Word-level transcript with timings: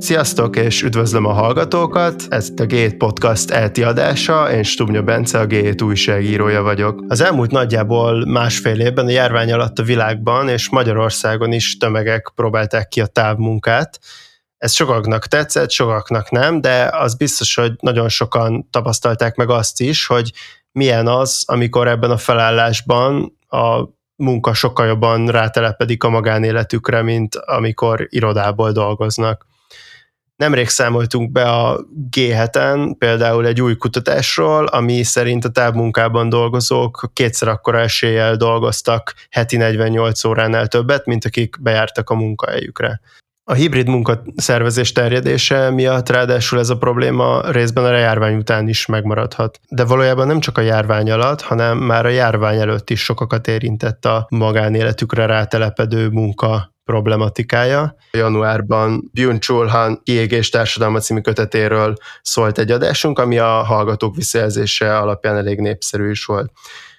Sziasztok, 0.00 0.56
és 0.56 0.82
üdvözlöm 0.82 1.24
a 1.24 1.32
hallgatókat! 1.32 2.26
Ez 2.28 2.48
a 2.56 2.62
G7 2.62 2.94
Podcast 2.98 3.50
elti 3.50 3.82
adása, 3.82 4.52
én 4.52 4.62
Stubnya 4.62 5.02
Bence, 5.02 5.38
a 5.38 5.46
G7 5.46 5.84
újságírója 5.84 6.62
vagyok. 6.62 7.04
Az 7.08 7.20
elmúlt 7.20 7.50
nagyjából 7.50 8.26
másfél 8.26 8.80
évben 8.80 9.06
a 9.06 9.10
járvány 9.10 9.52
alatt 9.52 9.78
a 9.78 9.82
világban 9.82 10.48
és 10.48 10.70
Magyarországon 10.70 11.52
is 11.52 11.76
tömegek 11.76 12.32
próbálták 12.34 12.88
ki 12.88 13.00
a 13.00 13.06
távmunkát. 13.06 14.00
Ez 14.58 14.72
sokaknak 14.72 15.26
tetszett, 15.26 15.70
sokaknak 15.70 16.30
nem, 16.30 16.60
de 16.60 16.90
az 16.92 17.14
biztos, 17.14 17.54
hogy 17.54 17.72
nagyon 17.80 18.08
sokan 18.08 18.68
tapasztalták 18.70 19.36
meg 19.36 19.50
azt 19.50 19.80
is, 19.80 20.06
hogy 20.06 20.32
milyen 20.72 21.06
az, 21.06 21.42
amikor 21.46 21.88
ebben 21.88 22.10
a 22.10 22.18
felállásban 22.18 23.36
a 23.48 23.84
munka 24.16 24.54
sokkal 24.54 24.86
jobban 24.86 25.26
rátelepedik 25.26 26.04
a 26.04 26.08
magánéletükre, 26.08 27.02
mint 27.02 27.34
amikor 27.34 28.06
irodából 28.08 28.72
dolgoznak. 28.72 29.48
Nemrég 30.40 30.68
számoltunk 30.68 31.32
be 31.32 31.42
a 31.42 31.80
G7-en 32.16 32.94
például 32.98 33.46
egy 33.46 33.60
új 33.60 33.76
kutatásról, 33.76 34.66
ami 34.66 35.02
szerint 35.02 35.44
a 35.44 35.48
távmunkában 35.48 36.28
dolgozók 36.28 37.10
kétszer 37.12 37.48
akkora 37.48 37.78
eséllyel 37.78 38.36
dolgoztak 38.36 39.14
heti 39.30 39.56
48 39.56 40.24
óránál 40.24 40.66
többet, 40.66 41.06
mint 41.06 41.24
akik 41.24 41.56
bejártak 41.60 42.10
a 42.10 42.14
munkahelyükre. 42.14 43.00
A 43.44 43.52
hibrid 43.52 43.88
munkaszervezés 43.88 44.92
terjedése 44.92 45.70
miatt 45.70 46.08
ráadásul 46.08 46.58
ez 46.58 46.70
a 46.70 46.78
probléma 46.78 47.50
részben 47.50 47.84
a 47.84 47.96
járvány 47.96 48.36
után 48.36 48.68
is 48.68 48.86
megmaradhat. 48.86 49.60
De 49.68 49.84
valójában 49.84 50.26
nem 50.26 50.40
csak 50.40 50.58
a 50.58 50.60
járvány 50.60 51.10
alatt, 51.10 51.40
hanem 51.40 51.78
már 51.78 52.06
a 52.06 52.08
járvány 52.08 52.58
előtt 52.58 52.90
is 52.90 53.00
sokakat 53.02 53.48
érintett 53.48 54.04
a 54.04 54.26
magánéletükre 54.30 55.26
rátelepedő 55.26 56.08
munka 56.08 56.74
problematikája. 56.90 57.96
Januárban 58.10 59.10
Byung-Chul 59.12 59.66
Han 59.66 60.00
kiégés 60.02 60.48
társadalma 60.48 60.98
című 60.98 61.20
kötetéről 61.20 61.94
szólt 62.22 62.58
egy 62.58 62.70
adásunk, 62.70 63.18
ami 63.18 63.38
a 63.38 63.62
hallgatók 63.62 64.16
visszajelzése 64.16 64.98
alapján 64.98 65.36
elég 65.36 65.58
népszerű 65.60 66.10
is 66.10 66.24
volt. 66.24 66.50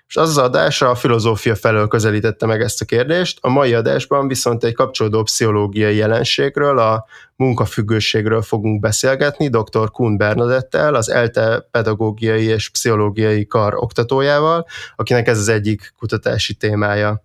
És 0.08 0.18
az 0.18 0.30
az 0.30 0.38
adás 0.38 0.82
a 0.82 0.96
filozófia 0.96 1.56
felől 1.56 1.88
közelítette 1.88 2.46
meg 2.46 2.62
ezt 2.62 2.82
a 2.82 2.86
kérdést, 2.86 3.38
a 3.42 3.50
mai 3.50 3.74
adásban 3.74 4.28
viszont 4.28 4.64
egy 4.64 4.74
kapcsolódó 4.74 5.24
pszichológiai 5.24 5.96
jelenségről, 5.96 6.78
a 6.78 7.06
munkafüggőségről 7.36 8.42
fogunk 8.42 8.80
beszélgetni 8.80 9.50
dr. 9.50 9.92
Kuhn 9.92 10.18
Bernadettel, 10.18 10.96
az 10.96 11.10
ELTE 11.10 11.68
pedagógiai 11.72 12.44
és 12.44 12.70
pszichológiai 12.70 13.46
kar 13.46 13.74
oktatójával, 13.76 14.66
akinek 14.96 15.28
ez 15.28 15.38
az 15.38 15.48
egyik 15.48 15.94
kutatási 15.98 16.54
témája. 16.54 17.22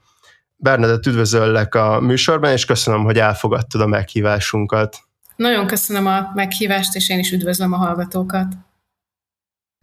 Bernadett, 0.57 1.07
üdvözöllek 1.07 1.75
a 1.75 2.01
műsorban, 2.01 2.53
és 2.53 2.65
köszönöm, 2.65 3.05
hogy 3.05 3.19
elfogadtad 3.19 3.81
a 3.81 3.87
meghívásunkat. 3.87 4.99
Nagyon 5.37 5.67
köszönöm 5.67 6.07
a 6.07 6.31
meghívást, 6.35 6.95
és 6.95 7.09
én 7.09 7.19
is 7.19 7.33
üdvözlöm 7.33 7.73
a 7.73 7.77
hallgatókat. 7.77 8.47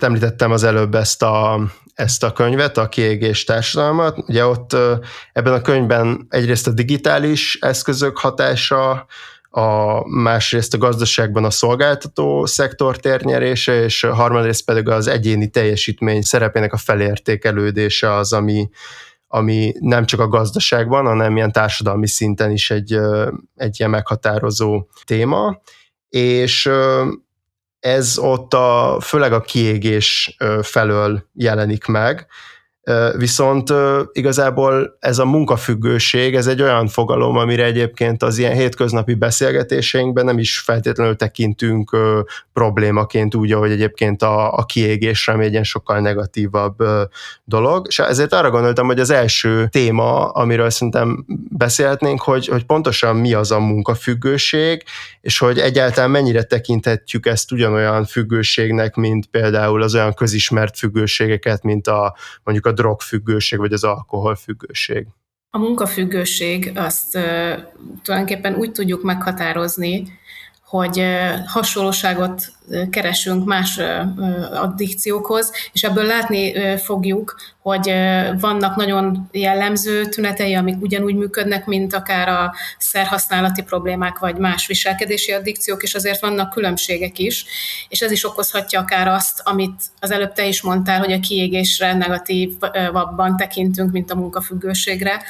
Említettem 0.03 0.51
az 0.51 0.63
előbb 0.63 0.95
ezt 0.95 1.23
a, 1.23 1.59
ezt 1.93 2.23
a 2.23 2.31
könyvet, 2.31 2.77
a 2.77 2.89
kiégés 2.89 3.43
társadalmat. 3.43 4.17
Ugye 4.27 4.45
ott 4.45 4.75
ebben 5.33 5.53
a 5.53 5.61
könyvben 5.61 6.25
egyrészt 6.29 6.67
a 6.67 6.71
digitális 6.71 7.57
eszközök 7.61 8.17
hatása, 8.17 9.05
a 9.55 10.07
másrészt 10.07 10.73
a 10.73 10.77
gazdaságban 10.77 11.45
a 11.45 11.49
szolgáltató 11.49 12.45
szektor 12.45 12.97
térnyerése, 12.97 13.83
és 13.83 14.01
harmadrészt 14.01 14.65
pedig 14.65 14.89
az 14.89 15.07
egyéni 15.07 15.49
teljesítmény 15.49 16.21
szerepének 16.21 16.73
a 16.73 16.77
felértékelődése 16.77 18.13
az, 18.13 18.33
ami, 18.33 18.69
ami 19.35 19.73
nem 19.79 20.05
csak 20.05 20.19
a 20.19 20.27
gazdaságban, 20.27 21.05
hanem 21.05 21.35
ilyen 21.35 21.51
társadalmi 21.51 22.07
szinten 22.07 22.51
is 22.51 22.71
egy, 22.71 22.97
egy 23.55 23.79
ilyen 23.79 23.91
meghatározó 23.91 24.87
téma, 25.03 25.61
és 26.09 26.69
ez 27.79 28.17
ott 28.17 28.53
a, 28.53 28.97
főleg 29.01 29.33
a 29.33 29.41
kiégés 29.41 30.37
felől 30.61 31.29
jelenik 31.33 31.85
meg, 31.85 32.27
Viszont 33.17 33.73
igazából 34.11 34.97
ez 34.99 35.17
a 35.17 35.25
munkafüggőség, 35.25 36.35
ez 36.35 36.47
egy 36.47 36.61
olyan 36.61 36.87
fogalom, 36.87 37.37
amire 37.37 37.63
egyébként 37.63 38.23
az 38.23 38.37
ilyen 38.37 38.53
hétköznapi 38.53 39.13
beszélgetéseinkben 39.13 40.25
nem 40.25 40.37
is 40.37 40.59
feltétlenül 40.59 41.15
tekintünk 41.15 41.97
problémaként, 42.53 43.35
úgy, 43.35 43.51
ahogy 43.51 43.71
egyébként 43.71 44.21
a, 44.21 44.53
a 44.53 44.65
kiégés 44.65 45.27
ami 45.27 45.45
egy 45.45 45.51
ilyen 45.51 45.63
sokkal 45.63 45.99
negatívabb 45.99 46.75
dolog. 47.45 47.85
És 47.89 47.99
ezért 47.99 48.33
arra 48.33 48.49
gondoltam, 48.49 48.85
hogy 48.85 48.99
az 48.99 49.09
első 49.09 49.67
téma, 49.71 50.29
amiről 50.29 50.69
szerintem 50.69 51.25
beszélhetnénk, 51.49 52.21
hogy, 52.21 52.47
hogy 52.47 52.65
pontosan 52.65 53.15
mi 53.15 53.33
az 53.33 53.51
a 53.51 53.59
munkafüggőség, 53.59 54.83
és 55.21 55.37
hogy 55.37 55.59
egyáltalán 55.59 56.11
mennyire 56.11 56.43
tekinthetjük 56.43 57.25
ezt 57.25 57.51
ugyanolyan 57.51 58.05
függőségnek, 58.05 58.95
mint 58.95 59.25
például 59.25 59.81
az 59.81 59.95
olyan 59.95 60.13
közismert 60.13 60.77
függőségeket, 60.77 61.63
mint 61.63 61.87
a 61.87 62.15
mondjuk 62.43 62.65
a 62.65 62.72
drogfüggőség 62.73 63.59
vagy 63.59 63.73
az 63.73 63.83
alkoholfüggőség? 63.83 65.07
A 65.49 65.57
munkafüggőség 65.57 66.71
azt 66.75 67.11
tulajdonképpen 68.03 68.55
úgy 68.55 68.71
tudjuk 68.71 69.03
meghatározni, 69.03 70.19
hogy 70.65 71.03
hasonlóságot 71.45 72.51
keresünk 72.89 73.45
más 73.45 73.79
addikciókhoz, 74.51 75.51
és 75.73 75.83
ebből 75.83 76.05
látni 76.05 76.77
fogjuk, 76.77 77.35
hogy 77.63 77.93
vannak 78.39 78.75
nagyon 78.75 79.29
jellemző 79.31 80.05
tünetei, 80.05 80.53
amik 80.53 80.81
ugyanúgy 80.81 81.15
működnek, 81.15 81.65
mint 81.65 81.93
akár 81.93 82.27
a 82.29 82.53
szerhasználati 82.77 83.61
problémák, 83.61 84.19
vagy 84.19 84.35
más 84.35 84.67
viselkedési 84.67 85.31
addikciók, 85.31 85.83
és 85.83 85.93
azért 85.93 86.21
vannak 86.21 86.49
különbségek 86.49 87.19
is, 87.19 87.45
és 87.89 88.01
ez 88.01 88.11
is 88.11 88.25
okozhatja 88.25 88.79
akár 88.79 89.07
azt, 89.07 89.41
amit 89.43 89.81
az 89.99 90.11
előbb 90.11 90.33
te 90.33 90.45
is 90.45 90.61
mondtál, 90.61 90.99
hogy 90.99 91.11
a 91.11 91.19
kiégésre 91.19 91.93
negatívabban 91.93 93.37
tekintünk, 93.37 93.91
mint 93.91 94.11
a 94.11 94.15
munkafüggőségre, 94.15 95.21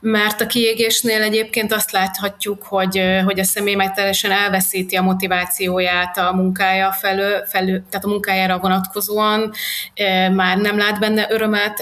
mert 0.00 0.40
a 0.40 0.46
kiégésnél 0.46 1.22
egyébként 1.22 1.72
azt 1.72 1.90
láthatjuk, 1.90 2.62
hogy, 2.62 3.02
hogy 3.24 3.40
a 3.40 3.44
személy 3.44 3.74
meg 3.74 3.94
teljesen 3.94 4.30
elveszíti 4.30 4.96
a 4.96 5.02
motivációját 5.02 6.18
a 6.18 6.32
munkája 6.32 6.92
felől, 6.92 7.44
felül, 7.46 7.82
tehát 7.90 8.04
a 8.04 8.08
munkájára 8.08 8.58
vonatkozóan, 8.58 9.52
már 10.34 10.56
nem 10.56 10.78
lát 10.78 10.98
benne 10.98 11.26
örömet, 11.30 11.73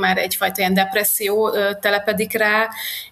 már 0.00 0.18
egyfajta 0.18 0.60
ilyen 0.60 0.74
depresszió 0.74 1.50
telepedik 1.80 2.38
rá, 2.38 2.68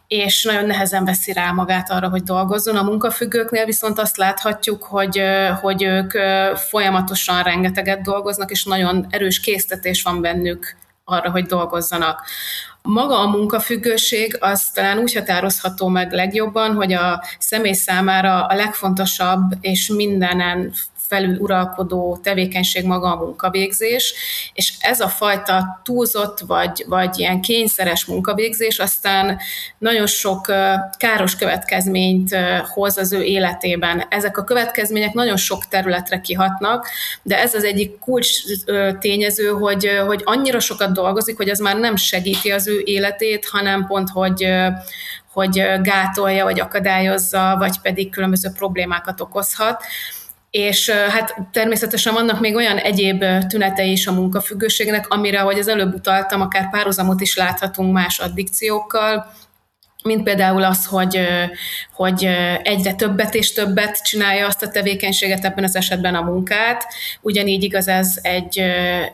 és 0.06 0.44
nagyon 0.44 0.66
nehezen 0.66 1.04
veszi 1.04 1.32
rá 1.32 1.50
magát 1.50 1.90
arra, 1.90 2.08
hogy 2.08 2.22
dolgozzon. 2.22 2.76
A 2.76 2.82
munkafüggőknél 2.82 3.64
viszont 3.64 3.98
azt 3.98 4.16
láthatjuk, 4.16 4.82
hogy, 4.82 5.22
hogy 5.60 5.82
ők 5.82 6.12
folyamatosan 6.54 7.42
rengeteget 7.42 8.02
dolgoznak, 8.02 8.50
és 8.50 8.64
nagyon 8.64 9.06
erős 9.10 9.40
késztetés 9.40 10.02
van 10.02 10.20
bennük 10.20 10.76
arra, 11.04 11.30
hogy 11.30 11.46
dolgozzanak. 11.46 12.22
Maga 12.82 13.18
a 13.18 13.28
munkafüggőség 13.28 14.36
az 14.40 14.70
talán 14.70 14.98
úgy 14.98 15.14
határozható 15.14 15.88
meg 15.88 16.12
legjobban, 16.12 16.74
hogy 16.74 16.92
a 16.92 17.22
személy 17.38 17.72
számára 17.72 18.46
a 18.46 18.54
legfontosabb 18.54 19.52
és 19.60 19.88
mindenen 19.88 20.72
felül 21.10 21.36
uralkodó 21.38 22.18
tevékenység 22.22 22.84
maga 22.84 23.12
a 23.12 23.24
munkavégzés, 23.24 24.14
és 24.54 24.74
ez 24.80 25.00
a 25.00 25.08
fajta 25.08 25.80
túlzott 25.84 26.38
vagy, 26.38 26.84
vagy 26.86 27.18
ilyen 27.18 27.40
kényszeres 27.40 28.04
munkavégzés 28.04 28.78
aztán 28.78 29.38
nagyon 29.78 30.06
sok 30.06 30.46
káros 30.98 31.36
következményt 31.36 32.36
hoz 32.74 32.98
az 32.98 33.12
ő 33.12 33.22
életében. 33.22 34.06
Ezek 34.08 34.38
a 34.38 34.44
következmények 34.44 35.12
nagyon 35.12 35.36
sok 35.36 35.68
területre 35.68 36.20
kihatnak, 36.20 36.88
de 37.22 37.38
ez 37.38 37.54
az 37.54 37.64
egyik 37.64 37.98
kulcs 37.98 38.28
tényező, 38.98 39.48
hogy, 39.48 39.90
hogy 40.06 40.22
annyira 40.24 40.60
sokat 40.60 40.92
dolgozik, 40.92 41.36
hogy 41.36 41.48
az 41.48 41.58
már 41.58 41.76
nem 41.76 41.96
segíti 41.96 42.50
az 42.50 42.68
ő 42.68 42.82
életét, 42.84 43.48
hanem 43.48 43.86
pont, 43.86 44.08
hogy, 44.08 44.48
hogy 45.32 45.62
gátolja, 45.82 46.44
vagy 46.44 46.60
akadályozza, 46.60 47.56
vagy 47.58 47.80
pedig 47.80 48.10
különböző 48.10 48.50
problémákat 48.54 49.20
okozhat. 49.20 49.82
És 50.50 50.90
hát 50.90 51.34
természetesen 51.52 52.14
vannak 52.14 52.40
még 52.40 52.54
olyan 52.54 52.76
egyéb 52.76 53.24
tünetei 53.48 53.90
is 53.90 54.06
a 54.06 54.12
munkafüggőségnek, 54.12 55.08
amire, 55.08 55.40
ahogy 55.40 55.58
az 55.58 55.68
előbb 55.68 55.94
utaltam, 55.94 56.40
akár 56.40 56.70
párhuzamot 56.70 57.20
is 57.20 57.36
láthatunk 57.36 57.92
más 57.92 58.18
addikciókkal, 58.18 59.32
mint 60.02 60.22
például 60.22 60.64
az, 60.64 60.86
hogy, 60.86 61.20
hogy 61.92 62.28
egyre 62.62 62.94
többet 62.94 63.34
és 63.34 63.52
többet 63.52 64.02
csinálja 64.02 64.46
azt 64.46 64.62
a 64.62 64.68
tevékenységet, 64.68 65.44
ebben 65.44 65.64
az 65.64 65.76
esetben 65.76 66.14
a 66.14 66.22
munkát. 66.22 66.84
Ugyanígy 67.20 67.62
igaz 67.62 67.88
ez 67.88 68.18
egy 68.22 68.62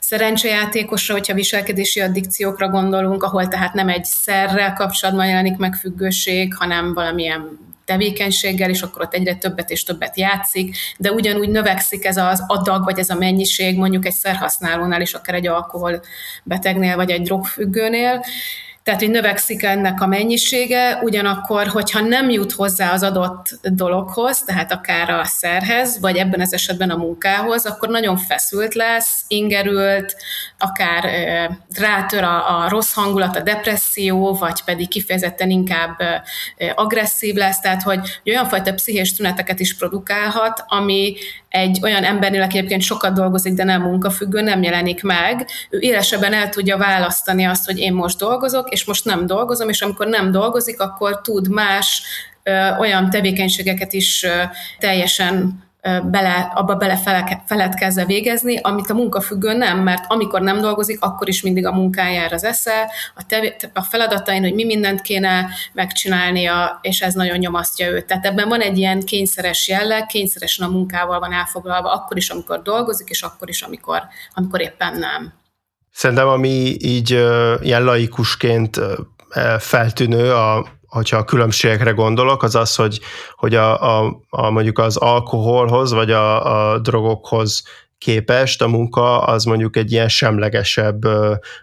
szerencsejátékosra, 0.00 1.14
hogyha 1.14 1.34
viselkedési 1.34 2.00
addikciókra 2.00 2.68
gondolunk, 2.68 3.22
ahol 3.22 3.48
tehát 3.48 3.74
nem 3.74 3.88
egy 3.88 4.04
szerrel 4.04 4.72
kapcsolatban 4.72 5.26
jelenik 5.26 5.56
meg 5.56 5.74
függőség, 5.74 6.54
hanem 6.54 6.94
valamilyen 6.94 7.58
tevékenységgel, 7.86 8.70
és 8.70 8.82
akkor 8.82 9.02
ott 9.02 9.14
egyre 9.14 9.34
többet 9.34 9.70
és 9.70 9.82
többet 9.82 10.18
játszik, 10.18 10.76
de 10.98 11.12
ugyanúgy 11.12 11.48
növekszik 11.48 12.04
ez 12.04 12.16
az 12.16 12.44
adag, 12.46 12.84
vagy 12.84 12.98
ez 12.98 13.10
a 13.10 13.14
mennyiség 13.14 13.76
mondjuk 13.76 14.06
egy 14.06 14.14
szerhasználónál, 14.14 15.00
és 15.00 15.14
akár 15.14 15.34
egy 15.34 15.46
alkoholbetegnél, 15.46 16.96
vagy 16.96 17.10
egy 17.10 17.22
drogfüggőnél, 17.22 18.24
tehát 18.86 19.00
hogy 19.00 19.10
növekszik 19.10 19.62
ennek 19.62 20.00
a 20.00 20.06
mennyisége, 20.06 20.98
ugyanakkor, 21.02 21.66
hogyha 21.66 22.00
nem 22.00 22.30
jut 22.30 22.52
hozzá 22.52 22.92
az 22.92 23.02
adott 23.02 23.48
dologhoz, 23.62 24.42
tehát 24.42 24.72
akár 24.72 25.10
a 25.10 25.24
szerhez, 25.24 26.00
vagy 26.00 26.16
ebben 26.16 26.40
az 26.40 26.52
esetben 26.52 26.90
a 26.90 26.96
munkához, 26.96 27.66
akkor 27.66 27.88
nagyon 27.88 28.16
feszült 28.16 28.74
lesz, 28.74 29.24
ingerült, 29.28 30.16
akár 30.58 31.04
rátör 31.78 32.22
a, 32.22 32.58
a 32.58 32.68
rossz 32.68 32.94
hangulat, 32.94 33.36
a 33.36 33.40
depresszió, 33.40 34.34
vagy 34.34 34.62
pedig 34.64 34.88
kifejezetten 34.88 35.50
inkább 35.50 35.98
agresszív 36.74 37.34
lesz, 37.34 37.60
tehát 37.60 37.82
hogy 37.82 37.98
olyan 38.26 38.48
fajta 38.48 38.74
pszichés 38.74 39.14
tüneteket 39.14 39.60
is 39.60 39.76
produkálhat, 39.76 40.64
ami 40.66 41.14
egy 41.48 41.78
olyan 41.82 42.04
embernél, 42.04 42.42
aki 42.42 42.56
egyébként 42.56 42.82
sokat 42.82 43.14
dolgozik, 43.14 43.54
de 43.54 43.64
nem 43.64 43.82
munkafüggő, 43.82 44.40
nem 44.40 44.62
jelenik 44.62 45.02
meg, 45.02 45.46
ő 45.70 45.78
élesebben 45.78 46.32
el 46.32 46.48
tudja 46.48 46.76
választani 46.76 47.44
azt, 47.44 47.64
hogy 47.64 47.78
én 47.78 47.92
most 47.92 48.18
dolgozok, 48.18 48.72
és 48.76 48.84
most 48.84 49.05
nem 49.05 49.26
dolgozom, 49.26 49.69
és 49.69 49.82
amikor 49.82 50.06
nem 50.06 50.31
dolgozik, 50.31 50.81
akkor 50.81 51.20
tud 51.20 51.49
más 51.49 52.02
olyan 52.78 53.11
tevékenységeket 53.11 53.93
is 53.93 54.26
teljesen 54.78 55.64
bele, 56.02 56.52
abba 56.55 56.75
bele 56.75 56.96
feledkezze 57.46 58.05
végezni, 58.05 58.58
amit 58.58 58.90
a 58.90 58.94
munkafüggő 58.94 59.52
nem, 59.52 59.78
mert 59.78 60.05
amikor 60.08 60.40
nem 60.40 60.61
dolgozik, 60.61 61.02
akkor 61.02 61.28
is 61.28 61.43
mindig 61.43 61.67
a 61.67 61.73
munkájára 61.73 62.34
az 62.34 62.44
esze, 62.44 62.90
a, 63.14 63.26
tevé, 63.26 63.56
a 63.75 63.82
feladatain, 63.82 64.43
hogy 64.43 64.55
mi 64.55 64.64
mindent 64.64 65.00
kéne 65.00 65.49
megcsinálnia, 65.73 66.78
és 66.82 67.00
ez 67.00 67.14
nagyon 67.14 67.38
nyomasztja 67.38 67.88
őt. 67.88 68.06
Tehát 68.06 68.26
ebben 68.26 68.49
van 68.49 68.61
egy 68.61 68.78
ilyen 68.78 69.00
kényszeres 69.00 69.69
jelleg, 69.69 70.06
kényszeresen 70.06 70.67
a 70.67 70.70
munkával 70.70 71.19
van 71.19 71.32
elfoglalva, 71.32 71.93
akkor 71.93 72.17
is, 72.17 72.31
amikor 72.31 72.62
dolgozik, 72.62 73.08
és 73.08 73.23
akkor 73.23 73.49
is, 73.49 73.62
amikor, 73.62 74.02
amikor 74.34 74.61
éppen 74.61 74.99
nem. 74.99 75.32
Szerintem, 75.96 76.28
ami 76.28 76.76
így 76.78 77.10
ilyen 77.60 77.84
laikusként 77.84 78.81
feltűnő 79.58 80.32
a 80.32 80.66
hogyha 80.87 81.16
a 81.16 81.25
különbségekre 81.25 81.90
gondolok, 81.90 82.43
az 82.43 82.54
az, 82.54 82.75
hogy, 82.75 83.00
hogy 83.37 83.54
a, 83.54 83.98
a, 83.98 84.20
a 84.31 84.50
mondjuk 84.50 84.78
az 84.78 84.96
alkoholhoz, 84.96 85.93
vagy 85.93 86.10
a, 86.10 86.72
a 86.72 86.78
drogokhoz 86.78 87.62
képest 88.06 88.62
a 88.62 88.68
munka 88.68 89.18
az 89.18 89.44
mondjuk 89.44 89.76
egy 89.76 89.92
ilyen 89.92 90.08
semlegesebb 90.08 91.06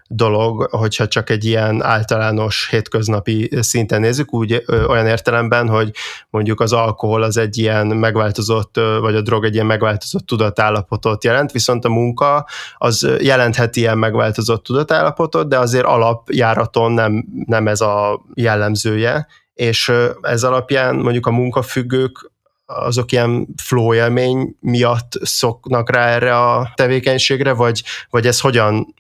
dolog, 0.08 0.68
hogyha 0.72 1.08
csak 1.08 1.30
egy 1.30 1.46
ilyen 1.46 1.84
általános 1.84 2.68
hétköznapi 2.70 3.50
szinten 3.60 4.02
nézzük, 4.02 4.34
úgy 4.34 4.64
olyan 4.88 5.08
értelemben, 5.08 5.68
hogy 5.68 5.92
mondjuk 6.30 6.60
az 6.60 6.74
alkohol 6.74 7.24
az 7.24 7.38
egy 7.38 7.58
ilyen 7.58 7.88
megváltozott, 7.88 8.80
vagy 9.00 9.16
a 9.16 9.22
drog 9.22 9.46
egy 9.46 9.54
ilyen 9.54 9.66
megváltozott 9.66 10.26
tudatállapotot 10.26 11.24
jelent, 11.24 11.52
viszont 11.52 11.86
a 11.86 11.90
munka 11.90 12.48
az 12.78 13.08
jelenthet 13.20 13.76
ilyen 13.76 13.98
megváltozott 13.98 14.64
tudatállapotot, 14.64 15.48
de 15.48 15.60
azért 15.60 15.86
alapjáraton 15.86 16.92
nem, 16.92 17.26
nem 17.46 17.68
ez 17.68 17.82
a 17.82 18.26
jellemzője, 18.34 19.28
és 19.54 19.92
ez 20.22 20.44
alapján 20.44 20.96
mondjuk 20.96 21.26
a 21.26 21.32
munkafüggők 21.32 22.32
azok 22.76 23.12
ilyen 23.12 23.48
flow 23.62 23.94
élmény 23.94 24.56
miatt 24.60 25.12
szoknak 25.22 25.90
rá 25.90 26.08
erre 26.08 26.38
a 26.40 26.72
tevékenységre, 26.76 27.54
vagy, 27.54 27.84
vagy 28.10 28.28
ez 28.28 28.40
hogyan 28.40 28.94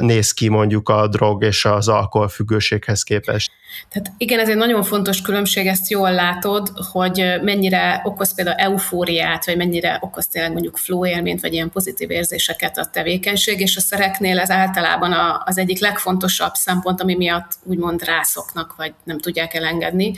néz 0.00 0.32
ki 0.32 0.48
mondjuk 0.48 0.88
a 0.88 1.08
drog 1.08 1.44
és 1.44 1.64
az 1.64 1.88
alkoholfüggőséghez 1.88 3.02
képest. 3.02 3.50
Tehát 3.88 4.12
igen, 4.18 4.38
ez 4.38 4.48
egy 4.48 4.56
nagyon 4.56 4.82
fontos 4.82 5.20
különbség, 5.20 5.66
ezt 5.66 5.90
jól 5.90 6.12
látod, 6.12 6.72
hogy 6.92 7.34
mennyire 7.42 8.00
okoz 8.04 8.34
például 8.34 8.56
eufóriát, 8.56 9.46
vagy 9.46 9.56
mennyire 9.56 9.98
okoz 10.00 10.26
tényleg 10.26 10.52
mondjuk 10.52 10.76
flow 10.76 11.06
élményt, 11.06 11.40
vagy 11.40 11.52
ilyen 11.52 11.70
pozitív 11.70 12.10
érzéseket 12.10 12.78
a 12.78 12.86
tevékenység, 12.86 13.60
és 13.60 13.76
a 13.76 13.80
szereknél 13.80 14.38
ez 14.38 14.50
általában 14.50 15.40
az 15.44 15.58
egyik 15.58 15.80
legfontosabb 15.80 16.54
szempont, 16.54 17.00
ami 17.00 17.14
miatt 17.14 17.58
úgymond 17.62 18.04
rászoknak, 18.04 18.74
vagy 18.76 18.92
nem 19.04 19.18
tudják 19.18 19.54
elengedni. 19.54 20.12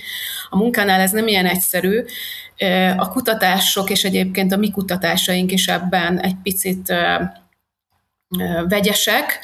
A 0.50 0.56
munkánál 0.56 1.00
ez 1.00 1.10
nem 1.10 1.28
ilyen 1.28 1.46
egyszerű. 1.46 2.04
A 2.96 3.08
kutatások, 3.08 3.90
és 3.90 4.04
egyébként 4.04 4.52
a 4.52 4.56
mi 4.56 4.70
kutatásaink 4.70 5.52
is 5.52 5.68
ebben 5.68 6.20
egy 6.20 6.36
picit 6.42 6.94
vegyesek. 8.69 9.38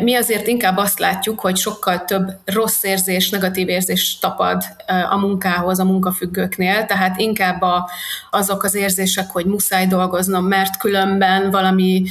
Mi 0.00 0.14
azért 0.14 0.46
inkább 0.46 0.76
azt 0.76 0.98
látjuk, 0.98 1.40
hogy 1.40 1.56
sokkal 1.56 2.04
több 2.04 2.38
rossz 2.44 2.82
érzés, 2.82 3.30
negatív 3.30 3.68
érzés 3.68 4.18
tapad 4.18 4.62
a 5.10 5.16
munkához, 5.16 5.78
a 5.78 5.84
munkafüggőknél, 5.84 6.84
tehát 6.84 7.20
inkább 7.20 7.62
a, 7.62 7.90
azok 8.30 8.62
az 8.62 8.74
érzések, 8.74 9.30
hogy 9.30 9.44
muszáj 9.44 9.86
dolgoznom, 9.86 10.44
mert 10.44 10.78
különben 10.78 11.50
valami 11.50 12.04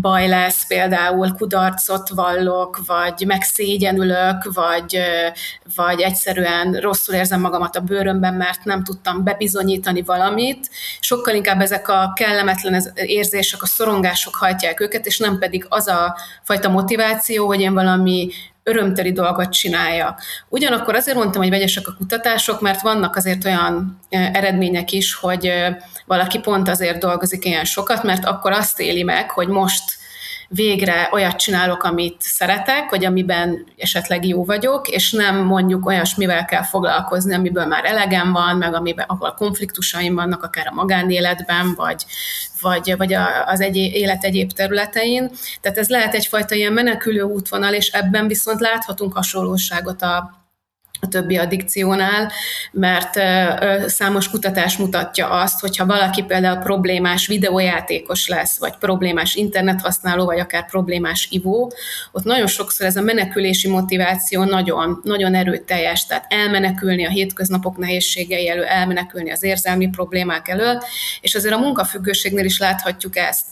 baj 0.00 0.28
lesz, 0.28 0.66
például 0.66 1.32
kudarcot 1.32 2.08
vallok, 2.08 2.80
vagy 2.86 3.24
megszégyenülök, 3.26 4.52
vagy, 4.54 4.98
vagy 5.74 6.00
egyszerűen 6.00 6.72
rosszul 6.72 7.14
érzem 7.14 7.40
magamat 7.40 7.76
a 7.76 7.80
bőrömben, 7.80 8.34
mert 8.34 8.64
nem 8.64 8.84
tudtam 8.84 9.24
bebizonyítani 9.24 10.02
valamit. 10.02 10.70
Sokkal 11.00 11.34
inkább 11.34 11.60
ezek 11.60 11.88
a 11.88 12.12
kellemetlen 12.14 12.82
érzések, 12.94 13.62
a 13.62 13.66
szorongások 13.66 14.34
hajtják 14.34 14.80
őket, 14.80 15.06
és 15.06 15.18
nem 15.18 15.38
pedig 15.38 15.66
az 15.68 15.88
a 15.88 16.16
fajta 16.42 16.68
motiváció, 16.68 17.46
hogy 17.46 17.60
én 17.60 17.74
valami 17.74 18.28
örömteli 18.68 19.12
dolgot 19.12 19.50
csináljak. 19.50 20.20
Ugyanakkor 20.48 20.94
azért 20.94 21.16
mondtam, 21.16 21.42
hogy 21.42 21.50
vegyesek 21.50 21.88
a 21.88 21.94
kutatások, 21.98 22.60
mert 22.60 22.80
vannak 22.80 23.16
azért 23.16 23.44
olyan 23.44 23.98
eredmények 24.08 24.92
is, 24.92 25.14
hogy 25.14 25.52
valaki 26.06 26.38
pont 26.38 26.68
azért 26.68 26.98
dolgozik 26.98 27.44
ilyen 27.44 27.64
sokat, 27.64 28.02
mert 28.02 28.24
akkor 28.24 28.52
azt 28.52 28.80
éli 28.80 29.02
meg, 29.02 29.30
hogy 29.30 29.48
most 29.48 29.95
végre 30.48 31.08
olyat 31.12 31.36
csinálok, 31.36 31.82
amit 31.82 32.16
szeretek, 32.18 32.90
vagy 32.90 33.04
amiben 33.04 33.66
esetleg 33.76 34.26
jó 34.26 34.44
vagyok, 34.44 34.88
és 34.88 35.12
nem 35.12 35.36
mondjuk 35.36 35.86
olyasmivel 35.86 36.44
kell 36.44 36.62
foglalkozni, 36.62 37.34
amiből 37.34 37.66
már 37.66 37.84
elegem 37.84 38.32
van, 38.32 38.56
meg 38.56 38.74
amiben, 38.74 39.04
ahol 39.08 39.34
konfliktusaim 39.34 40.14
vannak, 40.14 40.42
akár 40.42 40.66
a 40.66 40.74
magánéletben, 40.74 41.74
vagy, 41.74 42.04
vagy, 42.60 42.94
vagy 42.96 43.16
az 43.46 43.60
egy, 43.60 43.76
élet 43.76 44.24
egyéb 44.24 44.52
területein. 44.52 45.30
Tehát 45.60 45.78
ez 45.78 45.88
lehet 45.88 46.14
egyfajta 46.14 46.54
ilyen 46.54 46.72
menekülő 46.72 47.22
útvonal, 47.22 47.74
és 47.74 47.88
ebben 47.88 48.26
viszont 48.26 48.60
láthatunk 48.60 49.12
hasonlóságot 49.12 50.02
a, 50.02 50.45
a 51.00 51.08
többi 51.08 51.36
addikciónál, 51.36 52.32
mert 52.72 53.14
számos 53.90 54.28
kutatás 54.30 54.76
mutatja 54.76 55.28
azt, 55.28 55.60
hogyha 55.60 55.86
valaki 55.86 56.22
például 56.22 56.58
problémás 56.58 57.26
videójátékos 57.26 58.28
lesz, 58.28 58.58
vagy 58.58 58.76
problémás 58.78 59.34
internethasználó, 59.34 60.24
vagy 60.24 60.38
akár 60.38 60.66
problémás 60.66 61.28
ivó, 61.30 61.72
ott 62.12 62.24
nagyon 62.24 62.46
sokszor 62.46 62.86
ez 62.86 62.96
a 62.96 63.02
menekülési 63.02 63.68
motiváció 63.68 64.44
nagyon, 64.44 65.00
nagyon 65.02 65.34
erőteljes, 65.34 66.06
tehát 66.06 66.24
elmenekülni 66.28 67.06
a 67.06 67.10
hétköznapok 67.10 67.76
nehézségei 67.76 68.48
elől, 68.48 68.64
elmenekülni 68.64 69.30
az 69.30 69.42
érzelmi 69.42 69.88
problémák 69.88 70.48
elől, 70.48 70.82
és 71.20 71.34
azért 71.34 71.54
a 71.54 71.58
munkafüggőségnél 71.58 72.44
is 72.44 72.58
láthatjuk 72.58 73.16
ezt. 73.16 73.44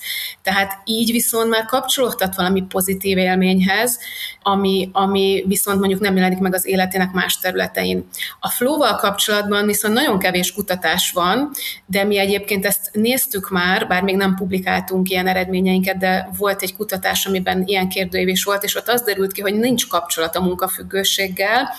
Tehát 0.43 0.79
így 0.85 1.13
viszont 1.13 1.49
már 1.49 1.65
kapcsolódtat 1.65 2.35
valami 2.35 2.63
pozitív 2.63 3.19
élményhez, 3.19 3.99
ami, 4.43 4.89
ami 4.93 5.45
viszont 5.47 5.79
mondjuk 5.79 6.01
nem 6.01 6.17
jelenik 6.17 6.39
meg 6.39 6.55
az 6.55 6.67
életének 6.67 7.13
más 7.13 7.34
más 7.35 7.43
területein. 7.43 8.09
A 8.41 8.49
flow-val 8.49 8.97
kapcsolatban 8.97 9.67
viszont 9.67 9.95
nagyon 9.95 10.19
kevés 10.19 10.53
kutatás 10.53 11.11
van, 11.11 11.50
de 11.87 12.05
mi 12.05 12.19
egyébként 12.19 12.67
ezt 12.67 12.91
néztük 12.93 13.50
már, 13.50 13.87
bár 13.87 14.03
még 14.03 14.17
nem 14.17 14.35
publikáltunk 14.35 15.11
ilyen 15.11 15.26
eredményeinket, 15.26 15.97
de 15.97 16.29
volt 16.38 16.62
egy 16.62 16.76
kutatás, 16.76 17.26
amiben 17.26 17.62
ilyen 17.67 17.88
kérdőív 17.88 18.29
is 18.29 18.45
volt, 18.45 18.62
és 18.62 18.76
ott 18.76 18.88
az 18.88 19.03
derült 19.03 19.33
ki, 19.33 19.41
hogy 19.41 19.55
nincs 19.55 19.88
kapcsolat 19.88 20.37
a 20.37 20.41
munkafüggőséggel, 20.41 21.75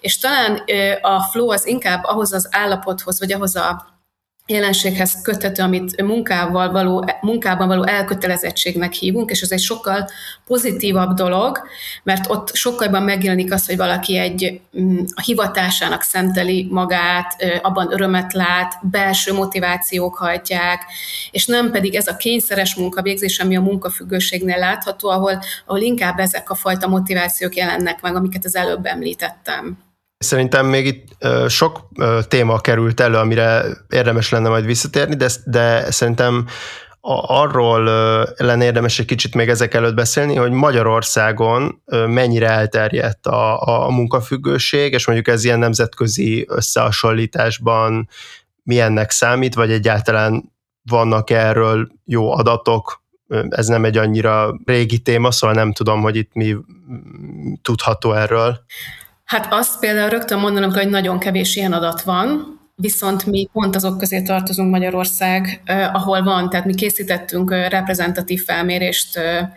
és 0.00 0.18
talán 0.18 0.62
a 1.00 1.22
flow 1.22 1.50
az 1.50 1.66
inkább 1.66 2.04
ahhoz 2.04 2.32
az 2.32 2.48
állapothoz, 2.50 3.18
vagy 3.18 3.32
ahhoz 3.32 3.56
a 3.56 3.96
jelenséghez 4.48 5.22
köthető, 5.22 5.62
amit 5.62 6.02
munkával 6.02 6.70
való, 6.70 7.04
munkában 7.20 7.68
való 7.68 7.86
elkötelezettségnek 7.86 8.92
hívunk, 8.92 9.30
és 9.30 9.40
ez 9.40 9.50
egy 9.50 9.60
sokkal 9.60 10.08
pozitívabb 10.44 11.14
dolog, 11.14 11.58
mert 12.02 12.30
ott 12.30 12.54
sokkal 12.54 12.84
jobban 12.84 13.02
megjelenik 13.02 13.52
az, 13.52 13.66
hogy 13.66 13.76
valaki 13.76 14.18
egy 14.18 14.60
mm, 14.80 14.98
a 15.14 15.20
hivatásának 15.20 16.02
szenteli 16.02 16.68
magát, 16.70 17.36
abban 17.62 17.92
örömet 17.92 18.32
lát, 18.32 18.78
belső 18.82 19.32
motivációk 19.32 20.16
hajtják, 20.16 20.84
és 21.30 21.46
nem 21.46 21.70
pedig 21.70 21.94
ez 21.94 22.06
a 22.06 22.16
kényszeres 22.16 22.74
munkavégzés, 22.74 23.38
ami 23.38 23.56
a 23.56 23.60
munkafüggőségnél 23.60 24.58
látható, 24.58 25.08
ahol, 25.08 25.42
ahol 25.66 25.80
inkább 25.80 26.18
ezek 26.18 26.50
a 26.50 26.54
fajta 26.54 26.88
motivációk 26.88 27.56
jelennek 27.56 28.00
meg, 28.00 28.14
amiket 28.14 28.44
az 28.44 28.56
előbb 28.56 28.86
említettem. 28.86 29.87
Szerintem 30.18 30.66
még 30.66 30.86
itt 30.86 31.26
sok 31.48 31.88
téma 32.28 32.60
került 32.60 33.00
elő, 33.00 33.16
amire 33.16 33.64
érdemes 33.88 34.30
lenne 34.30 34.48
majd 34.48 34.64
visszatérni, 34.64 35.16
de, 35.16 35.28
de 35.44 35.90
szerintem 35.90 36.46
arról 37.26 37.82
lenne 38.36 38.64
érdemes 38.64 38.98
egy 38.98 39.06
kicsit 39.06 39.34
még 39.34 39.48
ezek 39.48 39.74
előtt 39.74 39.94
beszélni, 39.94 40.34
hogy 40.34 40.50
Magyarországon 40.50 41.82
mennyire 42.06 42.48
elterjedt 42.48 43.26
a, 43.26 43.66
a 43.84 43.90
munkafüggőség, 43.90 44.92
és 44.92 45.06
mondjuk 45.06 45.28
ez 45.28 45.44
ilyen 45.44 45.58
nemzetközi 45.58 46.46
összehasonlításban 46.48 48.08
milyennek 48.62 49.10
számít, 49.10 49.54
vagy 49.54 49.70
egyáltalán 49.72 50.52
vannak 50.82 51.30
erről 51.30 51.88
jó 52.04 52.32
adatok, 52.32 53.02
ez 53.48 53.66
nem 53.66 53.84
egy 53.84 53.96
annyira 53.96 54.58
régi 54.64 54.98
téma, 54.98 55.30
szóval 55.30 55.56
nem 55.56 55.72
tudom, 55.72 56.00
hogy 56.00 56.16
itt 56.16 56.30
mi 56.34 56.56
tudható 57.62 58.12
erről. 58.12 58.60
Hát 59.28 59.52
azt 59.52 59.78
például 59.78 60.08
rögtön 60.08 60.38
mondanom, 60.38 60.72
hogy 60.72 60.88
nagyon 60.88 61.18
kevés 61.18 61.56
ilyen 61.56 61.72
adat 61.72 62.02
van, 62.02 62.58
viszont 62.74 63.26
mi 63.26 63.48
pont 63.52 63.76
azok 63.76 63.98
közé 63.98 64.22
tartozunk 64.22 64.70
Magyarország, 64.70 65.62
eh, 65.64 65.94
ahol 65.94 66.22
van, 66.22 66.50
tehát 66.50 66.66
mi 66.66 66.74
készítettünk 66.74 67.50
eh, 67.50 67.68
reprezentatív 67.68 68.44
felmérést, 68.44 69.16
eh, 69.16 69.48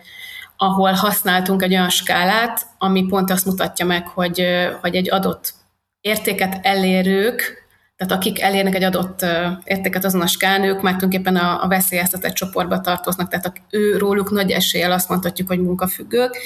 ahol 0.57 0.91
használtunk 0.91 1.61
egy 1.61 1.71
olyan 1.71 1.89
skálát, 1.89 2.67
ami 2.77 3.05
pont 3.05 3.31
azt 3.31 3.45
mutatja 3.45 3.85
meg, 3.85 4.07
hogy, 4.07 4.39
eh, 4.39 4.71
hogy 4.81 4.95
egy 4.95 5.11
adott 5.11 5.53
értéket 6.01 6.59
elérők 6.61 7.60
tehát 8.01 8.15
akik 8.15 8.41
elérnek 8.41 8.75
egy 8.75 8.83
adott 8.83 9.25
értéket 9.63 10.05
azon 10.05 10.21
a 10.21 10.27
skán, 10.27 10.63
ők 10.63 10.81
már 10.81 10.95
tulajdonképpen 10.95 11.35
a, 11.35 11.63
a 11.63 11.67
veszélyeztetett 11.67 12.33
csoportba 12.33 12.81
tartoznak, 12.81 13.29
tehát 13.29 13.61
ő 13.69 13.97
róluk 13.97 14.31
nagy 14.31 14.51
eséllyel 14.51 14.91
azt 14.91 15.09
mondhatjuk, 15.09 15.47
hogy 15.47 15.61
munkafüggők. 15.61 16.37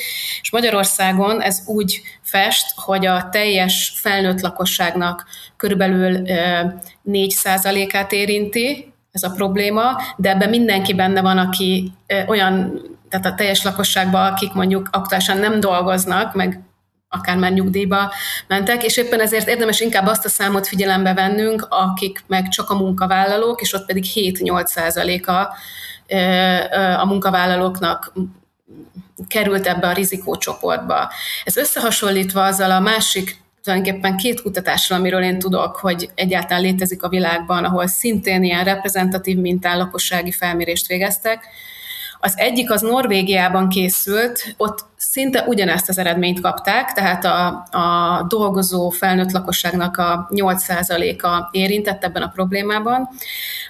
És 0.41 0.51
Magyarországon 0.51 1.41
ez 1.41 1.61
úgy 1.65 2.01
fest, 2.21 2.65
hogy 2.75 3.05
a 3.05 3.29
teljes 3.31 3.93
felnőtt 3.95 4.41
lakosságnak 4.41 5.25
körülbelül 5.57 6.21
4%-át 7.11 8.11
érinti, 8.11 8.93
ez 9.11 9.23
a 9.23 9.31
probléma, 9.31 10.01
de 10.17 10.29
ebben 10.29 10.49
mindenki 10.49 10.93
benne 10.93 11.21
van, 11.21 11.37
aki 11.37 11.91
olyan, 12.27 12.81
tehát 13.09 13.25
a 13.25 13.35
teljes 13.35 13.63
lakosságban, 13.63 14.31
akik 14.31 14.53
mondjuk 14.53 14.89
aktuálisan 14.91 15.37
nem 15.37 15.59
dolgoznak, 15.59 16.33
meg 16.33 16.59
akár 17.09 17.37
már 17.37 17.51
nyugdíjba 17.51 18.11
mentek, 18.47 18.83
és 18.83 18.97
éppen 18.97 19.19
ezért 19.19 19.47
érdemes 19.47 19.79
inkább 19.79 20.07
azt 20.07 20.25
a 20.25 20.29
számot 20.29 20.67
figyelembe 20.67 21.13
vennünk, 21.13 21.67
akik 21.69 22.23
meg 22.27 22.47
csak 22.47 22.69
a 22.69 22.75
munkavállalók, 22.75 23.61
és 23.61 23.73
ott 23.73 23.85
pedig 23.85 24.05
7-8 24.13 24.65
százaléka 24.65 25.53
a 26.97 27.05
munkavállalóknak 27.05 28.13
került 29.27 29.67
ebbe 29.67 29.87
a 29.87 29.93
rizikócsoportba. 29.93 31.11
Ez 31.43 31.57
összehasonlítva 31.57 32.45
azzal 32.45 32.71
a 32.71 32.79
másik 32.79 33.43
tulajdonképpen 33.63 34.17
két 34.17 34.41
kutatásról, 34.41 34.99
amiről 34.99 35.23
én 35.23 35.39
tudok, 35.39 35.75
hogy 35.75 36.09
egyáltalán 36.15 36.63
létezik 36.63 37.03
a 37.03 37.09
világban, 37.09 37.63
ahol 37.63 37.87
szintén 37.87 38.43
ilyen 38.43 38.63
reprezentatív 38.63 39.37
mintán 39.37 39.77
lakossági 39.77 40.31
felmérést 40.31 40.87
végeztek, 40.87 41.47
az 42.25 42.33
egyik 42.37 42.71
az 42.71 42.81
Norvégiában 42.81 43.69
készült, 43.69 44.53
ott 44.57 44.85
szinte 44.97 45.43
ugyanezt 45.47 45.89
az 45.89 45.97
eredményt 45.97 46.41
kapták, 46.41 46.93
tehát 46.93 47.25
a, 47.25 47.47
a 47.77 48.25
dolgozó 48.27 48.89
felnőtt 48.89 49.31
lakosságnak 49.31 49.97
a 49.97 50.27
8%-a 50.31 51.49
érintett 51.51 52.03
ebben 52.03 52.21
a 52.21 52.27
problémában. 52.27 53.09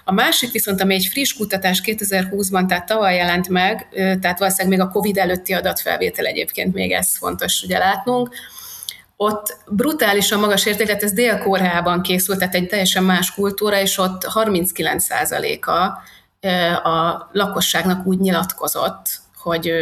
A 0.04 0.12
másik 0.12 0.52
viszont, 0.52 0.82
ami 0.82 0.94
egy 0.94 1.06
friss 1.06 1.34
kutatás 1.34 1.82
2020-ban, 1.86 2.68
tehát 2.68 2.86
tavaly 2.86 3.16
jelent 3.16 3.50
meg, 3.50 3.88
tehát 4.22 4.40
valószínűleg 4.40 4.78
még 4.78 4.88
a 4.88 4.92
COVID 4.92 5.18
előtti 5.18 5.54
adatfelvétel 5.54 6.26
egyébként 6.26 6.74
még 6.74 6.92
ez 6.92 7.18
fontos 7.18 7.64
ugye 7.64 7.78
látnunk, 7.78 8.30
ott 9.18 9.58
brutálisan 9.68 10.40
magas 10.40 10.66
értéket, 10.66 11.04
ez 11.04 11.14
Dél-Koreában 11.14 12.02
készült, 12.02 12.40
tehát 12.40 12.56
egy 12.56 12.68
teljesen 12.68 13.04
más 13.04 13.34
kultúra, 13.34 13.80
és 13.80 13.98
ott 13.98 14.28
39%-a 14.34 16.02
a 16.84 17.30
lakosságnak 17.32 18.06
úgy 18.06 18.20
nyilatkozott, 18.20 19.20
hogy 19.38 19.74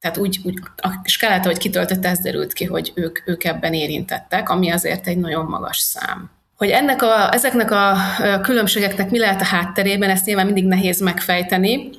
tehát 0.00 0.16
úgy, 0.16 0.40
úgy 0.44 0.58
a 0.76 0.88
skálát, 1.04 1.44
hogy 1.44 1.58
kitöltött, 1.58 2.04
ez 2.04 2.18
derült 2.18 2.52
ki, 2.52 2.64
hogy 2.64 2.92
ők, 2.94 3.22
ők 3.26 3.44
ebben 3.44 3.72
érintettek, 3.72 4.48
ami 4.48 4.70
azért 4.70 5.06
egy 5.06 5.18
nagyon 5.18 5.44
magas 5.44 5.78
szám. 5.78 6.30
Hogy 6.56 6.68
ennek 6.68 7.02
a, 7.02 7.32
ezeknek 7.32 7.70
a 7.70 7.96
különbségeknek 8.42 9.10
mi 9.10 9.18
lehet 9.18 9.40
a 9.40 9.44
hátterében, 9.44 10.10
ezt 10.10 10.24
nyilván 10.24 10.46
mindig 10.46 10.66
nehéz 10.66 11.00
megfejteni, 11.00 11.90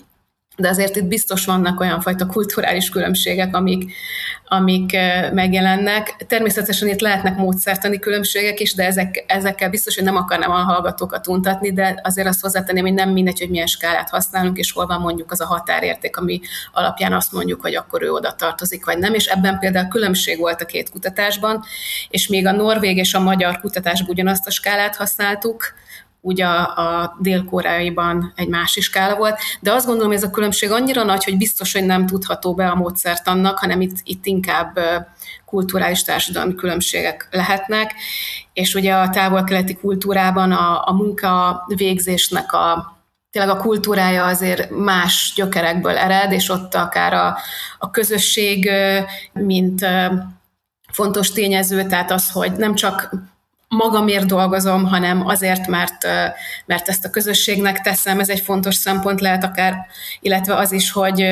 de 0.58 0.70
azért 0.70 0.96
itt 0.96 1.06
biztos 1.06 1.46
vannak 1.46 1.80
olyan 1.80 2.02
fajta 2.02 2.26
kulturális 2.26 2.90
különbségek, 2.90 3.56
amik, 3.56 3.92
amik 4.46 4.98
megjelennek. 5.34 6.16
Természetesen 6.28 6.88
itt 6.88 7.00
lehetnek 7.00 7.38
módszertani 7.38 8.00
különbségek 8.00 8.60
is, 8.60 8.74
de 8.74 8.86
ezek, 8.86 9.24
ezekkel 9.28 9.70
biztos, 9.70 9.96
hogy 9.96 10.04
nem 10.04 10.16
akarnám 10.16 10.52
a 10.52 10.54
hallgatókat 10.54 11.28
untatni, 11.28 11.74
de 11.74 12.00
azért 12.04 12.28
azt 12.28 12.42
hozzátenném, 12.42 12.84
hogy 12.84 12.94
nem 12.94 13.10
mindegy, 13.10 13.40
hogy 13.40 13.50
milyen 13.50 13.66
skálát 13.66 14.10
használunk, 14.10 14.58
és 14.58 14.72
hol 14.72 14.86
van 14.86 15.02
mondjuk 15.02 15.32
az 15.32 15.42
a 15.42 15.46
határérték, 15.46 16.18
ami 16.18 16.40
alapján 16.72 17.14
azt 17.14 17.32
mondjuk, 17.32 17.62
hogy 17.62 17.76
akkor 17.76 18.04
ő 18.04 18.12
oda 18.12 18.32
tartozik, 18.32 18.86
vagy 18.86 18.98
nem, 18.98 19.14
és 19.14 19.26
ebben 19.26 19.60
például 19.60 19.88
különbség 19.88 20.40
volt 20.40 20.62
a 20.62 20.66
két 20.66 20.90
kutatásban, 20.90 21.64
és 22.10 22.28
még 22.28 22.48
a 22.48 22.52
norvég 22.52 22.98
és 22.98 23.14
a 23.14 23.20
magyar 23.20 23.60
kutatásban 23.60 24.10
ugyanazt 24.10 24.48
a 24.48 24.52
skálát 24.52 24.96
használtuk, 24.96 25.74
úgy 26.22 26.42
a, 26.42 26.78
a 26.78 27.16
dél-koreaiban 27.20 28.34
egy 28.36 28.48
másik 28.48 28.84
skála 28.84 29.16
volt, 29.16 29.40
de 29.60 29.74
azt 29.74 29.86
gondolom, 29.86 30.12
ez 30.12 30.24
a 30.24 30.30
különbség 30.30 30.72
annyira 30.72 31.04
nagy, 31.04 31.24
hogy 31.24 31.38
biztos, 31.38 31.74
hogy 31.74 31.86
nem 31.86 32.06
tudható 32.06 32.54
be 32.54 32.68
a 32.68 32.76
módszert 32.76 33.28
annak, 33.28 33.60
hanem 33.60 33.82
itt, 33.82 33.98
itt 34.04 34.26
inkább 34.26 34.80
kulturális 35.46 36.04
társadalmi 36.04 36.56
különbségek 36.56 37.28
lehetnek, 37.32 37.94
és 38.54 38.76
ugye 38.76 38.94
a 38.94 39.10
távol-keleti 39.10 39.76
kultúrában 39.76 40.52
a, 40.52 40.88
a 40.88 40.94
munka 40.94 41.64
végzésnek 41.76 42.54
a 42.54 42.96
tényleg 43.32 43.56
a 43.56 43.62
kultúrája 43.62 44.26
azért 44.26 44.70
más 44.70 45.34
gyökerekből 45.36 45.98
ered, 45.98 46.32
és 46.32 46.50
ott 46.50 46.76
akár 46.76 47.14
a, 47.14 47.38
a 47.78 47.90
közösség, 47.90 48.72
mint 49.34 49.86
fontos 50.92 51.32
tényező, 51.32 51.84
tehát 51.84 52.12
az, 52.12 52.32
hogy 52.32 52.52
nem 52.52 52.76
csak 52.76 53.10
magamért 53.70 54.26
dolgozom, 54.26 54.86
hanem 54.86 55.28
azért, 55.28 55.68
mert, 55.68 56.08
mert 56.66 56.90
ezt 56.90 57.06
a 57.06 57.10
közösségnek 57.10 57.82
teszem, 57.82 58.20
ez 58.20 58.30
egy 58.30 58.40
fontos 58.40 58.76
szempont 58.76 59.22
lehet 59.22 59.44
akár, 59.44 59.76
illetve 60.22 60.56
az 60.56 60.72
is, 60.72 60.92
hogy, 60.92 61.26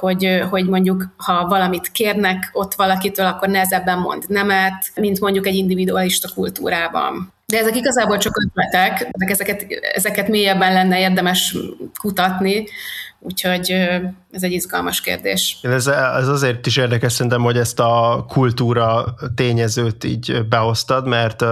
hogy, 0.00 0.42
hogy 0.50 0.68
mondjuk, 0.68 1.14
ha 1.16 1.46
valamit 1.46 1.90
kérnek 1.90 2.50
ott 2.52 2.74
valakitől, 2.74 3.26
akkor 3.26 3.48
nehezebben 3.48 3.98
mond 3.98 4.24
nemet, 4.28 4.90
mint 4.94 5.20
mondjuk 5.20 5.46
egy 5.46 5.54
individualista 5.54 6.28
kultúrában. 6.34 7.32
De 7.46 7.58
ezek 7.58 7.76
igazából 7.76 8.18
csak 8.18 8.32
ötletek, 8.46 9.08
ezeket, 9.10 9.66
ezeket 9.94 10.28
mélyebben 10.28 10.72
lenne 10.72 11.00
érdemes 11.00 11.56
kutatni, 12.00 12.64
Úgyhogy 13.24 13.70
ez 14.30 14.42
egy 14.42 14.52
izgalmas 14.52 15.00
kérdés. 15.00 15.58
Ez, 15.62 15.86
ez 15.86 16.28
azért 16.28 16.66
is 16.66 16.76
érdekes 16.76 17.12
szerintem, 17.12 17.42
hogy 17.42 17.56
ezt 17.56 17.80
a 17.80 18.24
kultúra 18.28 19.14
tényezőt 19.34 20.04
így 20.04 20.46
behoztad, 20.48 21.06
mert, 21.06 21.44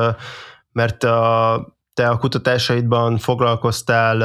mert 0.73 1.05
a, 1.05 1.79
te 1.95 2.09
a 2.09 2.19
kutatásaidban 2.19 3.19
foglalkoztál 3.19 4.23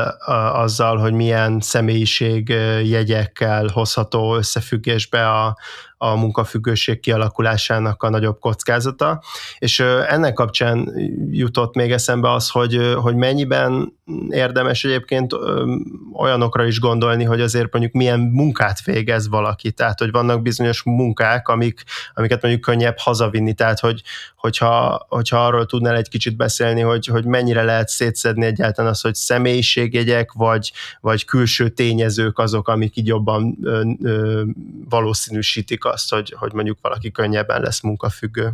azzal, 0.53 0.97
hogy 0.97 1.13
milyen 1.13 1.59
személyiség 1.59 2.49
jegyekkel 2.83 3.67
hozható 3.67 4.35
összefüggésbe 4.35 5.29
a, 5.29 5.57
a 5.97 6.15
munkafüggőség 6.15 6.99
kialakulásának 6.99 8.03
a 8.03 8.09
nagyobb 8.09 8.39
kockázata, 8.39 9.23
és 9.57 9.79
ennek 10.07 10.33
kapcsán 10.33 10.93
jutott 11.31 11.75
még 11.75 11.91
eszembe 11.91 12.31
az, 12.31 12.49
hogy, 12.49 12.93
hogy 12.95 13.15
mennyiben 13.15 13.93
érdemes 14.29 14.83
egyébként 14.83 15.33
olyanokra 16.13 16.65
is 16.65 16.79
gondolni, 16.79 17.23
hogy 17.23 17.41
azért 17.41 17.71
mondjuk 17.71 17.93
milyen 17.93 18.19
munkát 18.19 18.83
végez 18.83 19.27
valaki, 19.27 19.71
tehát 19.71 19.99
hogy 19.99 20.11
vannak 20.11 20.41
bizonyos 20.41 20.83
munkák, 20.83 21.47
amik, 21.47 21.83
amiket 22.13 22.41
mondjuk 22.41 22.63
könnyebb 22.63 22.97
hazavinni, 22.97 23.53
tehát 23.53 23.79
hogy, 23.79 24.01
hogyha, 24.35 25.05
hogyha 25.09 25.45
arról 25.45 25.65
tudnál 25.65 25.95
egy 25.95 26.09
kicsit 26.09 26.35
beszélni, 26.35 26.81
hogy, 26.81 27.05
hogy 27.05 27.25
mennyire 27.25 27.63
lehet 27.63 27.87
szétszedni 27.87 28.45
egyáltalán 28.45 28.91
az, 28.91 29.01
hogy 29.01 29.15
személyiségjegyek, 29.15 30.31
vagy, 30.31 30.71
vagy 31.01 31.25
külső 31.25 31.69
tényezők 31.69 32.39
azok, 32.39 32.67
amik 32.67 32.97
így 32.97 33.07
jobban 33.07 33.57
ö, 33.63 33.83
ö, 34.03 34.43
valószínűsítik 34.89 35.84
azt, 35.85 36.11
hogy, 36.11 36.35
hogy 36.37 36.53
mondjuk 36.53 36.77
valaki 36.81 37.11
könnyebben 37.11 37.61
lesz 37.61 37.81
munkafüggő? 37.81 38.51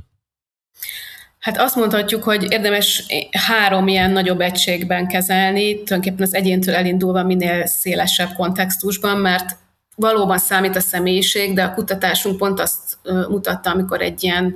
Hát 1.40 1.58
azt 1.58 1.76
mondhatjuk, 1.76 2.24
hogy 2.24 2.52
érdemes 2.52 3.06
három 3.32 3.88
ilyen 3.88 4.12
nagyobb 4.12 4.42
egységben 4.42 5.08
kezelni, 5.08 5.74
tulajdonképpen 5.74 6.26
az 6.26 6.34
egyéntől 6.34 6.76
elindulva 6.76 7.24
minél 7.24 7.66
szélesebb 7.66 8.34
kontextusban, 8.34 9.18
mert 9.18 9.58
valóban 9.96 10.38
számít 10.38 10.76
a 10.76 10.80
személyiség, 10.80 11.54
de 11.54 11.64
a 11.64 11.74
kutatásunk 11.74 12.38
pont 12.38 12.60
azt 12.60 12.98
mutatta, 13.30 13.72
amikor 13.72 14.02
egy 14.02 14.24
ilyen 14.24 14.56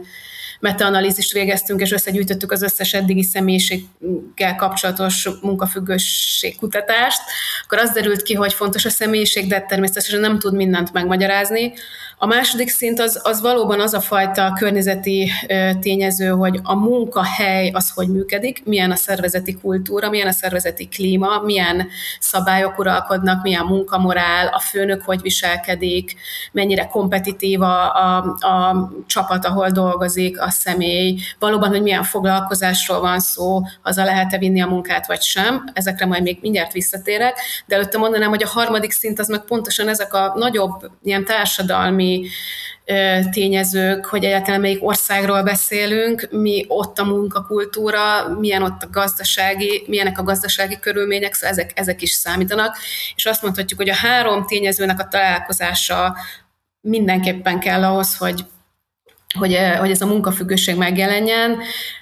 metaanalízist 0.60 1.32
végeztünk, 1.32 1.82
és 1.82 1.92
összegyűjtöttük 1.92 2.52
az 2.52 2.62
összes 2.62 2.94
eddigi 2.94 3.24
személyiséggel 3.24 4.56
kapcsolatos 4.58 5.30
munkafüggőség 5.42 6.58
kutatást, 6.58 7.22
akkor 7.66 7.78
az 7.78 7.92
derült 7.92 8.22
ki, 8.22 8.34
hogy 8.34 8.54
fontos 8.54 8.86
a 8.86 8.90
személyiség, 8.90 9.48
de 9.48 9.62
természetesen 9.62 10.20
nem 10.20 10.40
tud 10.40 10.54
mindent 10.54 10.94
megmagyarázni. 10.94 11.74
A 12.18 12.26
második 12.26 12.70
szint 12.70 13.00
az, 13.00 13.20
az 13.24 13.42
valóban 13.42 13.80
az 13.80 13.94
a 13.94 14.00
fajta 14.00 14.54
környezeti 14.60 15.32
tényező, 15.80 16.28
hogy 16.28 16.60
a 16.64 16.76
munkahely 16.76 17.70
az 17.74 17.90
hogy 17.90 18.08
működik, 18.08 18.66
milyen 18.66 18.92
a 18.92 18.96
szervezeti 18.96 19.58
kultúra, 19.62 20.10
milyen 20.10 20.28
a 20.28 20.32
szervezeti 20.32 20.88
klíma, 20.88 21.40
milyen 21.40 21.88
szabályok 22.20 22.80
uralkodnak, 22.80 23.44
milyen 23.44 23.66
munkamorál, 23.66 24.48
a 24.48 24.60
főnök 24.60 25.02
hogy 25.02 25.22
viselkedik, 25.22 26.16
mennyire 26.52 26.88
kompetitív 26.88 27.62
a, 27.62 27.96
a, 27.96 28.18
a 28.40 28.90
csapat, 29.06 29.46
ahol 29.46 29.70
dolgozik, 29.70 30.42
a 30.42 30.50
személy, 30.50 31.20
valóban, 31.40 31.70
hogy 31.70 31.82
milyen 31.82 32.04
foglalkozásról 32.04 33.00
van 33.00 33.20
szó, 33.20 33.62
haza 33.82 34.04
lehet-e 34.04 34.38
vinni 34.38 34.62
a 34.62 34.68
munkát, 34.68 35.08
vagy 35.08 35.22
sem. 35.22 35.64
Ezekre 35.74 36.06
majd 36.06 36.24
még 36.24 36.38
mindjárt 36.42 36.72
visszatérek, 36.72 37.40
de 37.66 37.76
előtte 37.76 37.98
mondanám, 37.98 38.30
hogy 38.30 38.44
a 38.44 38.48
harmadik 38.48 38.92
szint 38.92 39.20
az 39.20 39.28
meg 39.28 39.42
pontosan 39.46 39.88
ezek 39.88 40.14
a 40.14 40.34
nagyobb 40.36 40.92
ilyen 41.04 41.26
társadalmi 41.26 42.05
tényezők, 43.32 44.06
hogy 44.06 44.24
egyáltalán 44.24 44.62
melyik 44.62 44.88
országról 44.88 45.44
beszélünk, 45.44 46.28
mi 46.32 46.66
ott 46.68 47.00
a 47.00 47.04
munkakultúra, 47.04 48.30
milyen 48.40 48.62
ott 48.62 48.84
a 48.84 48.90
gazdasági, 48.92 49.84
milyenek 49.88 50.20
a 50.20 50.24
gazdasági 50.24 50.80
körülmények, 50.80 51.34
szóval 51.34 51.50
ezek, 51.50 51.72
ezek 51.76 52.02
is 52.02 52.12
számítanak, 52.12 52.78
és 53.16 53.26
azt 53.26 53.42
mondhatjuk, 53.42 53.80
hogy 53.80 53.90
a 53.90 53.96
három 53.96 54.46
tényezőnek 54.46 55.00
a 55.00 55.08
találkozása 55.08 56.16
mindenképpen 56.82 57.60
kell 57.60 57.84
ahhoz, 57.84 58.18
hogy 58.18 58.46
hogy, 59.38 59.60
hogy 59.78 59.92
ez 59.92 60.02
a 60.02 60.06
munkafüggőség 60.06 60.76
megjelenjen, 60.76 61.58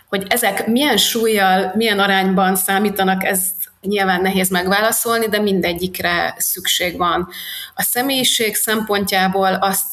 hogy 0.10 0.26
ezek 0.28 0.68
milyen 0.68 0.98
súlyjal, 0.98 1.72
milyen 1.76 2.00
arányban 2.00 2.56
számítanak, 2.56 3.24
ezt 3.24 3.63
nyilván 3.88 4.22
nehéz 4.22 4.50
megválaszolni, 4.50 5.28
de 5.28 5.40
mindegyikre 5.40 6.36
szükség 6.38 6.98
van. 6.98 7.28
A 7.76 7.82
személyiség 7.82 8.56
szempontjából 8.56 9.54
azt 9.54 9.86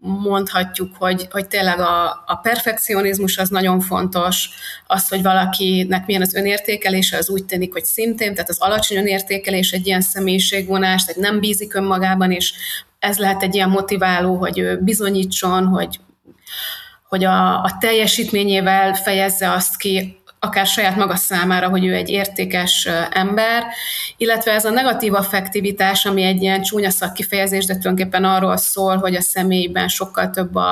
mondhatjuk, 0.00 0.96
hogy, 0.98 1.28
hogy 1.30 1.48
tényleg 1.48 1.80
a, 1.80 2.24
a 2.26 2.36
perfekcionizmus 2.42 3.38
az 3.38 3.48
nagyon 3.48 3.80
fontos, 3.80 4.48
az, 4.86 5.08
hogy 5.08 5.22
valakinek 5.22 6.06
milyen 6.06 6.22
az 6.22 6.34
önértékelése, 6.34 7.16
az 7.16 7.30
úgy 7.30 7.44
tűnik, 7.44 7.72
hogy 7.72 7.84
szintén, 7.84 8.34
tehát 8.34 8.50
az 8.50 8.60
alacsony 8.60 8.96
önértékelés 8.96 9.70
egy 9.70 9.86
ilyen 9.86 10.00
személyiségvonás, 10.00 11.04
tehát 11.04 11.20
nem 11.20 11.40
bízik 11.40 11.74
önmagában, 11.74 12.32
és 12.32 12.52
ez 12.98 13.18
lehet 13.18 13.42
egy 13.42 13.54
ilyen 13.54 13.70
motiváló, 13.70 14.36
hogy 14.36 14.58
ő 14.58 14.78
bizonyítson, 14.80 15.66
hogy 15.66 16.00
hogy 17.08 17.24
a, 17.24 17.62
a 17.62 17.76
teljesítményével 17.80 18.94
fejezze 18.94 19.52
azt 19.52 19.76
ki, 19.76 20.20
akár 20.40 20.66
saját 20.66 20.96
maga 20.96 21.16
számára, 21.16 21.68
hogy 21.68 21.84
ő 21.84 21.94
egy 21.94 22.08
értékes 22.08 22.88
ember, 23.10 23.64
illetve 24.16 24.52
ez 24.52 24.64
a 24.64 24.70
negatív 24.70 25.14
affektivitás, 25.14 26.06
ami 26.06 26.22
egy 26.22 26.42
ilyen 26.42 26.62
csúnya 26.62 26.90
szakkifejezés, 26.90 27.64
de 27.64 27.76
tulajdonképpen 27.76 28.24
arról 28.24 28.56
szól, 28.56 28.96
hogy 28.96 29.14
a 29.14 29.20
személyben 29.20 29.88
sokkal 29.88 30.30
több 30.30 30.54
a, 30.54 30.70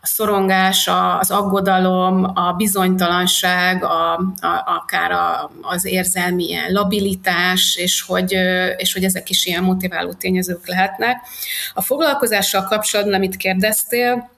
a 0.00 0.06
szorongás, 0.06 0.88
a, 0.88 1.18
az 1.18 1.30
aggodalom, 1.30 2.24
a 2.24 2.52
bizonytalanság, 2.52 3.84
a, 3.84 4.12
a, 4.40 4.62
akár 4.66 5.10
a, 5.10 5.50
az 5.62 5.84
érzelmi 5.84 6.44
ilyen 6.44 6.72
labilitás, 6.72 7.76
és 7.76 8.02
hogy, 8.02 8.32
és 8.76 8.92
hogy 8.92 9.04
ezek 9.04 9.30
is 9.30 9.46
ilyen 9.46 9.62
motiváló 9.62 10.12
tényezők 10.12 10.68
lehetnek. 10.68 11.16
A 11.74 11.82
foglalkozással 11.82 12.64
kapcsolatban, 12.64 13.14
amit 13.14 13.36
kérdeztél, 13.36 14.32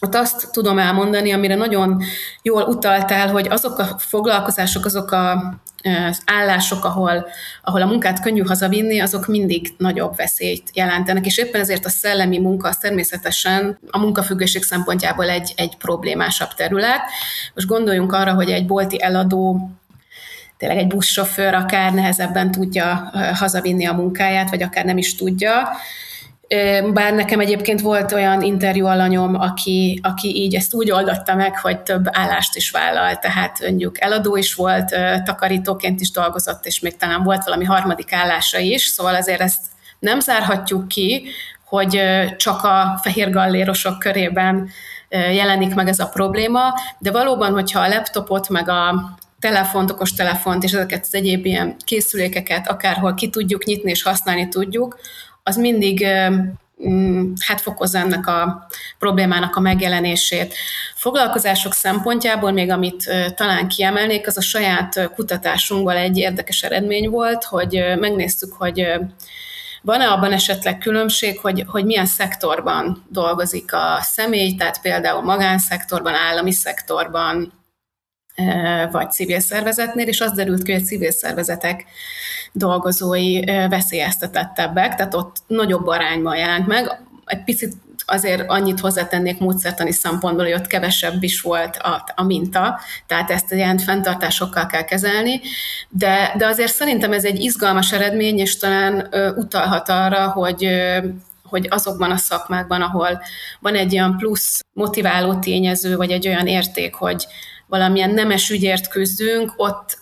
ott 0.00 0.14
azt 0.14 0.48
tudom 0.52 0.78
elmondani, 0.78 1.32
amire 1.32 1.54
nagyon 1.54 2.02
jól 2.42 2.62
utaltál, 2.62 3.28
hogy 3.30 3.48
azok 3.48 3.78
a 3.78 3.98
foglalkozások, 3.98 4.84
azok 4.84 5.10
a 5.10 5.56
az 5.82 6.22
állások, 6.24 6.84
ahol, 6.84 7.26
ahol 7.62 7.82
a 7.82 7.86
munkát 7.86 8.20
könnyű 8.20 8.42
hazavinni, 8.42 9.00
azok 9.00 9.26
mindig 9.26 9.74
nagyobb 9.76 10.16
veszélyt 10.16 10.70
jelentenek, 10.74 11.26
és 11.26 11.38
éppen 11.38 11.60
ezért 11.60 11.84
a 11.84 11.88
szellemi 11.88 12.38
munka 12.38 12.68
az 12.68 12.76
természetesen 12.76 13.78
a 13.90 13.98
munkafüggőség 13.98 14.62
szempontjából 14.62 15.28
egy, 15.28 15.52
egy 15.56 15.76
problémásabb 15.76 16.54
terület. 16.54 17.00
Most 17.54 17.66
gondoljunk 17.66 18.12
arra, 18.12 18.34
hogy 18.34 18.50
egy 18.50 18.66
bolti 18.66 19.02
eladó 19.02 19.70
tényleg 20.56 20.78
egy 20.78 20.86
buszsofőr 20.86 21.54
akár 21.54 21.92
nehezebben 21.92 22.50
tudja 22.50 23.10
hazavinni 23.34 23.86
a 23.86 23.92
munkáját, 23.92 24.50
vagy 24.50 24.62
akár 24.62 24.84
nem 24.84 24.98
is 24.98 25.14
tudja, 25.14 25.68
bár 26.92 27.14
nekem 27.14 27.40
egyébként 27.40 27.80
volt 27.80 28.12
olyan 28.12 28.42
interjú 28.42 28.86
alanyom, 28.86 29.34
aki, 29.34 30.00
aki 30.02 30.36
így 30.36 30.54
ezt 30.54 30.74
úgy 30.74 30.90
oldotta 30.90 31.34
meg, 31.34 31.58
hogy 31.58 31.80
több 31.80 32.04
állást 32.10 32.56
is 32.56 32.70
vállal, 32.70 33.18
tehát 33.18 33.60
mondjuk 33.60 34.00
eladó 34.00 34.36
is 34.36 34.54
volt, 34.54 34.96
takarítóként 35.24 36.00
is 36.00 36.10
dolgozott, 36.10 36.66
és 36.66 36.80
még 36.80 36.96
talán 36.96 37.22
volt 37.22 37.44
valami 37.44 37.64
harmadik 37.64 38.12
állása 38.12 38.58
is, 38.58 38.82
szóval 38.82 39.14
azért 39.14 39.40
ezt 39.40 39.60
nem 39.98 40.20
zárhatjuk 40.20 40.88
ki, 40.88 41.28
hogy 41.64 42.00
csak 42.36 42.64
a 42.64 42.98
fehér 43.02 43.30
gallérosok 43.30 43.98
körében 43.98 44.68
jelenik 45.08 45.74
meg 45.74 45.88
ez 45.88 45.98
a 45.98 46.08
probléma, 46.08 46.74
de 46.98 47.10
valóban, 47.10 47.52
hogyha 47.52 47.80
a 47.80 47.88
laptopot, 47.88 48.48
meg 48.48 48.68
a 48.68 49.16
telefont, 49.40 49.90
okos 49.90 50.12
telefont 50.12 50.64
és 50.64 50.72
ezeket 50.72 51.02
az 51.02 51.14
egyéb 51.14 51.46
ilyen 51.46 51.76
készülékeket 51.84 52.68
akárhol 52.68 53.14
ki 53.14 53.28
tudjuk 53.28 53.64
nyitni 53.64 53.90
és 53.90 54.02
használni 54.02 54.48
tudjuk, 54.48 54.98
az 55.48 55.56
mindig 55.56 56.06
mm, 56.88 57.32
hát 57.46 57.60
fokozza 57.60 57.98
ennek 57.98 58.26
a 58.26 58.66
problémának 58.98 59.56
a 59.56 59.60
megjelenését. 59.60 60.54
Foglalkozások 60.94 61.72
szempontjából 61.72 62.50
még 62.50 62.70
amit 62.70 63.10
talán 63.34 63.68
kiemelnék, 63.68 64.26
az 64.26 64.36
a 64.36 64.40
saját 64.40 65.10
kutatásunkból 65.14 65.96
egy 65.96 66.18
érdekes 66.18 66.62
eredmény 66.62 67.08
volt, 67.08 67.44
hogy 67.44 67.84
megnéztük, 68.00 68.52
hogy 68.52 68.86
van-e 69.82 70.08
abban 70.08 70.32
esetleg 70.32 70.78
különbség, 70.78 71.38
hogy, 71.38 71.64
hogy 71.66 71.84
milyen 71.84 72.06
szektorban 72.06 73.06
dolgozik 73.08 73.72
a 73.72 73.98
személy, 74.00 74.54
tehát 74.54 74.80
például 74.80 75.22
magánszektorban, 75.22 76.14
állami 76.14 76.52
szektorban, 76.52 77.52
vagy 78.90 79.10
civil 79.10 79.40
szervezetnél, 79.40 80.06
és 80.06 80.20
az 80.20 80.32
derült 80.32 80.62
ki, 80.62 80.72
hogy 80.72 80.82
a 80.82 80.84
civil 80.84 81.10
szervezetek 81.10 81.84
dolgozói 82.52 83.44
veszélyeztetettebbek, 83.44 84.94
tehát 84.94 85.14
ott 85.14 85.36
nagyobb 85.46 85.86
arányban 85.86 86.36
jelent 86.36 86.66
meg. 86.66 87.00
Egy 87.24 87.44
picit 87.44 87.72
azért 88.10 88.50
annyit 88.50 88.80
hozzátennék 88.80 89.38
módszertani 89.38 89.92
szempontból, 89.92 90.44
hogy 90.44 90.54
ott 90.54 90.66
kevesebb 90.66 91.22
is 91.22 91.40
volt 91.40 91.76
a, 91.76 92.04
a 92.16 92.22
minta, 92.22 92.80
tehát 93.06 93.30
ezt 93.30 93.52
ilyen 93.52 93.78
fenntartásokkal 93.78 94.66
kell 94.66 94.84
kezelni, 94.84 95.40
de, 95.88 96.34
de 96.36 96.46
azért 96.46 96.72
szerintem 96.72 97.12
ez 97.12 97.24
egy 97.24 97.40
izgalmas 97.40 97.92
eredmény, 97.92 98.38
és 98.38 98.56
talán 98.56 99.06
ö, 99.10 99.34
utalhat 99.34 99.88
arra, 99.88 100.28
hogy 100.28 100.64
ö, 100.64 100.98
hogy 101.42 101.66
azokban 101.70 102.10
a 102.10 102.16
szakmákban, 102.16 102.82
ahol 102.82 103.22
van 103.60 103.74
egy 103.74 103.92
olyan 103.92 104.16
plusz 104.16 104.60
motiváló 104.72 105.34
tényező, 105.38 105.96
vagy 105.96 106.10
egy 106.10 106.28
olyan 106.28 106.46
érték, 106.46 106.94
hogy, 106.94 107.26
valamilyen 107.68 108.10
nemes 108.10 108.50
ügyért 108.50 108.88
küzdünk, 108.88 109.52
ott 109.56 109.98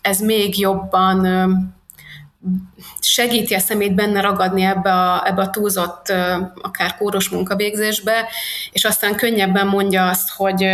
ez 0.00 0.20
még 0.20 0.58
jobban 0.58 1.26
segíti 3.00 3.54
a 3.54 3.58
szemét 3.58 3.94
benne 3.94 4.20
ragadni 4.20 4.62
ebbe 4.62 4.92
a, 4.92 5.26
ebbe 5.26 5.42
a 5.42 5.50
túlzott, 5.50 6.12
akár 6.62 6.96
kóros 6.96 7.28
munkavégzésbe, 7.28 8.28
és 8.72 8.84
aztán 8.84 9.14
könnyebben 9.14 9.66
mondja 9.66 10.08
azt, 10.08 10.30
hogy 10.36 10.66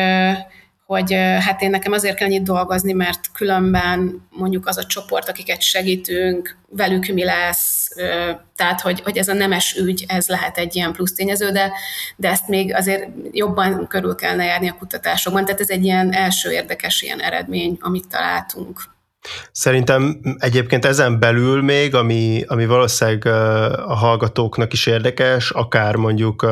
hogy 0.93 1.13
hát 1.41 1.63
én 1.63 1.71
nekem 1.71 1.93
azért 1.93 2.17
kell 2.17 2.27
ennyit 2.27 2.43
dolgozni, 2.43 2.93
mert 2.93 3.21
különben 3.33 4.27
mondjuk 4.31 4.67
az 4.67 4.79
a 4.79 4.87
csoport, 4.87 5.29
akiket 5.29 5.61
segítünk, 5.61 6.57
velük 6.69 7.07
mi 7.07 7.25
lesz, 7.25 7.89
tehát 8.57 8.81
hogy, 8.81 9.01
hogy 9.01 9.17
ez 9.17 9.29
a 9.29 9.33
nemes 9.33 9.77
ügy, 9.77 10.05
ez 10.09 10.29
lehet 10.29 10.59
egy 10.59 10.77
ilyen 10.77 10.93
plusz 10.93 11.15
tényező, 11.15 11.51
de, 11.51 11.73
de 12.17 12.29
ezt 12.29 12.49
még 12.49 12.75
azért 12.75 13.09
jobban 13.31 13.87
körül 13.87 14.15
kellene 14.15 14.45
járni 14.45 14.69
a 14.69 14.77
kutatásokban, 14.79 15.45
tehát 15.45 15.61
ez 15.61 15.71
egy 15.71 15.85
ilyen 15.85 16.13
első 16.13 16.51
érdekes 16.51 17.03
ilyen 17.03 17.21
eredmény, 17.21 17.77
amit 17.81 18.09
találtunk. 18.09 18.92
Szerintem 19.53 20.21
egyébként 20.39 20.85
ezen 20.85 21.19
belül 21.19 21.63
még, 21.63 21.95
ami, 21.95 22.45
ami 22.47 22.67
valószínűleg 22.67 23.27
a 23.87 23.95
hallgatóknak 23.95 24.73
is 24.73 24.87
érdekes, 24.87 25.51
akár 25.51 25.97
mondjuk 25.97 26.47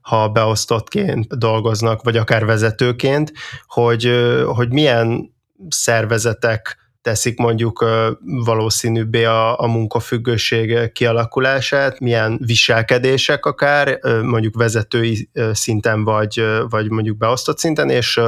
ha 0.00 0.28
beosztottként 0.28 1.38
dolgoznak, 1.38 2.02
vagy 2.02 2.16
akár 2.16 2.44
vezetőként, 2.44 3.32
hogy, 3.66 4.10
hogy 4.46 4.72
milyen 4.72 5.34
szervezetek 5.68 6.84
teszik 7.02 7.38
mondjuk 7.38 7.84
valószínűbbé 8.20 9.24
a, 9.24 9.60
a 9.60 9.66
munkafüggőség 9.66 10.92
kialakulását, 10.92 12.00
milyen 12.00 12.40
viselkedések 12.44 13.46
akár, 13.46 13.98
mondjuk 14.22 14.54
vezetői 14.56 15.30
szinten, 15.52 16.04
vagy, 16.04 16.44
vagy 16.68 16.90
mondjuk 16.90 17.16
beosztott 17.16 17.58
szinten, 17.58 17.90
és 17.90 18.20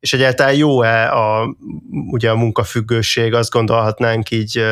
és 0.00 0.12
egyáltalán 0.12 0.54
jó-e 0.54 1.12
a, 1.12 1.56
ugye 2.10 2.30
a 2.30 2.36
munkafüggőség, 2.36 3.34
azt 3.34 3.50
gondolhatnánk 3.50 4.30
így 4.30 4.62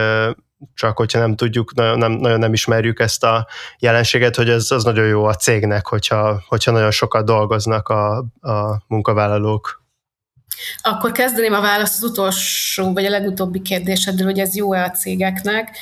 csak 0.75 0.97
hogyha 0.97 1.19
nem 1.19 1.37
tudjuk, 1.37 1.75
nem, 1.75 2.13
nagyon 2.13 2.39
nem 2.39 2.53
ismerjük 2.53 3.01
ezt 3.01 3.25
a 3.25 3.47
jelenséget, 3.79 4.37
hogy 4.37 4.49
ez 4.49 4.71
az 4.71 4.85
nagyon 4.85 5.07
jó 5.07 5.25
a 5.25 5.35
cégnek, 5.35 5.87
hogyha, 5.87 6.43
hogyha 6.49 6.71
nagyon 6.71 6.91
sokat 6.91 7.25
dolgoznak 7.25 7.89
a, 7.89 8.17
a 8.41 8.85
munkavállalók. 8.87 9.83
Akkor 10.83 11.13
kezdeném 11.13 11.53
a 11.53 11.61
választ 11.61 12.03
az 12.03 12.11
utolsó, 12.11 12.93
vagy 12.93 13.05
a 13.05 13.11
legutóbbi 13.11 13.63
kérdésedről, 13.63 14.27
hogy 14.27 14.39
ez 14.39 14.57
jó-e 14.57 14.85
a 14.85 14.91
cégeknek. 14.91 15.77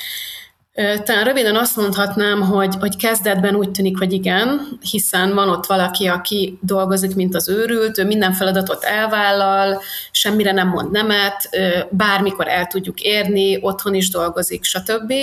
Talán 1.03 1.23
röviden 1.23 1.55
azt 1.55 1.75
mondhatnám, 1.75 2.41
hogy, 2.41 2.75
hogy 2.79 2.95
kezdetben 2.95 3.55
úgy 3.55 3.71
tűnik, 3.71 3.97
hogy 3.97 4.13
igen, 4.13 4.77
hiszen 4.91 5.33
van 5.33 5.49
ott 5.49 5.65
valaki, 5.65 6.07
aki 6.07 6.57
dolgozik, 6.61 7.15
mint 7.15 7.35
az 7.35 7.49
őrült, 7.49 7.97
ő 7.97 8.05
minden 8.05 8.33
feladatot 8.33 8.83
elvállal, 8.83 9.81
semmire 10.11 10.51
nem 10.51 10.67
mond 10.67 10.91
nemet, 10.91 11.49
bármikor 11.89 12.47
el 12.47 12.67
tudjuk 12.67 13.01
érni, 13.01 13.57
otthon 13.61 13.93
is 13.93 14.09
dolgozik, 14.09 14.63
stb. 14.63 15.13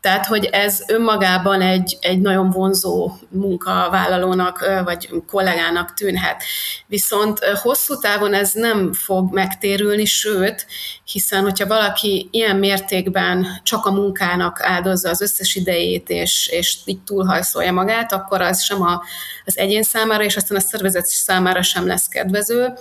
Tehát, 0.00 0.26
hogy 0.26 0.44
ez 0.44 0.82
önmagában 0.88 1.60
egy, 1.60 1.96
egy 2.00 2.20
nagyon 2.20 2.50
vonzó 2.50 3.12
munkavállalónak 3.28 4.82
vagy 4.84 5.08
kollégának 5.26 5.94
tűnhet. 5.94 6.42
Viszont 6.86 7.38
hosszú 7.62 7.98
távon 7.98 8.34
ez 8.34 8.52
nem 8.52 8.92
fog 8.92 9.32
megtérülni, 9.32 10.04
sőt, 10.04 10.66
hiszen 11.04 11.42
hogyha 11.42 11.66
valaki 11.66 12.28
ilyen 12.30 12.56
mértékben 12.56 13.46
csak 13.62 13.86
a 13.86 13.92
munkának 13.92 14.62
áldoz 14.62 14.94
áldozza 14.94 15.08
az 15.08 15.20
összes 15.20 15.54
idejét, 15.54 16.08
és, 16.08 16.48
és 16.52 16.78
így 16.84 17.00
túlhajszolja 17.00 17.72
magát, 17.72 18.12
akkor 18.12 18.40
az 18.40 18.62
sem 18.62 18.82
a, 18.82 19.02
az 19.44 19.58
egyén 19.58 19.82
számára, 19.82 20.24
és 20.24 20.36
aztán 20.36 20.58
a 20.58 20.60
szervezet 20.60 21.06
számára 21.06 21.62
sem 21.62 21.86
lesz 21.86 22.08
kedvező. 22.08 22.72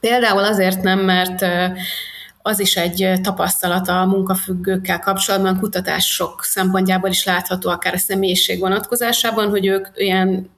Például 0.00 0.44
azért 0.44 0.82
nem, 0.82 0.98
mert 0.98 1.44
az 2.42 2.60
is 2.60 2.76
egy 2.76 3.12
tapasztalata 3.22 4.00
a 4.00 4.06
munkafüggőkkel 4.06 4.98
kapcsolatban, 4.98 5.58
kutatások 5.58 6.44
szempontjából 6.44 7.10
is 7.10 7.24
látható, 7.24 7.70
akár 7.70 7.94
a 7.94 7.98
személyiség 7.98 8.60
vonatkozásában, 8.60 9.48
hogy 9.48 9.66
ők 9.66 9.86
ilyen 9.94 10.50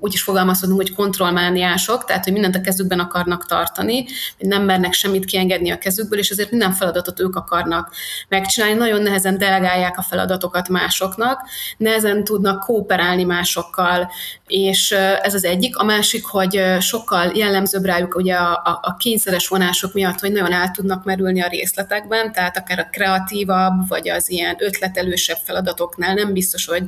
úgy 0.00 0.12
is 0.12 0.22
fogalmazhatunk, 0.22 0.76
hogy 0.76 0.94
kontrollmániások, 0.94 2.04
tehát 2.04 2.24
hogy 2.24 2.32
mindent 2.32 2.56
a 2.56 2.60
kezükben 2.60 2.98
akarnak 2.98 3.46
tartani, 3.46 4.06
nem 4.38 4.62
mernek 4.62 4.92
semmit 4.92 5.24
kiengedni 5.24 5.70
a 5.70 5.78
kezükből, 5.78 6.18
és 6.18 6.30
ezért 6.30 6.50
minden 6.50 6.72
feladatot 6.72 7.20
ők 7.20 7.36
akarnak 7.36 7.92
megcsinálni. 8.28 8.74
Nagyon 8.74 9.02
nehezen 9.02 9.38
delegálják 9.38 9.98
a 9.98 10.02
feladatokat 10.02 10.68
másoknak, 10.68 11.40
nehezen 11.76 12.24
tudnak 12.24 12.60
kooperálni 12.64 13.24
másokkal, 13.24 14.10
és 14.46 14.90
ez 15.22 15.34
az 15.34 15.44
egyik. 15.44 15.76
A 15.76 15.84
másik, 15.84 16.24
hogy 16.24 16.62
sokkal 16.80 17.32
jellemzőbb 17.34 17.84
rájuk 17.84 18.14
ugye 18.14 18.34
a, 18.34 18.52
a, 18.52 18.78
a 18.82 18.96
kényszeres 18.96 19.48
vonások 19.48 19.92
miatt, 19.92 20.20
hogy 20.20 20.32
nagyon 20.32 20.52
el 20.52 20.70
tudnak 20.70 21.04
merülni 21.04 21.42
a 21.42 21.48
részletekben, 21.48 22.32
tehát 22.32 22.56
akár 22.56 22.78
a 22.78 22.88
kreatívabb, 22.90 23.88
vagy 23.88 24.08
az 24.08 24.30
ilyen 24.30 24.56
ötletelősebb 24.58 25.38
feladatoknál 25.44 26.14
nem 26.14 26.32
biztos, 26.32 26.66
hogy, 26.66 26.82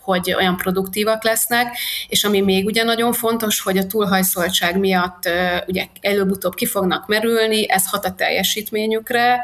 hogy 0.00 0.34
olyan 0.36 0.56
produktívak 0.56 1.24
lesznek, 1.24 1.76
és 2.08 2.24
ami 2.24 2.40
még 2.44 2.64
ugye 2.66 2.82
nagyon 2.82 3.12
fontos, 3.12 3.60
hogy 3.60 3.78
a 3.78 3.86
túlhajszoltság 3.86 4.78
miatt 4.78 5.28
ugye 5.66 5.86
előbb-utóbb 6.00 6.54
ki 6.54 6.66
fognak 6.66 7.06
merülni, 7.06 7.70
ez 7.70 7.86
hat 7.86 8.04
a 8.04 8.14
teljesítményükre, 8.14 9.40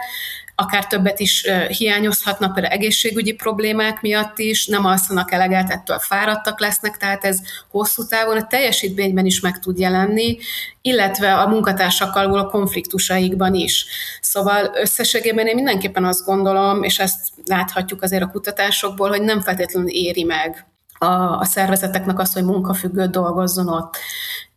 akár 0.54 0.86
többet 0.86 1.20
is 1.20 1.46
hiányozhatnak, 1.68 2.54
például 2.54 2.74
egészségügyi 2.74 3.32
problémák 3.32 4.00
miatt 4.00 4.38
is, 4.38 4.66
nem 4.66 4.84
alszanak 4.84 5.32
eleget, 5.32 5.70
ettől 5.70 5.98
fáradtak 5.98 6.60
lesznek, 6.60 6.96
tehát 6.96 7.24
ez 7.24 7.38
hosszú 7.70 8.06
távon 8.06 8.36
a 8.36 8.46
teljesítményben 8.46 9.26
is 9.26 9.40
meg 9.40 9.58
tud 9.58 9.78
jelenni, 9.78 10.38
illetve 10.82 11.34
a 11.34 11.48
munkatársakkal 11.48 12.28
való 12.28 12.46
konfliktusaikban 12.46 13.54
is. 13.54 13.86
Szóval 14.20 14.70
összességében 14.74 15.46
én 15.46 15.54
mindenképpen 15.54 16.04
azt 16.04 16.24
gondolom, 16.24 16.82
és 16.82 16.98
ezt 16.98 17.28
láthatjuk 17.44 18.02
azért 18.02 18.22
a 18.22 18.30
kutatásokból, 18.30 19.08
hogy 19.08 19.22
nem 19.22 19.40
feltétlenül 19.40 19.88
éri 19.88 20.22
meg 20.22 20.69
a, 21.04 21.38
a 21.38 21.44
szervezeteknek 21.44 22.18
azt, 22.18 22.32
hogy 22.32 22.44
munkafüggő 22.44 23.06
dolgozzon 23.06 23.68
ott. 23.68 23.96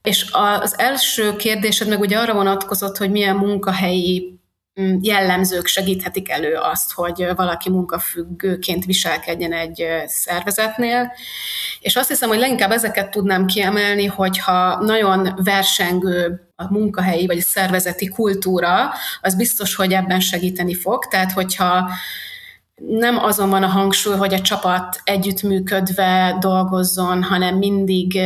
És 0.01 0.29
az 0.31 0.79
első 0.79 1.35
kérdésed 1.35 1.87
meg 1.87 1.99
ugye 1.99 2.17
arra 2.17 2.33
vonatkozott, 2.33 2.97
hogy 2.97 3.11
milyen 3.11 3.35
munkahelyi 3.35 4.41
Mm, 4.81 4.97
jellemzők 5.01 5.65
segíthetik 5.67 6.29
elő 6.29 6.55
azt, 6.55 6.93
hogy 6.93 7.27
valaki 7.35 7.69
munkafüggőként 7.69 8.85
viselkedjen 8.85 9.53
egy 9.53 9.85
szervezetnél. 10.05 11.11
És 11.79 11.95
azt 11.95 12.07
hiszem, 12.07 12.29
hogy 12.29 12.39
leginkább 12.39 12.71
ezeket 12.71 13.11
tudnám 13.11 13.45
kiemelni, 13.45 14.05
hogyha 14.05 14.83
nagyon 14.83 15.39
versengő 15.43 16.47
a 16.55 16.71
munkahelyi 16.71 17.25
vagy 17.25 17.37
a 17.37 17.41
szervezeti 17.41 18.07
kultúra, 18.07 18.91
az 19.21 19.35
biztos, 19.35 19.75
hogy 19.75 19.93
ebben 19.93 20.19
segíteni 20.19 20.73
fog. 20.73 21.07
Tehát, 21.07 21.31
hogyha 21.31 21.89
nem 22.75 23.17
azon 23.17 23.49
van 23.49 23.63
a 23.63 23.67
hangsúly, 23.67 24.15
hogy 24.15 24.33
a 24.33 24.41
csapat 24.41 25.01
együttműködve 25.03 26.37
dolgozzon, 26.39 27.23
hanem 27.23 27.57
mindig 27.57 28.19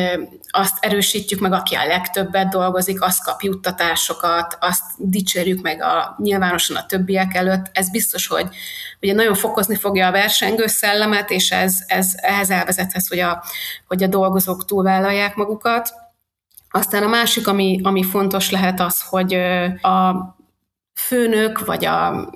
azt 0.49 0.77
erősítjük 0.79 1.39
meg, 1.39 1.51
aki 1.51 1.75
a 1.75 1.85
legtöbbet 1.85 2.49
dolgozik, 2.49 3.01
azt 3.01 3.23
kap 3.23 3.41
juttatásokat, 3.41 4.57
azt 4.59 4.83
dicsérjük 4.97 5.61
meg 5.61 5.81
a, 5.81 6.15
nyilvánosan 6.17 6.75
a 6.75 6.85
többiek 6.85 7.33
előtt. 7.33 7.69
Ez 7.71 7.89
biztos, 7.91 8.27
hogy 8.27 8.47
ugye 9.01 9.13
nagyon 9.13 9.35
fokozni 9.35 9.75
fogja 9.75 10.07
a 10.07 10.11
versengő 10.11 10.67
szellemet, 10.67 11.29
és 11.29 11.51
ez, 11.51 11.77
ez 11.87 12.11
ehhez 12.15 12.49
elvezethet, 12.49 13.07
hogy 13.07 13.19
a, 13.19 13.43
hogy 13.87 14.03
a 14.03 14.07
dolgozók 14.07 14.65
túlvállalják 14.65 15.35
magukat. 15.35 15.93
Aztán 16.69 17.03
a 17.03 17.07
másik, 17.07 17.47
ami, 17.47 17.79
ami 17.83 18.03
fontos 18.03 18.51
lehet 18.51 18.79
az, 18.79 19.01
hogy 19.01 19.33
a 19.81 20.15
főnök 20.93 21.65
vagy 21.65 21.85
a 21.85 22.29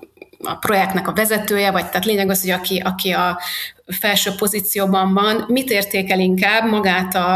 a 0.44 0.56
projektnek 0.56 1.08
a 1.08 1.14
vezetője, 1.14 1.72
vagy 1.72 1.86
tehát 1.86 2.06
lényeg 2.06 2.30
az, 2.30 2.42
hogy 2.42 2.50
aki, 2.50 2.78
aki 2.78 3.12
a 3.12 3.40
felső 3.88 4.32
pozícióban 4.38 5.14
van, 5.14 5.46
mit 5.48 5.70
értékel 5.70 6.20
inkább 6.20 6.70
magát 6.70 7.16
a, 7.16 7.36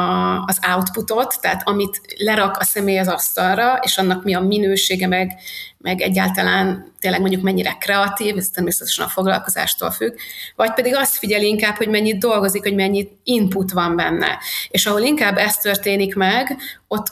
a, 0.00 0.42
az 0.46 0.58
outputot, 0.74 1.40
tehát 1.40 1.68
amit 1.68 2.00
lerak 2.16 2.56
a 2.56 2.64
személy 2.64 2.98
az 2.98 3.08
asztalra, 3.08 3.78
és 3.82 3.98
annak 3.98 4.24
mi 4.24 4.34
a 4.34 4.40
minősége, 4.40 5.06
meg, 5.06 5.32
meg 5.78 6.00
egyáltalán 6.00 6.92
tényleg 7.00 7.20
mondjuk 7.20 7.42
mennyire 7.42 7.76
kreatív, 7.80 8.36
ez 8.36 8.48
természetesen 8.48 9.04
a 9.04 9.08
foglalkozástól 9.08 9.90
függ, 9.90 10.14
vagy 10.56 10.72
pedig 10.72 10.94
azt 10.94 11.16
figyeli 11.16 11.46
inkább, 11.46 11.76
hogy 11.76 11.88
mennyit 11.88 12.18
dolgozik, 12.18 12.62
hogy 12.62 12.74
mennyit 12.74 13.10
input 13.24 13.72
van 13.72 13.96
benne. 13.96 14.38
És 14.68 14.86
ahol 14.86 15.00
inkább 15.00 15.36
ez 15.36 15.56
történik 15.56 16.14
meg, 16.14 16.56
ott 16.88 17.06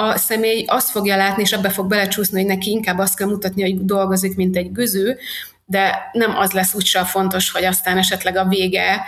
a 0.00 0.16
személy 0.16 0.64
azt 0.66 0.90
fogja 0.90 1.16
látni, 1.16 1.42
és 1.42 1.52
ebbe 1.52 1.70
fog 1.70 1.86
belecsúszni, 1.86 2.38
hogy 2.38 2.48
neki 2.48 2.70
inkább 2.70 2.98
azt 2.98 3.16
kell 3.16 3.28
mutatni, 3.28 3.62
hogy 3.62 3.84
dolgozik, 3.84 4.36
mint 4.36 4.56
egy 4.56 4.72
güzű, 4.72 5.12
de 5.64 6.10
nem 6.12 6.36
az 6.36 6.52
lesz 6.52 6.74
úgyse 6.74 7.04
fontos, 7.04 7.50
hogy 7.50 7.64
aztán 7.64 7.98
esetleg 7.98 8.36
a 8.36 8.48
vége 8.48 9.04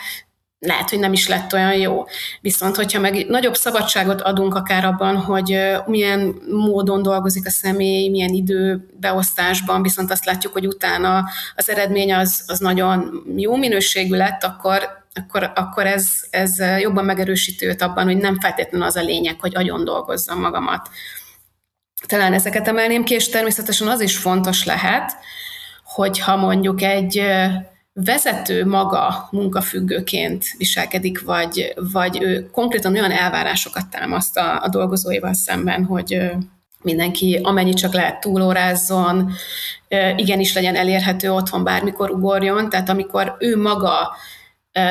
lehet, 0.58 0.90
hogy 0.90 0.98
nem 0.98 1.12
is 1.12 1.28
lett 1.28 1.52
olyan 1.52 1.74
jó. 1.74 2.04
Viszont, 2.40 2.76
hogyha 2.76 3.00
meg 3.00 3.26
nagyobb 3.28 3.54
szabadságot 3.54 4.20
adunk 4.20 4.54
akár 4.54 4.84
abban, 4.84 5.16
hogy 5.16 5.58
milyen 5.86 6.34
módon 6.48 7.02
dolgozik 7.02 7.46
a 7.46 7.50
személy, 7.50 8.08
milyen 8.08 8.32
időbeosztásban, 8.32 9.82
viszont 9.82 10.10
azt 10.10 10.24
látjuk, 10.24 10.52
hogy 10.52 10.66
utána 10.66 11.24
az 11.56 11.70
eredmény 11.70 12.14
az, 12.14 12.42
az 12.46 12.58
nagyon 12.58 13.22
jó 13.36 13.56
minőségű 13.56 14.16
lett, 14.16 14.44
akkor 14.44 14.99
akkor, 15.14 15.52
akkor 15.54 15.86
ez, 15.86 16.10
ez 16.30 16.58
jobban 16.80 17.04
megerősítő 17.04 17.68
őt 17.68 17.82
abban, 17.82 18.04
hogy 18.04 18.16
nem 18.16 18.40
feltétlenül 18.40 18.86
az 18.86 18.96
a 18.96 19.02
lényeg, 19.02 19.40
hogy 19.40 19.56
agyon 19.56 19.84
dolgozzam 19.84 20.40
magamat. 20.40 20.88
Talán 22.06 22.32
ezeket 22.32 22.68
emelném 22.68 23.04
ki, 23.04 23.14
és 23.14 23.28
természetesen 23.28 23.88
az 23.88 24.00
is 24.00 24.16
fontos 24.16 24.64
lehet, 24.64 25.12
hogyha 25.84 26.36
mondjuk 26.36 26.82
egy 26.82 27.22
vezető 27.92 28.66
maga 28.66 29.28
munkafüggőként 29.30 30.44
viselkedik, 30.56 31.24
vagy, 31.24 31.74
vagy 31.92 32.22
ő 32.22 32.50
konkrétan 32.50 32.92
olyan 32.92 33.10
elvárásokat 33.10 33.90
támaszt 33.90 34.36
a, 34.36 34.62
a 34.62 34.68
dolgozóival 34.68 35.34
szemben, 35.34 35.84
hogy 35.84 36.30
mindenki 36.82 37.40
amennyi 37.42 37.72
csak 37.72 37.92
lehet 37.92 38.20
túlórázzon, 38.20 39.32
igenis 40.16 40.54
legyen 40.54 40.76
elérhető 40.76 41.32
otthon, 41.32 41.64
bármikor 41.64 42.10
ugorjon, 42.10 42.68
tehát 42.68 42.88
amikor 42.88 43.36
ő 43.38 43.56
maga 43.56 44.16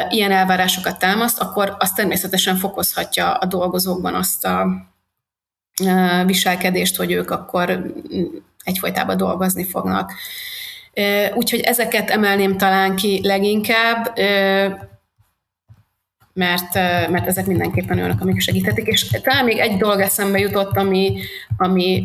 ilyen 0.10 0.32
elvárásokat 0.32 1.00
támaszt, 1.00 1.40
akkor 1.40 1.76
az 1.80 1.92
természetesen 1.92 2.56
fokozhatja 2.56 3.34
a 3.34 3.46
dolgozókban 3.46 4.16
azt 4.16 4.46
a 4.46 4.68
viselkedést, 6.26 6.96
hogy 6.96 7.12
ők 7.12 7.32
akkor 7.32 7.94
egyfolytában 8.64 9.18
dolgozni 9.18 9.66
fognak. 9.66 10.14
Úgyhogy 11.34 11.60
ezeket 11.60 12.10
emelném 12.10 12.58
talán 12.58 12.96
ki 12.96 13.20
leginkább, 13.24 14.14
mert, 16.34 16.74
mert 17.10 17.28
ezek 17.28 17.46
mindenképpen 17.46 17.98
olyanok, 17.98 18.22
amik 18.22 18.40
segíthetik. 18.40 18.88
És 18.88 19.08
talán 19.08 19.46
még 19.46 19.58
egy 19.58 19.78
dolog 19.78 20.00
eszembe 20.00 20.40
jutott, 20.40 20.78
ami, 20.78 21.20
ami 21.58 22.02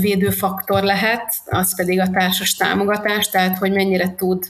védőfaktor 0.00 0.82
lehet, 0.82 1.34
az 1.44 1.76
pedig 1.76 2.00
a 2.00 2.10
társas 2.10 2.54
támogatás, 2.54 3.28
tehát 3.28 3.58
hogy 3.58 3.72
mennyire 3.72 4.14
tud 4.14 4.44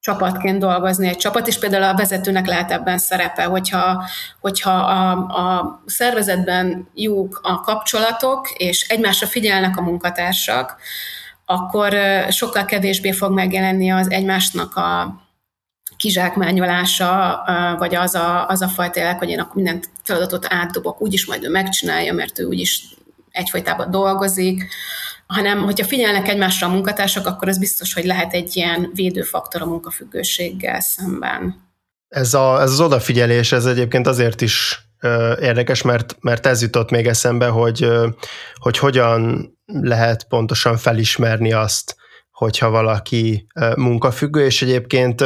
csapatként 0.00 0.58
dolgozni 0.58 1.08
egy 1.08 1.16
csapat, 1.16 1.46
és 1.46 1.58
például 1.58 1.82
a 1.82 1.96
vezetőnek 1.96 2.46
lehet 2.46 2.70
ebben 2.70 2.98
szerepe, 2.98 3.44
hogyha, 3.44 4.04
hogyha 4.40 4.70
a, 4.70 5.10
a 5.12 5.82
szervezetben 5.86 6.88
jók 6.94 7.40
a 7.42 7.60
kapcsolatok, 7.60 8.50
és 8.50 8.88
egymásra 8.88 9.26
figyelnek 9.26 9.76
a 9.76 9.82
munkatársak, 9.82 10.76
akkor 11.44 11.96
sokkal 12.28 12.64
kevésbé 12.64 13.12
fog 13.12 13.32
megjelenni 13.32 13.90
az 13.90 14.10
egymásnak 14.10 14.76
a 14.76 15.20
kizsákmányolása, 15.96 17.42
vagy 17.78 17.94
az 17.94 18.14
a, 18.14 18.48
az 18.48 18.62
a 18.62 18.68
fajta 18.68 19.16
hogy 19.16 19.28
én 19.28 19.40
akkor 19.40 19.54
minden 19.54 19.82
feladatot 20.02 20.46
átdobok, 20.48 21.00
úgyis 21.00 21.26
majd 21.26 21.44
ő 21.44 21.50
megcsinálja, 21.50 22.12
mert 22.12 22.38
ő 22.38 22.44
úgyis 22.44 22.84
egyfajtában 23.30 23.90
dolgozik, 23.90 24.68
hanem 25.30 25.62
hogyha 25.62 25.86
figyelnek 25.86 26.28
egymásra 26.28 26.66
a 26.66 26.70
munkatársak, 26.70 27.26
akkor 27.26 27.48
ez 27.48 27.58
biztos, 27.58 27.94
hogy 27.94 28.04
lehet 28.04 28.32
egy 28.32 28.56
ilyen 28.56 28.90
védőfaktor 28.94 29.62
a 29.62 29.66
munkafüggőséggel 29.66 30.80
szemben. 30.80 31.68
Ez, 32.08 32.34
a, 32.34 32.60
ez 32.60 32.70
az 32.70 32.80
odafigyelés, 32.80 33.52
ez 33.52 33.66
egyébként 33.66 34.06
azért 34.06 34.40
is 34.40 34.80
érdekes, 35.40 35.82
mert, 35.82 36.16
mert 36.20 36.46
ez 36.46 36.62
jutott 36.62 36.90
még 36.90 37.06
eszembe, 37.06 37.46
hogy, 37.46 37.88
hogy 38.54 38.78
hogyan 38.78 39.48
lehet 39.64 40.24
pontosan 40.28 40.76
felismerni 40.76 41.52
azt, 41.52 41.96
hogyha 42.30 42.70
valaki 42.70 43.46
munkafüggő, 43.76 44.44
és 44.44 44.62
egyébként 44.62 45.24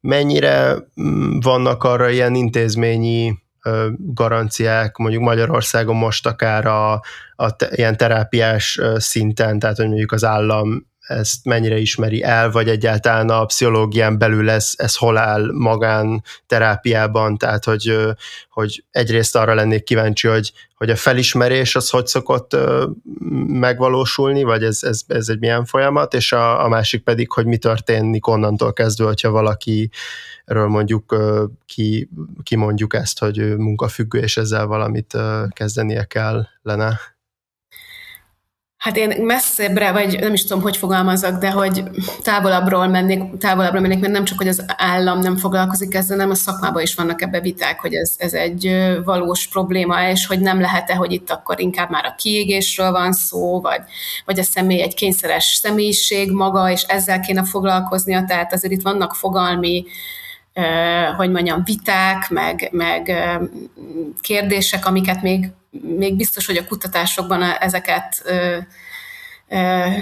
mennyire 0.00 0.76
mm, 1.00 1.38
vannak 1.40 1.84
arra 1.84 2.08
ilyen 2.08 2.34
intézményi 2.34 3.38
garanciák, 3.96 4.96
mondjuk 4.96 5.22
Magyarországon 5.22 5.96
most 5.96 6.26
akár 6.26 6.66
a, 6.66 6.92
a 7.36 7.56
te, 7.56 7.68
ilyen 7.70 7.96
terápiás 7.96 8.80
szinten, 8.96 9.58
tehát 9.58 9.76
hogy 9.76 9.86
mondjuk 9.86 10.12
az 10.12 10.24
állam 10.24 10.87
ezt 11.08 11.44
mennyire 11.44 11.78
ismeri 11.78 12.22
el, 12.22 12.50
vagy 12.50 12.68
egyáltalán 12.68 13.28
a 13.28 13.44
pszichológián 13.44 14.18
belül 14.18 14.50
ez, 14.50 14.72
ez 14.76 14.96
hol 14.96 15.16
áll 15.16 15.50
magán 15.52 16.22
terápiában, 16.46 17.36
tehát 17.36 17.64
hogy, 17.64 17.96
hogy 18.50 18.84
egyrészt 18.90 19.36
arra 19.36 19.54
lennék 19.54 19.82
kíváncsi, 19.82 20.28
hogy, 20.28 20.52
hogy 20.74 20.90
a 20.90 20.96
felismerés 20.96 21.76
az 21.76 21.90
hogy 21.90 22.06
szokott 22.06 22.56
megvalósulni, 23.46 24.42
vagy 24.42 24.64
ez, 24.64 24.82
ez, 24.82 25.00
ez 25.06 25.28
egy 25.28 25.38
milyen 25.38 25.64
folyamat, 25.64 26.14
és 26.14 26.32
a, 26.32 26.64
a 26.64 26.68
másik 26.68 27.02
pedig, 27.02 27.32
hogy 27.32 27.46
mi 27.46 27.56
történik 27.56 28.26
onnantól 28.26 28.72
kezdve, 28.72 29.04
hogyha 29.04 29.30
valaki 29.30 29.90
erről 30.44 30.68
mondjuk 30.68 31.16
ki, 31.66 32.08
ki 32.42 32.56
mondjuk 32.56 32.94
ezt, 32.94 33.18
hogy 33.18 33.56
munkafüggő, 33.56 34.18
és 34.18 34.36
ezzel 34.36 34.66
valamit 34.66 35.16
kezdenie 35.50 36.04
kellene. 36.04 37.00
Hát 38.78 38.96
én 38.96 39.24
messzebbre, 39.24 39.92
vagy 39.92 40.18
nem 40.20 40.32
is 40.32 40.42
tudom, 40.42 40.62
hogy 40.62 40.76
fogalmazok, 40.76 41.38
de 41.38 41.50
hogy 41.50 41.82
távolabbról 42.22 42.86
mennék, 42.86 43.36
távolabbról 43.38 43.80
mennék, 43.80 44.00
mert 44.00 44.12
nem 44.12 44.24
csak, 44.24 44.38
hogy 44.38 44.48
az 44.48 44.64
állam 44.76 45.18
nem 45.18 45.36
foglalkozik 45.36 45.94
ezzel, 45.94 46.16
hanem 46.16 46.30
a 46.30 46.34
szakmában 46.34 46.82
is 46.82 46.94
vannak 46.94 47.22
ebbe 47.22 47.40
viták, 47.40 47.80
hogy 47.80 47.94
ez, 47.94 48.14
ez 48.18 48.32
egy 48.32 48.88
valós 49.04 49.48
probléma, 49.48 50.08
és 50.08 50.26
hogy 50.26 50.40
nem 50.40 50.60
lehet-e, 50.60 50.94
hogy 50.94 51.12
itt 51.12 51.30
akkor 51.30 51.60
inkább 51.60 51.90
már 51.90 52.04
a 52.04 52.14
kiégésről 52.14 52.90
van 52.90 53.12
szó, 53.12 53.60
vagy, 53.60 53.80
vagy 54.24 54.38
a 54.38 54.42
személy 54.42 54.82
egy 54.82 54.94
kényszeres 54.94 55.44
személyiség 55.62 56.30
maga, 56.30 56.70
és 56.70 56.82
ezzel 56.82 57.20
kéne 57.20 57.44
foglalkoznia, 57.44 58.24
tehát 58.24 58.52
azért 58.52 58.72
itt 58.72 58.82
vannak 58.82 59.14
fogalmi 59.14 59.84
hogy 61.16 61.30
mondjam, 61.30 61.62
viták, 61.64 62.28
meg, 62.30 62.68
meg 62.72 63.12
kérdések, 64.20 64.86
amiket 64.86 65.22
még, 65.22 65.48
még 65.70 66.16
biztos, 66.16 66.46
hogy 66.46 66.56
a 66.56 66.66
kutatásokban 66.66 67.42
ezeket 67.42 68.22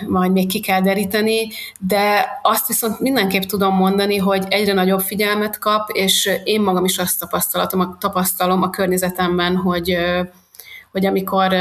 majd 0.07 0.33
még 0.33 0.49
ki 0.49 0.61
kell 0.61 0.81
deríteni, 0.81 1.49
de 1.79 2.27
azt 2.43 2.67
viszont 2.67 3.01
mindenképp 3.01 3.43
tudom 3.43 3.75
mondani, 3.75 4.17
hogy 4.17 4.45
egyre 4.49 4.73
nagyobb 4.73 5.01
figyelmet 5.01 5.59
kap, 5.59 5.91
és 5.93 6.31
én 6.45 6.61
magam 6.61 6.85
is 6.85 6.99
azt 6.99 7.19
tapasztalatom, 7.19 7.97
tapasztalom 8.01 8.63
a 8.63 8.71
környezetemben, 8.71 9.57
hogy, 9.57 9.97
hogy 10.93 11.07
amikor 11.07 11.53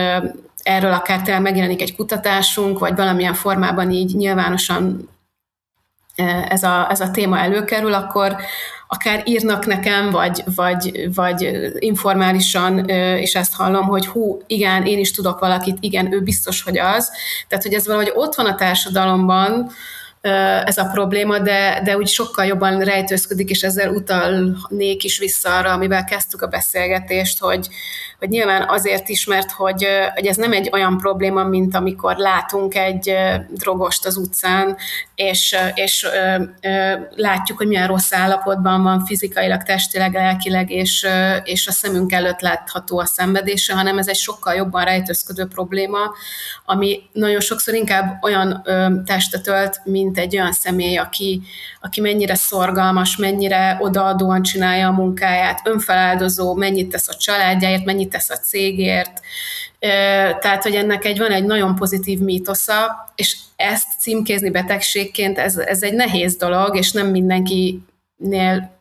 erről 0.64 0.94
akár 0.94 1.22
tényleg 1.22 1.42
megjelenik 1.42 1.82
egy 1.82 1.96
kutatásunk, 1.96 2.80
vagy 2.80 2.96
valamilyen 2.96 3.34
formában 3.34 3.92
így 3.92 4.16
nyilvánosan 4.16 5.10
ez 6.50 6.64
a, 6.64 6.88
ez 6.90 7.00
a 7.00 7.12
téma 7.12 7.40
előkerül, 7.40 7.94
akkor, 7.94 8.36
akár 8.88 9.22
írnak 9.26 9.66
nekem, 9.66 10.12
vagy, 10.12 10.44
vagy, 10.56 11.10
vagy 11.16 11.56
informálisan, 11.80 12.90
és 13.20 13.36
ezt 13.36 13.56
hallom, 13.56 13.86
hogy 13.86 14.06
hú, 14.06 14.42
igen, 14.48 14.86
én 14.86 15.00
is 15.00 15.12
tudok 15.12 15.40
valakit, 15.40 15.78
igen, 15.80 16.14
ő 16.14 16.22
biztos, 16.22 16.64
hogy 16.64 16.78
az. 16.78 17.12
Tehát, 17.48 17.64
hogy 17.64 17.74
ez 17.74 17.86
valahogy 17.86 18.12
ott 18.16 18.36
van 18.36 18.46
a 18.46 18.56
társadalomban, 18.56 19.72
ez 20.66 20.78
a 20.78 20.90
probléma, 20.94 21.40
de, 21.40 21.82
de 21.84 21.98
úgy 21.98 22.08
sokkal 22.08 22.46
jobban 22.46 22.80
rejtőzködik, 22.80 23.50
és 23.50 23.62
ezzel 23.62 23.90
utalnék 23.90 25.04
is 25.04 25.20
vissza 25.20 25.58
arra, 25.58 25.72
amivel 25.72 26.04
kezdtük 26.04 26.42
a 26.42 26.48
beszélgetést, 26.48 27.40
hogy, 27.40 27.68
hogy 28.26 28.34
nyilván 28.34 28.70
azért 28.70 29.10
is, 29.10 29.26
mert 29.26 29.52
hogy, 29.52 29.88
hogy 30.14 30.26
ez 30.26 30.36
nem 30.36 30.52
egy 30.52 30.70
olyan 30.74 30.98
probléma, 30.98 31.44
mint 31.44 31.76
amikor 31.76 32.16
látunk 32.16 32.76
egy 32.76 33.16
drogost 33.50 34.06
az 34.06 34.18
utcán, 34.18 34.78
és, 35.16 35.56
és 35.74 36.08
látjuk, 37.16 37.58
hogy 37.58 37.68
milyen 37.68 37.88
rossz 37.88 38.14
állapotban 38.14 38.84
van 38.84 39.06
fizikailag, 39.06 39.64
testileg, 39.64 40.14
lelkileg, 40.14 40.72
és, 40.72 41.08
és 41.44 41.68
a 41.68 41.72
szemünk 41.72 42.12
előtt 42.12 42.40
látható 42.40 43.00
a 43.00 43.06
szenvedése, 43.06 43.74
hanem 43.74 43.98
ez 43.98 44.08
egy 44.08 44.16
sokkal 44.16 44.54
jobban 44.54 44.84
rejtőzködő 44.84 45.46
probléma, 45.46 46.00
ami 46.66 47.00
nagyon 47.12 47.40
sokszor 47.40 47.74
inkább 47.74 48.24
olyan 48.24 48.64
testet 49.06 49.48
ölt, 49.48 49.82
mint 49.84 50.18
egy 50.18 50.38
olyan 50.38 50.52
személy, 50.52 50.98
aki, 50.98 51.42
aki 51.82 52.02
mennyire 52.02 52.36
szorgalmas, 52.36 53.18
mennyire 53.18 53.78
odaadóan 53.82 54.42
csinálja 54.42 54.88
a 54.88 54.92
munkáját, 54.92 55.62
önfeláldozó, 55.64 56.54
mennyit 56.54 56.90
tesz 56.90 57.08
a 57.08 57.14
családjáért, 57.14 57.86
mennyit 57.86 58.10
tesz 58.16 58.30
a 58.30 58.38
cégért. 58.38 59.22
Tehát, 60.40 60.64
hogy 60.64 60.76
ennek 60.76 61.06
egy 61.06 61.18
van 61.18 61.32
egy 61.32 61.44
nagyon 61.44 61.76
pozitív 61.76 62.20
mítosza, 62.20 63.12
és 63.16 63.38
ezt 63.56 63.88
címkézni 64.00 64.50
betegségként, 64.50 65.38
ez, 65.38 65.58
ez 65.58 65.84
egy 65.84 65.94
nehéz 65.94 66.36
dolog, 66.36 66.78
és 66.78 66.92
nem 66.92 67.08
mindenkinél 67.08 68.74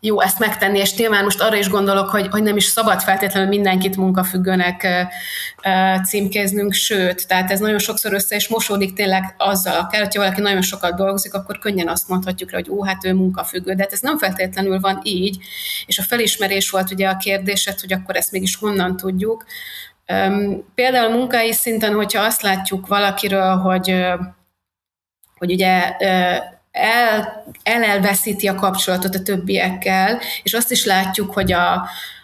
jó 0.00 0.20
ezt 0.20 0.38
megtenni, 0.38 0.78
és 0.78 0.94
nyilván 0.94 1.24
most 1.24 1.40
arra 1.40 1.56
is 1.56 1.68
gondolok, 1.68 2.08
hogy, 2.08 2.28
hogy 2.30 2.42
nem 2.42 2.56
is 2.56 2.64
szabad 2.64 3.00
feltétlenül 3.00 3.48
mindenkit 3.48 3.96
munkafüggőnek 3.96 4.86
címkéznünk, 6.04 6.72
sőt, 6.72 7.26
tehát 7.26 7.50
ez 7.50 7.60
nagyon 7.60 7.78
sokszor 7.78 8.12
össze 8.12 8.36
is 8.36 8.48
mosódik 8.48 8.92
tényleg 8.92 9.34
azzal, 9.38 9.76
akár, 9.76 10.02
hogyha 10.02 10.20
valaki 10.20 10.40
nagyon 10.40 10.62
sokat 10.62 10.96
dolgozik, 10.96 11.34
akkor 11.34 11.58
könnyen 11.58 11.88
azt 11.88 12.08
mondhatjuk 12.08 12.50
rá, 12.50 12.58
hogy 12.58 12.70
ó, 12.70 12.84
hát 12.84 13.04
ő 13.04 13.14
munkafüggő, 13.14 13.74
de 13.74 13.82
hát 13.82 13.92
ez 13.92 14.00
nem 14.00 14.18
feltétlenül 14.18 14.80
van 14.80 15.00
így, 15.02 15.38
és 15.86 15.98
a 15.98 16.02
felismerés 16.02 16.70
volt 16.70 16.90
ugye 16.90 17.08
a 17.08 17.16
kérdésed, 17.16 17.80
hogy 17.80 17.92
akkor 17.92 18.16
ezt 18.16 18.32
mégis 18.32 18.56
honnan 18.56 18.96
tudjuk. 18.96 19.44
Például 20.74 21.16
munkai 21.16 21.52
szinten, 21.52 21.94
hogyha 21.94 22.22
azt 22.22 22.42
látjuk 22.42 22.86
valakiről, 22.86 23.56
hogy 23.56 23.94
hogy 25.38 25.52
ugye 25.52 25.96
el, 26.78 27.44
elelveszíti 27.62 28.48
a 28.48 28.54
kapcsolatot 28.54 29.14
a 29.14 29.22
többiekkel, 29.22 30.20
és 30.42 30.52
azt 30.54 30.70
is 30.70 30.84
látjuk, 30.84 31.32
hogy 31.32 31.52
a, 31.52 31.72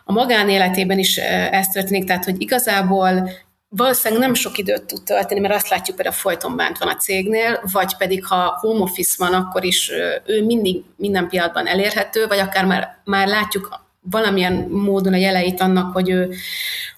a 0.04 0.12
magánéletében 0.12 0.98
is 0.98 1.16
ez 1.50 1.68
történik, 1.68 2.04
tehát 2.04 2.24
hogy 2.24 2.40
igazából 2.42 3.30
valószínűleg 3.76 4.22
nem 4.24 4.34
sok 4.34 4.58
időt 4.58 4.84
tud 4.84 5.02
tölteni, 5.02 5.40
mert 5.40 5.54
azt 5.54 5.68
látjuk 5.68 5.96
például 5.96 6.16
folyton 6.16 6.56
bent 6.56 6.78
van 6.78 6.88
a 6.88 6.96
cégnél, 6.96 7.60
vagy 7.72 7.96
pedig 7.96 8.26
ha 8.26 8.58
home 8.60 8.80
office 8.80 9.14
van, 9.18 9.34
akkor 9.34 9.64
is 9.64 9.90
ő 10.26 10.44
mindig 10.44 10.82
minden 10.96 11.28
pillanatban 11.28 11.66
elérhető, 11.66 12.26
vagy 12.26 12.38
akár 12.38 12.64
már, 12.64 12.98
már 13.04 13.28
látjuk 13.28 13.82
valamilyen 14.10 14.52
módon 14.70 15.12
a 15.12 15.16
jeleit 15.16 15.60
annak, 15.60 15.92
hogy 15.92 16.10
ő, 16.10 16.34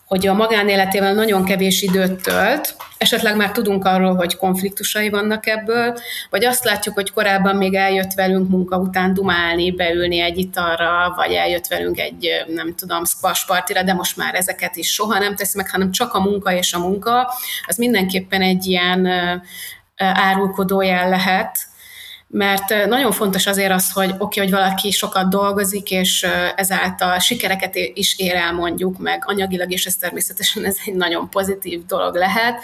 hogy 0.06 0.26
a 0.26 0.34
magánéletével 0.34 1.14
nagyon 1.14 1.44
kevés 1.44 1.82
időt 1.82 2.22
tölt, 2.22 2.76
esetleg 2.98 3.36
már 3.36 3.52
tudunk 3.52 3.84
arról, 3.84 4.14
hogy 4.14 4.36
konfliktusai 4.36 5.10
vannak 5.10 5.46
ebből, 5.46 5.98
vagy 6.30 6.44
azt 6.44 6.64
látjuk, 6.64 6.94
hogy 6.94 7.12
korábban 7.12 7.56
még 7.56 7.74
eljött 7.74 8.12
velünk 8.14 8.48
munka 8.48 8.78
után 8.78 9.14
dumálni, 9.14 9.70
beülni 9.70 10.18
egy 10.20 10.38
italra, 10.38 11.12
vagy 11.16 11.32
eljött 11.32 11.66
velünk 11.66 11.98
egy, 11.98 12.28
nem 12.46 12.74
tudom, 12.74 13.04
squash 13.04 13.46
partira, 13.46 13.82
de 13.82 13.92
most 13.92 14.16
már 14.16 14.34
ezeket 14.34 14.76
is 14.76 14.92
soha 14.92 15.18
nem 15.18 15.36
teszi 15.36 15.56
meg, 15.56 15.70
hanem 15.70 15.90
csak 15.90 16.14
a 16.14 16.20
munka 16.20 16.52
és 16.52 16.72
a 16.72 16.78
munka, 16.78 17.32
az 17.66 17.76
mindenképpen 17.76 18.42
egy 18.42 18.66
ilyen 18.66 19.08
árulkodó 19.96 20.82
jel 20.82 21.08
lehet, 21.08 21.58
mert 22.28 22.86
nagyon 22.86 23.12
fontos 23.12 23.46
azért 23.46 23.72
az, 23.72 23.92
hogy 23.92 24.08
oké, 24.08 24.16
okay, 24.18 24.44
hogy 24.44 24.50
valaki 24.50 24.90
sokat 24.90 25.28
dolgozik, 25.28 25.90
és 25.90 26.26
ezáltal 26.56 27.18
sikereket 27.18 27.74
is 27.74 28.18
ér 28.18 28.34
el 28.34 28.52
mondjuk 28.52 28.98
meg 28.98 29.22
anyagilag, 29.26 29.72
és 29.72 29.86
ez 29.86 29.96
természetesen 29.96 30.64
ez 30.64 30.76
egy 30.84 30.94
nagyon 30.94 31.30
pozitív 31.30 31.86
dolog 31.86 32.14
lehet, 32.14 32.60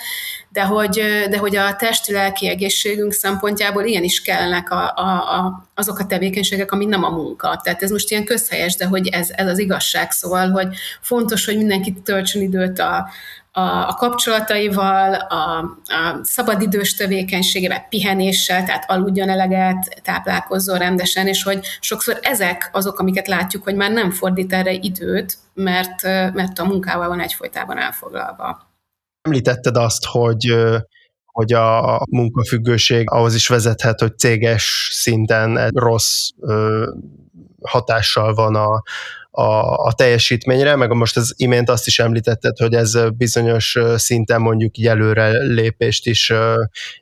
de 0.48 0.62
hogy, 0.62 1.02
de 1.30 1.38
hogy 1.38 1.56
a 1.56 1.76
testi-lelki 1.76 2.48
egészségünk 2.48 3.12
szempontjából 3.12 3.84
igenis 3.84 4.22
kellenek 4.22 4.70
a, 4.70 4.92
a, 4.96 5.36
a, 5.38 5.66
azok 5.74 5.98
a 5.98 6.06
tevékenységek, 6.06 6.72
ami 6.72 6.84
nem 6.84 7.04
a 7.04 7.10
munka. 7.10 7.60
Tehát 7.62 7.82
ez 7.82 7.90
most 7.90 8.10
ilyen 8.10 8.24
közhelyes, 8.24 8.76
de 8.76 8.86
hogy 8.86 9.08
ez, 9.08 9.28
ez 9.30 9.46
az 9.46 9.58
igazság, 9.58 10.10
szóval, 10.10 10.50
hogy 10.50 10.66
fontos, 11.00 11.44
hogy 11.44 11.56
mindenki 11.56 11.92
töltsön 11.92 12.42
időt 12.42 12.78
a, 12.78 13.08
a, 13.54 13.60
a 13.88 13.94
kapcsolataival, 13.94 15.14
a, 15.14 15.58
a 15.84 16.18
szabadidős 16.22 16.94
tevékenységével, 16.94 17.86
pihenéssel, 17.88 18.64
tehát 18.64 18.90
aludjon 18.90 19.28
eleget, 19.28 20.00
táplálkozzon 20.02 20.78
rendesen, 20.78 21.26
és 21.26 21.42
hogy 21.42 21.66
sokszor 21.80 22.18
ezek 22.22 22.70
azok, 22.72 22.98
amiket 22.98 23.28
látjuk, 23.28 23.62
hogy 23.62 23.74
már 23.74 23.90
nem 23.90 24.10
fordít 24.10 24.52
erre 24.52 24.72
időt, 24.72 25.38
mert, 25.54 26.02
mert 26.32 26.58
a 26.58 26.64
munkával 26.64 27.08
van 27.08 27.20
egyfolytában 27.20 27.78
elfoglalva. 27.78 28.70
Említetted 29.22 29.76
azt, 29.76 30.04
hogy 30.04 30.54
hogy 31.32 31.52
a 31.52 32.02
munkafüggőség 32.10 33.10
ahhoz 33.10 33.34
is 33.34 33.48
vezethet, 33.48 34.00
hogy 34.00 34.18
céges 34.18 34.88
szinten 34.92 35.68
rossz 35.74 36.28
hatással 37.62 38.34
van 38.34 38.54
a, 38.54 38.82
a, 39.34 39.86
a 39.86 39.92
teljesítményre, 39.92 40.76
meg 40.76 40.90
most 40.90 41.16
az 41.16 41.34
imént 41.36 41.68
azt 41.68 41.86
is 41.86 41.98
említetted, 41.98 42.56
hogy 42.58 42.74
ez 42.74 43.10
bizonyos 43.10 43.78
szinten 43.96 44.40
mondjuk 44.40 44.78
így 44.78 44.86
előre 44.86 45.28
lépést 45.30 46.06
is 46.06 46.32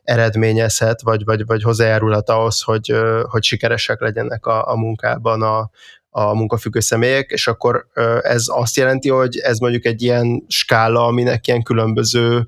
eredményezhet, 0.03 1.03
vagy, 1.03 1.25
vagy, 1.25 1.47
vagy 1.47 1.62
hozzájárulhat 1.62 2.29
ahhoz, 2.29 2.61
hogy, 2.62 2.95
hogy 3.23 3.43
sikeresek 3.43 4.01
legyenek 4.01 4.47
a, 4.47 4.69
a 4.71 4.77
munkában 4.77 5.43
a, 5.43 5.71
a 6.11 6.35
munkafüggő 6.35 6.81
személyek, 6.81 7.31
és 7.31 7.47
akkor 7.47 7.87
ez 8.21 8.45
azt 8.47 8.77
jelenti, 8.77 9.09
hogy 9.09 9.37
ez 9.37 9.59
mondjuk 9.59 9.85
egy 9.85 10.03
ilyen 10.03 10.45
skála, 10.49 11.07
aminek 11.07 11.47
ilyen 11.47 11.62
különböző 11.62 12.47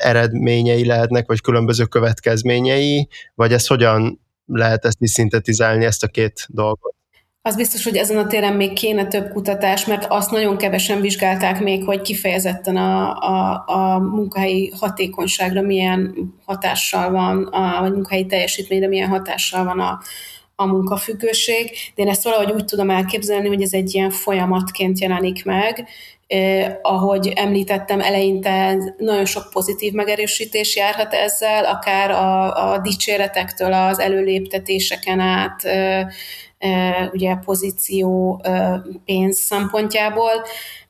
eredményei 0.00 0.86
lehetnek, 0.86 1.26
vagy 1.26 1.40
különböző 1.40 1.84
következményei, 1.84 3.08
vagy 3.34 3.52
ez 3.52 3.66
hogyan 3.66 4.20
lehet 4.46 4.84
ezt 4.84 5.00
is 5.00 5.10
szintetizálni, 5.10 5.84
ezt 5.84 6.02
a 6.02 6.08
két 6.08 6.46
dolgot? 6.48 6.93
Az 7.46 7.56
biztos, 7.56 7.84
hogy 7.84 7.96
ezen 7.96 8.16
a 8.16 8.26
téren 8.26 8.56
még 8.56 8.72
kéne 8.72 9.06
több 9.06 9.32
kutatás, 9.32 9.86
mert 9.86 10.06
azt 10.08 10.30
nagyon 10.30 10.56
kevesen 10.56 11.00
vizsgálták 11.00 11.60
még, 11.60 11.84
hogy 11.84 12.00
kifejezetten 12.00 12.76
a, 12.76 13.18
a, 13.18 13.64
a 13.66 13.98
munkahelyi 13.98 14.72
hatékonyságra 14.80 15.62
milyen 15.62 16.14
hatással 16.44 17.10
van, 17.10 17.44
a, 17.44 17.80
vagy 17.80 17.92
munkahelyi 17.92 18.26
teljesítményre 18.26 18.88
milyen 18.88 19.08
hatással 19.08 19.64
van 19.64 19.80
a, 19.80 20.00
a 20.56 20.66
munkafüggőség, 20.66 21.70
de 21.94 22.02
én 22.02 22.08
ezt 22.08 22.24
valahogy 22.24 22.52
úgy 22.52 22.64
tudom 22.64 22.90
elképzelni, 22.90 23.48
hogy 23.48 23.62
ez 23.62 23.72
egy 23.72 23.94
ilyen 23.94 24.10
folyamatként 24.10 24.98
jelenik 24.98 25.44
meg, 25.44 25.88
eh, 26.26 26.76
ahogy 26.82 27.32
említettem 27.36 28.00
eleinte, 28.00 28.76
nagyon 28.98 29.24
sok 29.24 29.50
pozitív 29.50 29.92
megerősítés 29.92 30.76
járhat 30.76 31.12
ezzel, 31.12 31.64
akár 31.64 32.10
a, 32.10 32.72
a 32.72 32.78
dicséretektől 32.78 33.72
az 33.72 33.98
előléptetéseken 33.98 35.20
át, 35.20 35.64
eh, 35.64 36.06
ugye 37.12 37.36
pozíció 37.44 38.40
pénz 39.04 39.38
szempontjából, 39.38 40.42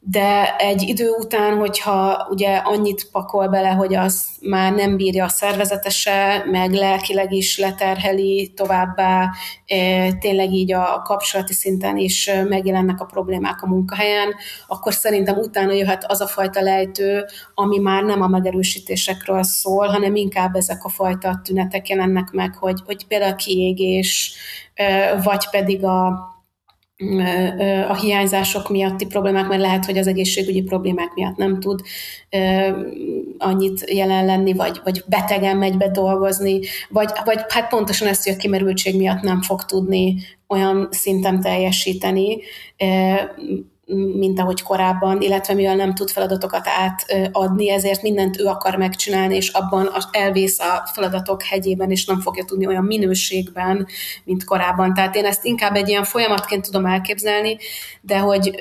de 0.06 0.56
egy 0.56 0.82
idő 0.82 1.10
után, 1.10 1.58
hogyha 1.58 2.26
ugye 2.30 2.56
annyit 2.56 3.08
pakol 3.12 3.48
bele, 3.48 3.68
hogy 3.68 3.94
az 3.94 4.28
már 4.40 4.72
nem 4.72 4.96
bírja 4.96 5.24
a 5.24 5.28
szervezetese, 5.28 6.44
meg 6.50 6.72
lelkileg 6.72 7.32
is 7.32 7.58
leterheli 7.58 8.52
továbbá, 8.56 9.30
e, 9.66 10.12
tényleg 10.12 10.52
így 10.52 10.72
a 10.72 11.02
kapcsolati 11.04 11.52
szinten 11.52 11.96
is 11.96 12.30
megjelennek 12.48 13.00
a 13.00 13.04
problémák 13.04 13.62
a 13.62 13.66
munkahelyen, 13.66 14.34
akkor 14.66 14.92
szerintem 14.92 15.36
utána 15.36 15.72
jöhet 15.72 16.04
az 16.10 16.20
a 16.20 16.26
fajta 16.26 16.60
lejtő, 16.60 17.24
ami 17.54 17.78
már 17.78 18.02
nem 18.02 18.22
a 18.22 18.28
megerősítésekről 18.28 19.42
szól, 19.42 19.86
hanem 19.86 20.14
inkább 20.14 20.54
ezek 20.54 20.84
a 20.84 20.88
fajta 20.88 21.40
tünetek 21.44 21.88
jelennek 21.88 22.30
meg, 22.30 22.54
hogy, 22.54 22.80
hogy 22.86 23.06
például 23.06 23.32
a 23.32 23.36
kiégés, 23.36 24.34
e, 24.74 25.20
vagy 25.22 25.50
pedig 25.50 25.84
a 25.84 26.32
a 27.88 27.96
hiányzások 27.96 28.68
miatti 28.68 29.06
problémák, 29.06 29.48
mert 29.48 29.60
lehet, 29.60 29.84
hogy 29.84 29.98
az 29.98 30.06
egészségügyi 30.06 30.62
problémák 30.62 31.12
miatt 31.14 31.36
nem 31.36 31.60
tud 31.60 31.80
annyit 33.38 33.90
jelen 33.90 34.24
lenni, 34.24 34.52
vagy, 34.52 34.80
vagy 34.84 35.02
betegen 35.06 35.56
megy 35.56 35.76
be 35.76 35.88
dolgozni, 35.88 36.60
vagy, 36.88 37.10
vagy 37.24 37.40
hát 37.48 37.68
pontosan 37.68 38.08
ezt, 38.08 38.24
hogy 38.24 38.32
a 38.32 38.36
kimerültség 38.36 38.96
miatt 38.96 39.20
nem 39.20 39.42
fog 39.42 39.64
tudni 39.64 40.16
olyan 40.48 40.88
szinten 40.90 41.40
teljesíteni, 41.40 42.38
mint 44.16 44.40
ahogy 44.40 44.62
korábban, 44.62 45.20
illetve 45.20 45.54
mivel 45.54 45.76
nem 45.76 45.94
tud 45.94 46.10
feladatokat 46.10 46.66
átadni, 46.66 47.70
ezért 47.70 48.02
mindent 48.02 48.40
ő 48.40 48.46
akar 48.46 48.76
megcsinálni, 48.76 49.36
és 49.36 49.48
abban 49.48 49.90
elvész 50.10 50.58
a 50.58 50.90
feladatok 50.94 51.42
hegyében, 51.42 51.90
és 51.90 52.04
nem 52.04 52.20
fogja 52.20 52.44
tudni 52.44 52.66
olyan 52.66 52.84
minőségben, 52.84 53.86
mint 54.24 54.44
korábban. 54.44 54.94
Tehát 54.94 55.16
én 55.16 55.24
ezt 55.24 55.44
inkább 55.44 55.74
egy 55.74 55.88
ilyen 55.88 56.04
folyamatként 56.04 56.64
tudom 56.64 56.86
elképzelni, 56.86 57.56
de 58.00 58.18
hogy 58.18 58.54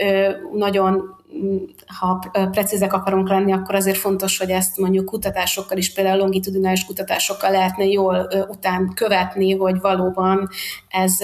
nagyon 0.54 1.22
ha 2.00 2.32
precízek 2.52 2.94
akarunk 2.94 3.30
lenni, 3.30 3.54
akkor 3.54 3.76
azért 3.76 3.98
fontos, 3.98 4.38
hogy 4.38 4.50
ezt 4.50 4.78
mondjuk 4.78 5.06
kutatásokkal 5.06 5.78
is, 5.78 5.94
például 5.94 6.18
longitudinális 6.18 6.86
kutatásokkal 6.86 7.52
lehetne 7.52 7.86
jól 7.86 8.28
után 8.50 8.92
követni, 8.96 9.58
hogy 9.58 9.80
valóban 9.80 10.50
ez, 10.90 11.18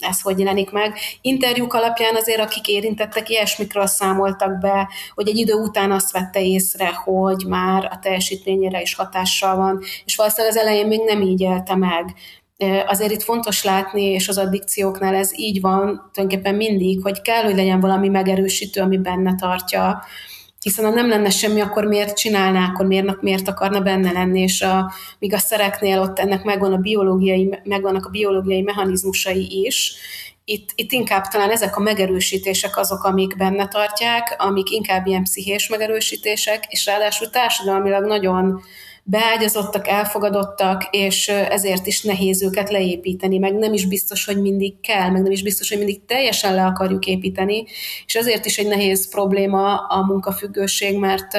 ez 0.00 0.20
hogy 0.20 0.38
jelenik 0.38 0.70
meg. 0.70 0.94
Interjúk 1.20 1.74
alapján 1.74 2.14
azért, 2.16 2.40
akik 2.40 2.68
érintettek, 2.68 3.28
ilyesmikről 3.28 3.86
számoltak 3.86 4.58
be, 4.58 4.88
hogy 5.14 5.28
egy 5.28 5.36
idő 5.36 5.54
után 5.54 5.90
azt 5.90 6.12
vette 6.12 6.42
észre, 6.42 6.92
hogy 7.04 7.44
már 7.48 7.84
a 7.84 7.98
teljesítményére 8.02 8.80
is 8.80 8.94
hatással 8.94 9.56
van, 9.56 9.80
és 10.04 10.16
valószínűleg 10.16 10.56
az 10.56 10.62
elején 10.62 10.86
még 10.86 11.00
nem 11.04 11.22
így 11.22 11.40
élte 11.40 11.76
meg 11.76 12.14
azért 12.86 13.12
itt 13.12 13.22
fontos 13.22 13.64
látni, 13.64 14.02
és 14.02 14.28
az 14.28 14.38
addikcióknál 14.38 15.14
ez 15.14 15.38
így 15.38 15.60
van 15.60 16.10
tulajdonképpen 16.12 16.54
mindig, 16.54 17.02
hogy 17.02 17.22
kell, 17.22 17.42
hogy 17.42 17.54
legyen 17.54 17.80
valami 17.80 18.08
megerősítő, 18.08 18.80
ami 18.80 18.98
benne 18.98 19.34
tartja, 19.34 20.04
hiszen 20.60 20.84
ha 20.84 20.90
nem 20.90 21.08
lenne 21.08 21.30
semmi, 21.30 21.60
akkor 21.60 21.84
miért 21.84 22.16
csinálná, 22.16 22.64
akkor 22.64 22.86
miért, 22.86 23.22
miért 23.22 23.48
akarna 23.48 23.80
benne 23.80 24.12
lenni, 24.12 24.40
és 24.40 24.62
a, 24.62 24.92
míg 25.18 25.34
a 25.34 25.38
szereknél 25.38 26.00
ott 26.00 26.18
ennek 26.18 26.44
megvan 26.44 26.72
a 26.72 26.76
biológiai, 26.76 27.58
megvannak 27.64 28.06
a 28.06 28.10
biológiai 28.10 28.62
mechanizmusai 28.62 29.64
is, 29.64 29.96
itt, 30.44 30.70
itt 30.74 30.92
inkább 30.92 31.26
talán 31.26 31.50
ezek 31.50 31.76
a 31.76 31.80
megerősítések 31.80 32.76
azok, 32.76 33.04
amik 33.04 33.36
benne 33.36 33.68
tartják, 33.68 34.34
amik 34.38 34.70
inkább 34.70 35.06
ilyen 35.06 35.22
pszichés 35.22 35.68
megerősítések, 35.68 36.64
és 36.68 36.86
ráadásul 36.86 37.30
társadalmilag 37.30 38.04
nagyon 38.04 38.62
beágyazottak, 39.10 39.88
elfogadottak, 39.88 40.88
és 40.90 41.28
ezért 41.28 41.86
is 41.86 42.02
nehéz 42.02 42.42
őket 42.42 42.70
leépíteni, 42.70 43.38
meg 43.38 43.54
nem 43.54 43.72
is 43.72 43.86
biztos, 43.86 44.24
hogy 44.24 44.40
mindig 44.40 44.80
kell, 44.80 45.10
meg 45.10 45.22
nem 45.22 45.32
is 45.32 45.42
biztos, 45.42 45.68
hogy 45.68 45.78
mindig 45.78 46.04
teljesen 46.04 46.54
le 46.54 46.64
akarjuk 46.64 47.06
építeni, 47.06 47.64
és 48.06 48.14
ezért 48.14 48.46
is 48.46 48.58
egy 48.58 48.66
nehéz 48.66 49.10
probléma 49.10 49.76
a 49.76 50.04
munkafüggőség, 50.04 50.98
mert 50.98 51.32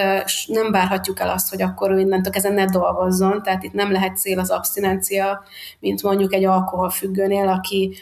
nem 0.45 0.71
várhatjuk 0.71 1.19
el 1.19 1.29
azt, 1.29 1.49
hogy 1.49 1.61
akkor 1.61 1.91
ő 1.91 1.99
innentől 1.99 2.33
ezen 2.33 2.53
ne 2.53 2.65
dolgozzon, 2.65 3.43
tehát 3.43 3.63
itt 3.63 3.73
nem 3.73 3.91
lehet 3.91 4.17
cél 4.17 4.39
az 4.39 4.49
abstinencia, 4.49 5.43
mint 5.79 6.03
mondjuk 6.03 6.33
egy 6.33 6.45
alkoholfüggőnél, 6.45 7.47
aki 7.47 7.95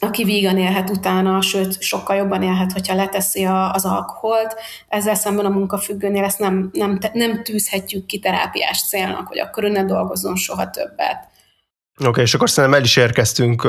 aki 0.00 0.24
vígan 0.24 0.58
élhet 0.58 0.90
utána, 0.90 1.40
sőt, 1.40 1.82
sokkal 1.82 2.16
jobban 2.16 2.42
élhet, 2.42 2.72
hogyha 2.72 2.94
leteszi 2.94 3.44
a, 3.44 3.72
az 3.72 3.84
alkoholt. 3.84 4.54
Ezzel 4.88 5.14
szemben 5.14 5.44
a 5.44 5.48
munkafüggőnél 5.48 6.24
ezt 6.24 6.38
nem, 6.38 6.70
nem, 6.72 6.98
nem 7.12 7.42
tűzhetjük 7.42 8.06
ki 8.06 8.18
terápiás 8.18 8.88
célnak, 8.88 9.28
hogy 9.28 9.38
akkor 9.38 9.64
ő 9.64 9.68
ne 9.68 9.84
dolgozzon 9.84 10.36
soha 10.36 10.70
többet. 10.70 11.32
Oké, 11.98 12.08
okay, 12.08 12.22
és 12.22 12.34
akkor 12.34 12.50
szerintem 12.50 12.78
el 12.78 12.84
is 12.84 12.96
érkeztünk 12.96 13.62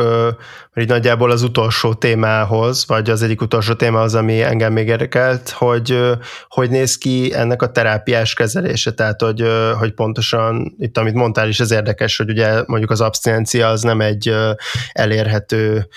hogy 0.74 0.88
nagyjából 0.88 1.32
az 1.32 1.42
utolsó 1.42 1.94
témához, 1.94 2.88
vagy 2.88 3.10
az 3.10 3.22
egyik 3.22 3.42
utolsó 3.42 3.74
téma 3.74 4.02
az, 4.02 4.16
ami 4.16 4.42
engem 4.42 4.74
még 4.74 4.88
érdekelt, 4.88 5.50
hogy 5.50 6.00
hogy 6.48 6.70
néz 6.70 6.98
ki 6.98 7.34
ennek 7.34 7.62
a 7.62 7.72
terápiás 7.72 8.34
kezelése, 8.34 8.92
tehát 8.94 9.22
hogy, 9.22 9.44
hogy 9.78 9.94
pontosan 9.94 10.76
itt, 10.78 10.98
amit 10.98 11.14
mondtál 11.14 11.48
is, 11.48 11.60
ez 11.60 11.72
érdekes, 11.72 12.18
hogy 12.18 12.30
ugye 12.30 12.64
mondjuk 12.66 12.92
az 12.92 13.02
abszinencia 13.02 13.68
az 13.68 13.82
nem 13.82 14.02
egy 14.02 14.36
elérhető 14.92 15.88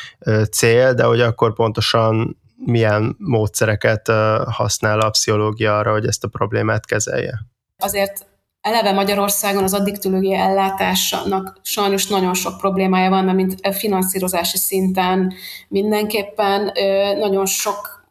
cél, 0.51 0.95
de 0.95 1.05
hogy 1.05 1.21
akkor 1.21 1.53
pontosan 1.53 2.39
milyen 2.65 3.17
módszereket 3.19 4.09
használ 4.47 5.01
a 5.01 5.11
pszichológia 5.11 5.79
arra, 5.79 5.93
hogy 5.93 6.07
ezt 6.07 6.25
a 6.25 6.29
problémát 6.29 6.87
kezelje? 6.87 7.47
Azért 7.79 8.27
eleve 8.61 8.93
Magyarországon 8.93 9.63
az 9.63 9.75
addiktológia 9.75 10.37
ellátásnak 10.37 11.61
sajnos 11.63 12.07
nagyon 12.07 12.35
sok 12.35 12.59
problémája 12.59 13.11
van, 13.11 13.25
mert 13.25 13.37
mint 13.37 13.77
finanszírozási 13.77 14.59
szinten 14.59 15.33
mindenképpen 15.69 16.73
nagyon 17.19 17.47
sok 17.47 18.07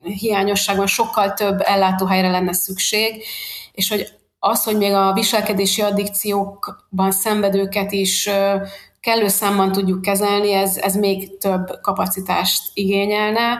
hiányosság 0.00 0.76
van, 0.76 0.86
sokkal 0.86 1.32
több 1.32 1.60
ellátóhelyre 1.60 2.30
lenne 2.30 2.52
szükség, 2.52 3.22
és 3.72 3.88
hogy 3.88 4.08
az, 4.38 4.64
hogy 4.64 4.76
még 4.76 4.92
a 4.92 5.12
viselkedési 5.12 5.82
addikciókban 5.82 7.10
szenvedőket 7.10 7.92
is 7.92 8.28
kellő 9.08 9.28
számban 9.28 9.72
tudjuk 9.72 10.02
kezelni, 10.02 10.52
ez, 10.52 10.76
ez 10.76 10.94
még 10.94 11.38
több 11.38 11.80
kapacitást 11.82 12.70
igényelne, 12.74 13.58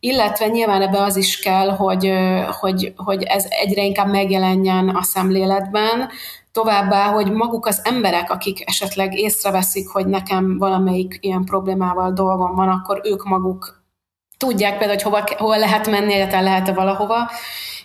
illetve 0.00 0.46
nyilván 0.46 0.82
ebbe 0.82 1.02
az 1.02 1.16
is 1.16 1.38
kell, 1.38 1.68
hogy, 1.68 2.12
hogy, 2.60 2.92
hogy 2.96 3.22
ez 3.22 3.46
egyre 3.48 3.82
inkább 3.82 4.10
megjelenjen 4.10 4.88
a 4.88 5.02
szemléletben, 5.02 6.10
Továbbá, 6.52 7.12
hogy 7.12 7.32
maguk 7.32 7.66
az 7.66 7.80
emberek, 7.84 8.30
akik 8.30 8.68
esetleg 8.68 9.18
észreveszik, 9.18 9.88
hogy 9.88 10.06
nekem 10.06 10.58
valamelyik 10.58 11.18
ilyen 11.20 11.44
problémával 11.44 12.12
dolgom 12.12 12.54
van, 12.54 12.68
akkor 12.68 13.00
ők 13.04 13.24
maguk 13.24 13.82
tudják 14.36 14.78
például, 14.78 14.94
hogy 14.94 15.02
hova, 15.02 15.24
hova 15.36 15.56
lehet 15.56 15.90
menni, 15.90 16.12
egyáltalán 16.12 16.44
lehet-e 16.44 16.72
valahova, 16.72 17.30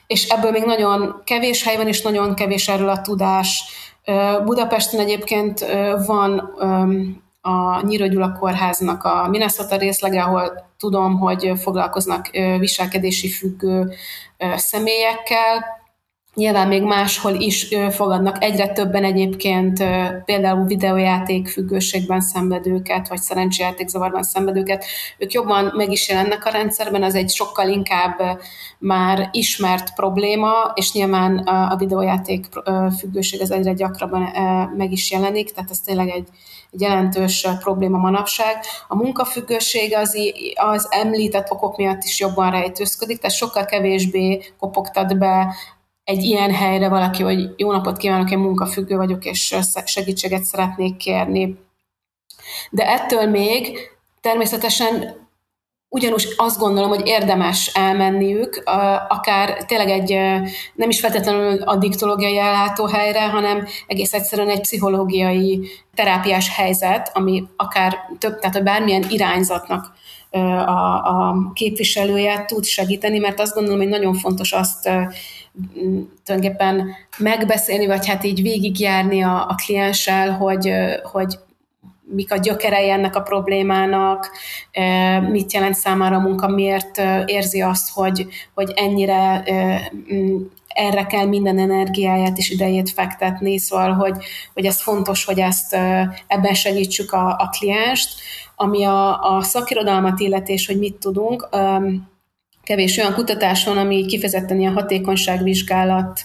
és 0.08 0.28
ebből 0.28 0.52
még 0.52 0.64
nagyon 0.64 1.22
kevés 1.24 1.64
hely 1.64 1.76
van, 1.76 1.88
és 1.88 2.02
nagyon 2.02 2.34
kevés 2.34 2.68
erről 2.68 2.90
a 2.90 3.02
tudás. 3.02 3.64
Budapesten 4.46 5.00
egyébként 5.00 5.66
van 6.06 6.40
a 7.42 7.82
Nyíro 7.82 8.08
Gyula 8.08 8.32
Kórháznak 8.32 9.04
a 9.04 9.28
Minnesota 9.30 9.78
részlege, 9.78 10.22
ahol 10.22 10.70
tudom, 10.78 11.18
hogy 11.18 11.52
foglalkoznak 11.62 12.30
viselkedési 12.60 13.30
függő 13.30 13.94
személyekkel, 14.56 15.66
Nyilván 16.36 16.68
még 16.68 16.84
máshol 16.84 17.34
is 17.34 17.68
fogadnak 17.90 18.44
egyre 18.44 18.68
többen 18.68 19.04
egyébként 19.04 19.84
például 20.26 20.66
videójáték 20.66 21.48
függőségben 21.48 22.22
szenvedőket, 22.22 23.08
vagy 23.08 23.22
szerencsejáték 23.22 23.88
zavarban 23.88 24.24
szenvedőket. 24.24 24.86
Ők 25.18 25.32
jobban 25.32 25.72
meg 25.76 25.92
is 25.92 26.10
jelennek 26.10 26.46
a 26.46 26.50
rendszerben, 26.50 27.04
az 27.04 27.16
egy 27.16 27.30
sokkal 27.30 27.70
inkább 27.70 28.40
már 28.80 29.30
ismert 29.32 29.94
probléma, 29.94 30.72
és 30.74 30.94
nyilván 30.94 31.38
a 31.48 31.76
videójáték 31.76 32.46
függőség 33.00 33.42
az 33.42 33.52
egyre 33.52 33.74
gyakrabban 33.74 34.30
meg 34.78 34.92
is 34.92 35.12
jelenik, 35.12 35.54
tehát 35.54 35.70
ez 35.70 35.80
tényleg 35.80 36.10
egy, 36.10 36.28
egy 36.72 36.82
jelentős 36.82 37.48
probléma 37.60 37.98
manapság. 37.98 38.56
A 38.88 38.96
munkafüggőség 38.96 39.96
az, 39.96 40.18
az 40.56 40.88
említett 40.90 41.52
okok 41.52 41.78
miatt 41.78 42.04
is 42.04 42.20
jobban 42.20 42.52
rejtőzködik, 42.52 43.20
tehát 43.20 43.36
sokkal 43.36 43.66
kevésbé 43.66 44.54
kopogtat 44.60 45.18
be 45.18 45.56
egy 46.06 46.24
ilyen 46.24 46.52
helyre 46.52 46.90
valaki, 46.90 47.24
hogy 47.24 47.50
jó 47.58 47.72
napot 47.72 47.98
kívánok, 47.98 48.32
én 48.32 48.38
munkafüggő 48.38 48.96
vagyok, 48.96 49.26
és 49.26 49.56
segítséget 49.86 50.44
szeretnék 50.44 50.98
kérni. 50.98 51.58
De 52.70 52.88
ettől 52.88 53.30
még 53.30 53.78
természetesen 54.22 55.24
ugyanúgy 55.90 56.34
azt 56.36 56.60
gondolom, 56.60 56.90
hogy 56.90 57.08
érdemes 57.08 57.72
elmenniük, 57.74 58.62
akár 59.08 59.66
tényleg 59.66 59.90
egy 59.90 60.10
nem 60.74 60.90
is 60.90 61.00
feltétlenül 61.00 61.62
addiktológiai 61.62 62.38
ellátóhelyre, 62.38 63.30
hanem 63.30 63.68
egész 63.88 64.14
egyszerűen 64.14 64.50
egy 64.50 64.62
pszichológiai 64.62 65.68
terápiás 65.94 66.56
helyzet, 66.56 67.12
ami 67.14 67.44
akár 67.56 67.98
több, 68.20 68.40
tehát 68.40 68.64
bármilyen 68.64 69.06
irányzatnak 69.10 69.94
a, 70.32 70.40
a 70.40 71.52
képviselője 71.54 72.46
tud 72.46 72.64
segíteni, 72.64 73.18
mert 73.18 73.40
azt 73.40 73.54
gondolom, 73.54 73.80
hogy 73.80 73.90
nagyon 73.90 74.14
fontos 74.14 74.52
azt 74.52 74.90
tulajdonképpen 76.24 76.96
megbeszélni, 77.18 77.86
vagy 77.86 78.08
hát 78.08 78.24
így 78.24 78.42
végigjárni 78.42 79.24
a, 79.24 79.46
a 79.50 79.56
klienssel, 79.56 80.32
hogy, 80.32 80.72
hogy 81.04 81.38
mik 82.08 82.32
a 82.32 82.38
gyökerei 82.38 82.90
ennek 82.90 83.16
a 83.16 83.22
problémának, 83.22 84.32
mit 85.30 85.54
jelent 85.54 85.76
számára 85.76 86.16
a 86.16 86.20
munka, 86.20 86.48
miért 86.48 87.02
érzi 87.26 87.62
azt, 87.62 87.90
hogy, 87.94 88.28
hogy 88.54 88.72
ennyire 88.76 89.44
erre 90.68 91.06
kell 91.06 91.26
minden 91.26 91.60
energiáját 91.60 92.38
és 92.38 92.50
idejét 92.50 92.90
fektetni, 92.90 93.58
szóval, 93.58 93.94
hogy, 93.94 94.18
hogy 94.54 94.66
ez 94.66 94.82
fontos, 94.82 95.26
hogy 95.26 95.40
ezt 95.40 95.74
ebben 96.28 96.54
segítsük 96.54 97.12
a, 97.12 97.28
a 97.28 97.50
klienst, 97.58 98.20
ami 98.56 98.84
a, 98.84 99.36
a 99.36 99.42
szakirodalmat 99.42 100.20
illeti, 100.20 100.54
és 100.54 100.68
hogy 100.68 100.80
mit 100.80 100.96
tudunk, 100.96 101.48
kevés 102.66 102.98
olyan 102.98 103.14
kutatás 103.14 103.66
van, 103.66 103.78
ami 103.78 104.06
kifejezetten 104.06 104.60
ilyen 104.60 104.74
hatékonyságvizsgálat 104.74 106.22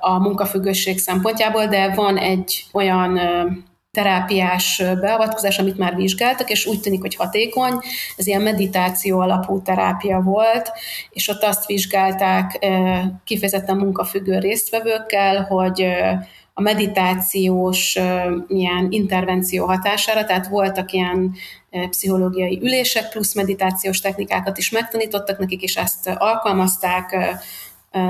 a 0.00 0.18
munkafüggőség 0.18 0.98
szempontjából, 0.98 1.66
de 1.66 1.94
van 1.94 2.16
egy 2.16 2.64
olyan 2.72 3.20
terápiás 3.90 4.82
beavatkozás, 5.00 5.58
amit 5.58 5.78
már 5.78 5.94
vizsgáltak, 5.94 6.50
és 6.50 6.66
úgy 6.66 6.80
tűnik, 6.80 7.00
hogy 7.00 7.14
hatékony. 7.14 7.78
Ez 8.16 8.26
ilyen 8.26 8.42
meditáció 8.42 9.20
alapú 9.20 9.62
terápia 9.62 10.20
volt, 10.20 10.72
és 11.10 11.28
ott 11.28 11.42
azt 11.42 11.66
vizsgálták 11.66 12.66
kifejezetten 13.24 13.76
munkafüggő 13.76 14.38
résztvevőkkel, 14.38 15.42
hogy 15.42 15.86
a 16.54 16.60
meditációs 16.60 17.98
ilyen 18.48 18.86
intervenció 18.90 19.66
hatására, 19.66 20.24
tehát 20.24 20.48
voltak 20.48 20.92
ilyen 20.92 21.34
pszichológiai 21.90 22.60
ülések, 22.62 23.08
plusz 23.08 23.34
meditációs 23.34 24.00
technikákat 24.00 24.58
is 24.58 24.70
megtanítottak 24.70 25.38
nekik, 25.38 25.62
és 25.62 25.76
ezt 25.76 26.08
alkalmazták 26.08 27.36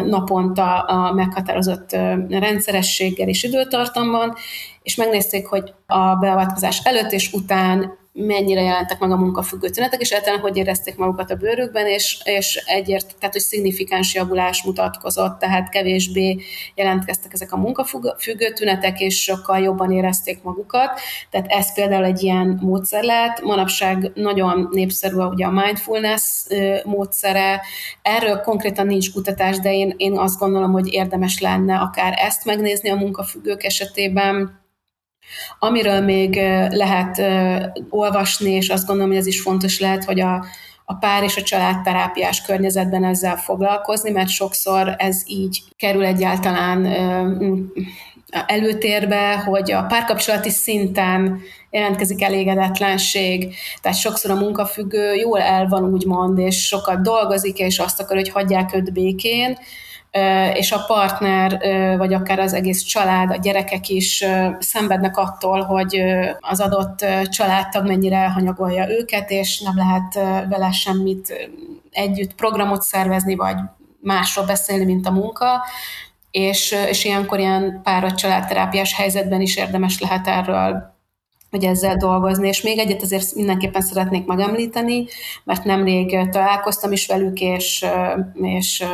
naponta 0.05 0.81
a 0.81 1.13
meghatározott 1.13 1.93
rendszerességgel 2.29 3.29
és 3.29 3.43
időtartamban, 3.43 4.35
és 4.83 4.95
megnézték, 4.95 5.47
hogy 5.47 5.75
a 5.87 6.15
beavatkozás 6.15 6.81
előtt 6.85 7.13
és 7.13 7.33
után 7.33 7.99
mennyire 8.27 8.63
jelentek 8.63 8.99
meg 8.99 9.11
a 9.11 9.17
munkafüggő 9.17 9.69
tünetek, 9.69 10.01
és 10.01 10.11
egyáltalán 10.11 10.41
hogy 10.41 10.57
érezték 10.57 10.97
magukat 10.97 11.31
a 11.31 11.35
bőrükben, 11.35 11.87
és, 11.87 12.21
és 12.25 12.63
egyért, 12.67 13.15
tehát 13.19 13.35
hogy 13.35 13.43
szignifikáns 13.43 14.15
javulás 14.15 14.63
mutatkozott, 14.63 15.39
tehát 15.39 15.69
kevésbé 15.69 16.39
jelentkeztek 16.75 17.33
ezek 17.33 17.53
a 17.53 17.57
munkafüggő 17.57 18.53
tünetek, 18.55 19.01
és 19.01 19.23
sokkal 19.23 19.59
jobban 19.59 19.93
érezték 19.93 20.43
magukat. 20.43 21.01
Tehát 21.31 21.47
ez 21.49 21.75
például 21.75 22.05
egy 22.05 22.23
ilyen 22.23 22.59
módszer 22.63 23.03
lehet. 23.03 23.43
Manapság 23.43 24.11
nagyon 24.15 24.69
népszerű 24.73 25.17
ugye 25.17 25.47
a 25.47 25.51
mindfulness 25.51 26.47
módszere. 26.85 27.61
Erről 28.03 28.41
konkrétan 28.41 28.87
nincs 28.87 29.13
kutatás, 29.13 29.59
de 29.59 29.73
én, 29.73 29.95
én 29.97 30.19
azt 30.19 30.39
gondolom, 30.39 30.73
hogy 30.73 30.93
érdemes 30.93 31.41
lenne 31.41 31.77
akár 31.79 32.15
ezt 32.17 32.45
megnézni 32.45 32.91
a 32.91 32.97
munkafüggők 32.97 33.65
esetében, 33.65 34.67
Amiről 35.59 36.01
még 36.01 36.35
lehet 36.71 37.23
olvasni, 37.91 38.51
és 38.51 38.69
azt 38.69 38.87
gondolom, 38.87 39.11
hogy 39.11 39.21
ez 39.21 39.27
is 39.27 39.41
fontos 39.41 39.81
lehet, 39.81 40.05
hogy 40.05 40.21
a, 40.21 40.45
a 40.85 40.95
pár 40.95 41.23
és 41.23 41.37
a 41.37 41.43
családterápiás 41.43 42.43
környezetben 42.43 43.05
ezzel 43.05 43.37
foglalkozni, 43.37 44.11
mert 44.11 44.29
sokszor 44.29 44.95
ez 44.99 45.23
így 45.27 45.63
kerül 45.77 46.05
egyáltalán 46.05 46.87
előtérbe, 48.31 49.37
hogy 49.37 49.73
a 49.73 49.83
párkapcsolati 49.83 50.51
szinten 50.51 51.41
jelentkezik 51.71 52.23
elégedetlenség, 52.23 53.55
tehát 53.81 53.99
sokszor 53.99 54.31
a 54.31 54.41
munkafüggő 54.41 55.15
jól 55.15 55.41
el 55.41 55.67
van 55.69 55.85
úgymond, 55.85 56.39
és 56.39 56.67
sokat 56.67 57.03
dolgozik, 57.03 57.59
és 57.59 57.79
azt 57.79 58.01
akar, 58.01 58.17
hogy 58.17 58.29
hagyják 58.29 58.75
őt 58.75 58.93
békén, 58.93 59.59
és 60.55 60.73
a 60.73 60.85
partner, 60.87 61.59
vagy 61.97 62.15
akár 62.15 62.39
az 62.39 62.53
egész 62.53 62.83
család, 62.83 63.31
a 63.31 63.37
gyerekek 63.37 63.89
is 63.89 64.25
szenvednek 64.59 65.17
attól, 65.17 65.63
hogy 65.63 66.03
az 66.41 66.61
adott 66.61 67.05
családtag 67.25 67.87
mennyire 67.87 68.17
elhanyagolja 68.17 68.91
őket, 68.91 69.31
és 69.31 69.61
nem 69.61 69.77
lehet 69.77 70.15
vele 70.49 70.71
semmit 70.71 71.49
együtt 71.91 72.35
programot 72.35 72.83
szervezni, 72.83 73.35
vagy 73.35 73.57
másról 74.01 74.47
beszélni, 74.47 74.85
mint 74.85 75.07
a 75.07 75.11
munka, 75.11 75.65
és, 76.31 76.77
és 76.89 77.05
ilyenkor 77.05 77.39
ilyen 77.39 77.81
párat 77.83 78.17
családterápiás 78.17 78.95
helyzetben 78.95 79.41
is 79.41 79.57
érdemes 79.57 80.01
lehet 80.01 80.27
erről 80.27 80.97
hogy 81.51 81.65
ezzel 81.65 81.97
dolgozni. 81.97 82.49
És 82.49 82.63
még 82.63 82.79
egyet 82.79 83.03
azért 83.03 83.35
mindenképpen 83.35 83.83
szeretnék 83.83 84.27
megemlíteni, 84.27 85.07
mert 85.45 85.65
nemrég 85.65 86.29
találkoztam 86.31 86.93
is 86.93 87.07
velük, 87.07 87.41
és, 87.41 87.87
és 88.35 88.85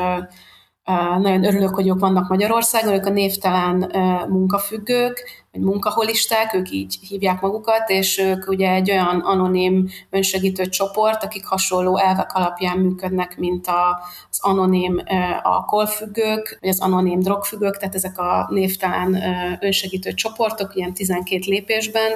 nagyon 1.20 1.44
örülök, 1.44 1.74
hogy 1.74 1.88
ők 1.88 1.98
vannak 1.98 2.28
Magyarországon, 2.28 2.94
ők 2.94 3.06
a 3.06 3.10
névtelen 3.10 3.90
munkafüggők, 4.28 5.44
vagy 5.52 5.62
munkaholisták, 5.62 6.54
ők 6.54 6.70
így 6.70 6.98
hívják 7.08 7.40
magukat, 7.40 7.90
és 7.90 8.18
ők 8.18 8.48
ugye 8.48 8.70
egy 8.70 8.90
olyan 8.90 9.20
anonim 9.20 9.88
önsegítő 10.10 10.64
csoport, 10.64 11.24
akik 11.24 11.46
hasonló 11.46 11.98
elvek 11.98 12.34
alapján 12.34 12.78
működnek, 12.78 13.38
mint 13.38 13.66
az 13.66 14.38
anonim 14.40 15.02
alkoholfüggők, 15.42 16.58
vagy 16.60 16.70
az 16.70 16.80
anonim 16.80 17.20
drogfüggők, 17.20 17.76
tehát 17.76 17.94
ezek 17.94 18.18
a 18.18 18.46
névtelen 18.50 19.22
önsegítő 19.60 20.12
csoportok, 20.12 20.74
ilyen 20.74 20.94
12 20.94 21.40
lépésben, 21.46 22.12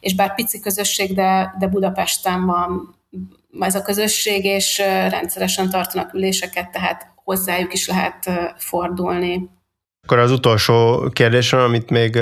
és 0.00 0.14
bár 0.14 0.34
pici 0.34 0.60
közösség, 0.60 1.14
de, 1.14 1.54
de 1.58 1.66
Budapesten 1.66 2.46
van 2.46 2.94
ez 3.60 3.74
a 3.74 3.82
közösség, 3.82 4.44
és 4.44 4.78
rendszeresen 5.08 5.70
tartanak 5.70 6.14
üléseket, 6.14 6.70
tehát 6.70 7.11
hozzájuk 7.24 7.72
is 7.72 7.88
lehet 7.88 8.30
fordulni. 8.56 9.50
Akkor 10.02 10.18
az 10.18 10.30
utolsó 10.30 11.08
kérdésem, 11.12 11.60
amit 11.60 11.90
még 11.90 12.18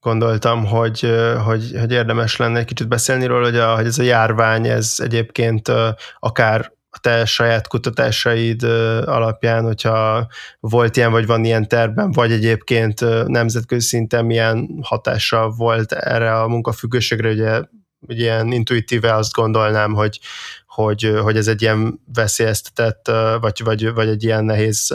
gondoltam, 0.00 0.66
hogy, 0.66 1.12
hogy, 1.44 1.72
hogy 1.78 1.92
érdemes 1.92 2.36
lenne 2.36 2.58
egy 2.58 2.64
kicsit 2.64 2.88
beszélni 2.88 3.26
róla, 3.26 3.44
hogy, 3.44 3.56
a, 3.56 3.74
hogy 3.74 3.86
ez 3.86 3.98
a 3.98 4.02
járvány, 4.02 4.66
ez 4.66 4.94
egyébként 4.98 5.72
akár 6.18 6.74
a 6.90 6.98
te 6.98 7.24
saját 7.24 7.68
kutatásaid 7.68 8.62
alapján, 9.04 9.64
hogyha 9.64 10.26
volt 10.60 10.96
ilyen, 10.96 11.10
vagy 11.10 11.26
van 11.26 11.44
ilyen 11.44 11.68
terben, 11.68 12.12
vagy 12.12 12.32
egyébként 12.32 13.00
nemzetközi 13.26 13.86
szinten 13.86 14.24
milyen 14.24 14.68
hatása 14.82 15.48
volt 15.48 15.92
erre 15.92 16.40
a 16.40 16.48
munkafüggőségre, 16.48 17.30
ugye, 17.30 17.62
ugye 18.00 18.22
ilyen 18.22 18.52
intuitíve 18.52 19.14
azt 19.14 19.32
gondolnám, 19.32 19.92
hogy, 19.92 20.20
hogy, 20.76 21.12
hogy 21.22 21.36
ez 21.36 21.46
egy 21.46 21.62
ilyen 21.62 22.00
veszélyeztetett, 22.14 23.10
vagy, 23.40 23.60
vagy, 23.64 23.92
vagy 23.92 24.08
egy 24.08 24.24
ilyen 24.24 24.44
nehéz 24.44 24.94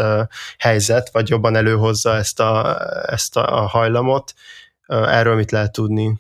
helyzet, 0.57 1.09
vagy 1.11 1.29
jobban 1.29 1.55
előhozza 1.55 2.15
ezt 2.15 2.39
a, 2.39 2.79
ezt 3.07 3.38
a 3.38 3.67
hajlamot. 3.67 4.34
Erről 4.88 5.36
mit 5.36 5.51
lehet 5.51 5.71
tudni? 5.71 6.19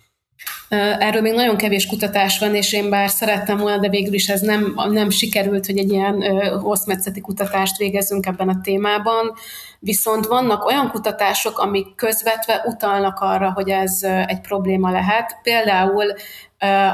Erről 0.99 1.21
még 1.21 1.33
nagyon 1.33 1.57
kevés 1.57 1.85
kutatás 1.85 2.39
van, 2.39 2.55
és 2.55 2.73
én 2.73 2.89
bár 2.89 3.09
szerettem 3.09 3.57
volna, 3.57 3.77
de 3.77 3.89
végül 3.89 4.13
is 4.13 4.27
ez 4.27 4.41
nem, 4.41 4.73
nem 4.89 5.09
sikerült, 5.09 5.65
hogy 5.65 5.77
egy 5.77 5.91
ilyen 5.91 6.21
hosszmetszeti 6.59 7.21
kutatást 7.21 7.77
végezzünk 7.77 8.25
ebben 8.25 8.49
a 8.49 8.61
témában. 8.63 9.33
Viszont 9.79 10.25
vannak 10.25 10.65
olyan 10.65 10.89
kutatások, 10.89 11.59
amik 11.59 11.95
közvetve 11.95 12.63
utalnak 12.65 13.19
arra, 13.19 13.51
hogy 13.51 13.69
ez 13.69 13.99
egy 14.25 14.41
probléma 14.41 14.91
lehet. 14.91 15.37
Például 15.43 16.13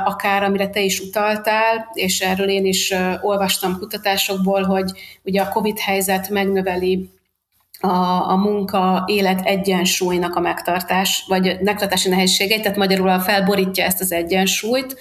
akár 0.05 0.43
amire 0.43 0.70
te 0.70 0.82
is 0.82 0.99
utaltál, 0.99 1.89
és 1.93 2.20
erről 2.20 2.49
én 2.49 2.65
is 2.65 2.93
olvastam 3.22 3.78
kutatásokból, 3.78 4.63
hogy 4.63 4.91
ugye 5.24 5.41
a 5.41 5.49
COVID 5.49 5.80
helyzet 5.80 6.30
megnöveli 6.30 7.09
a, 7.80 8.30
a 8.30 8.36
munka 8.36 9.03
élet 9.05 9.45
egyensúlynak 9.45 10.36
a 10.36 10.39
megtartás, 10.39 11.23
vagy 11.28 11.57
megtartási 11.61 12.09
nehézségeit, 12.09 12.61
tehát 12.61 12.78
magyarul 12.78 13.19
felborítja 13.19 13.84
ezt 13.86 14.01
az 14.01 14.11
egyensúlyt, 14.11 14.95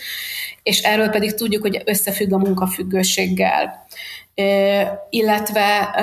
és 0.62 0.80
erről 0.80 1.08
pedig 1.08 1.34
tudjuk, 1.34 1.62
hogy 1.62 1.82
összefügg 1.84 2.32
a 2.32 2.38
munkafüggőséggel. 2.38 3.86
Illetve 5.10 5.94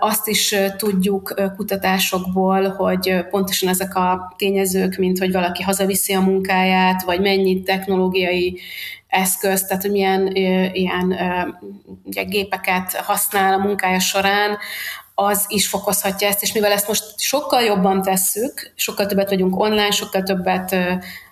azt 0.00 0.28
is 0.28 0.54
tudjuk 0.76 1.34
kutatásokból, 1.56 2.68
hogy 2.68 3.24
pontosan 3.30 3.68
ezek 3.68 3.94
a 3.94 4.34
tényezők, 4.38 4.96
mint 4.96 5.18
hogy 5.18 5.32
valaki 5.32 5.62
hazaviszi 5.62 6.12
a 6.12 6.20
munkáját, 6.20 7.02
vagy 7.02 7.20
mennyi 7.20 7.62
technológiai 7.62 8.60
eszközt, 9.08 9.68
tehát 9.68 9.88
milyen 9.88 10.26
ilyen 10.72 11.16
ugye, 12.04 12.22
gépeket 12.22 12.92
használ 12.92 13.52
a 13.52 13.64
munkája 13.64 13.98
során, 13.98 14.58
az 15.24 15.44
is 15.48 15.68
fokozhatja 15.68 16.28
ezt, 16.28 16.42
és 16.42 16.52
mivel 16.52 16.72
ezt 16.72 16.88
most 16.88 17.18
sokkal 17.18 17.62
jobban 17.62 18.02
tesszük, 18.02 18.72
sokkal 18.74 19.06
többet 19.06 19.28
vagyunk 19.28 19.60
online, 19.60 19.90
sokkal 19.90 20.22
többet 20.22 20.76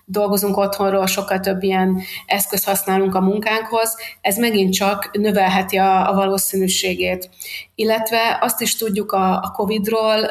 dolgozunk 0.05 0.57
otthonról, 0.57 1.07
sokkal 1.07 1.41
több 1.41 1.63
ilyen 1.63 2.03
eszköz 2.27 2.65
használunk 2.65 3.15
a 3.15 3.21
munkánkhoz, 3.21 3.97
ez 4.21 4.37
megint 4.37 4.73
csak 4.73 5.11
növelheti 5.13 5.77
a, 5.77 6.11
a 6.11 6.15
valószínűségét. 6.15 7.31
Illetve 7.75 8.39
azt 8.41 8.61
is 8.61 8.77
tudjuk 8.77 9.13
a, 9.13 9.33
a 9.33 9.51
COVID-ról, 9.55 10.31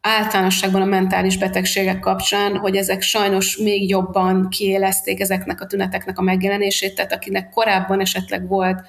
általánosságban 0.00 0.82
a 0.82 0.84
mentális 0.84 1.38
betegségek 1.38 2.00
kapcsán, 2.00 2.56
hogy 2.56 2.76
ezek 2.76 3.02
sajnos 3.02 3.56
még 3.56 3.88
jobban 3.88 4.48
kiélezték 4.48 5.20
ezeknek 5.20 5.60
a 5.60 5.66
tüneteknek 5.66 6.18
a 6.18 6.22
megjelenését, 6.22 6.94
tehát 6.94 7.12
akinek 7.12 7.50
korábban 7.50 8.00
esetleg 8.00 8.48
volt 8.48 8.80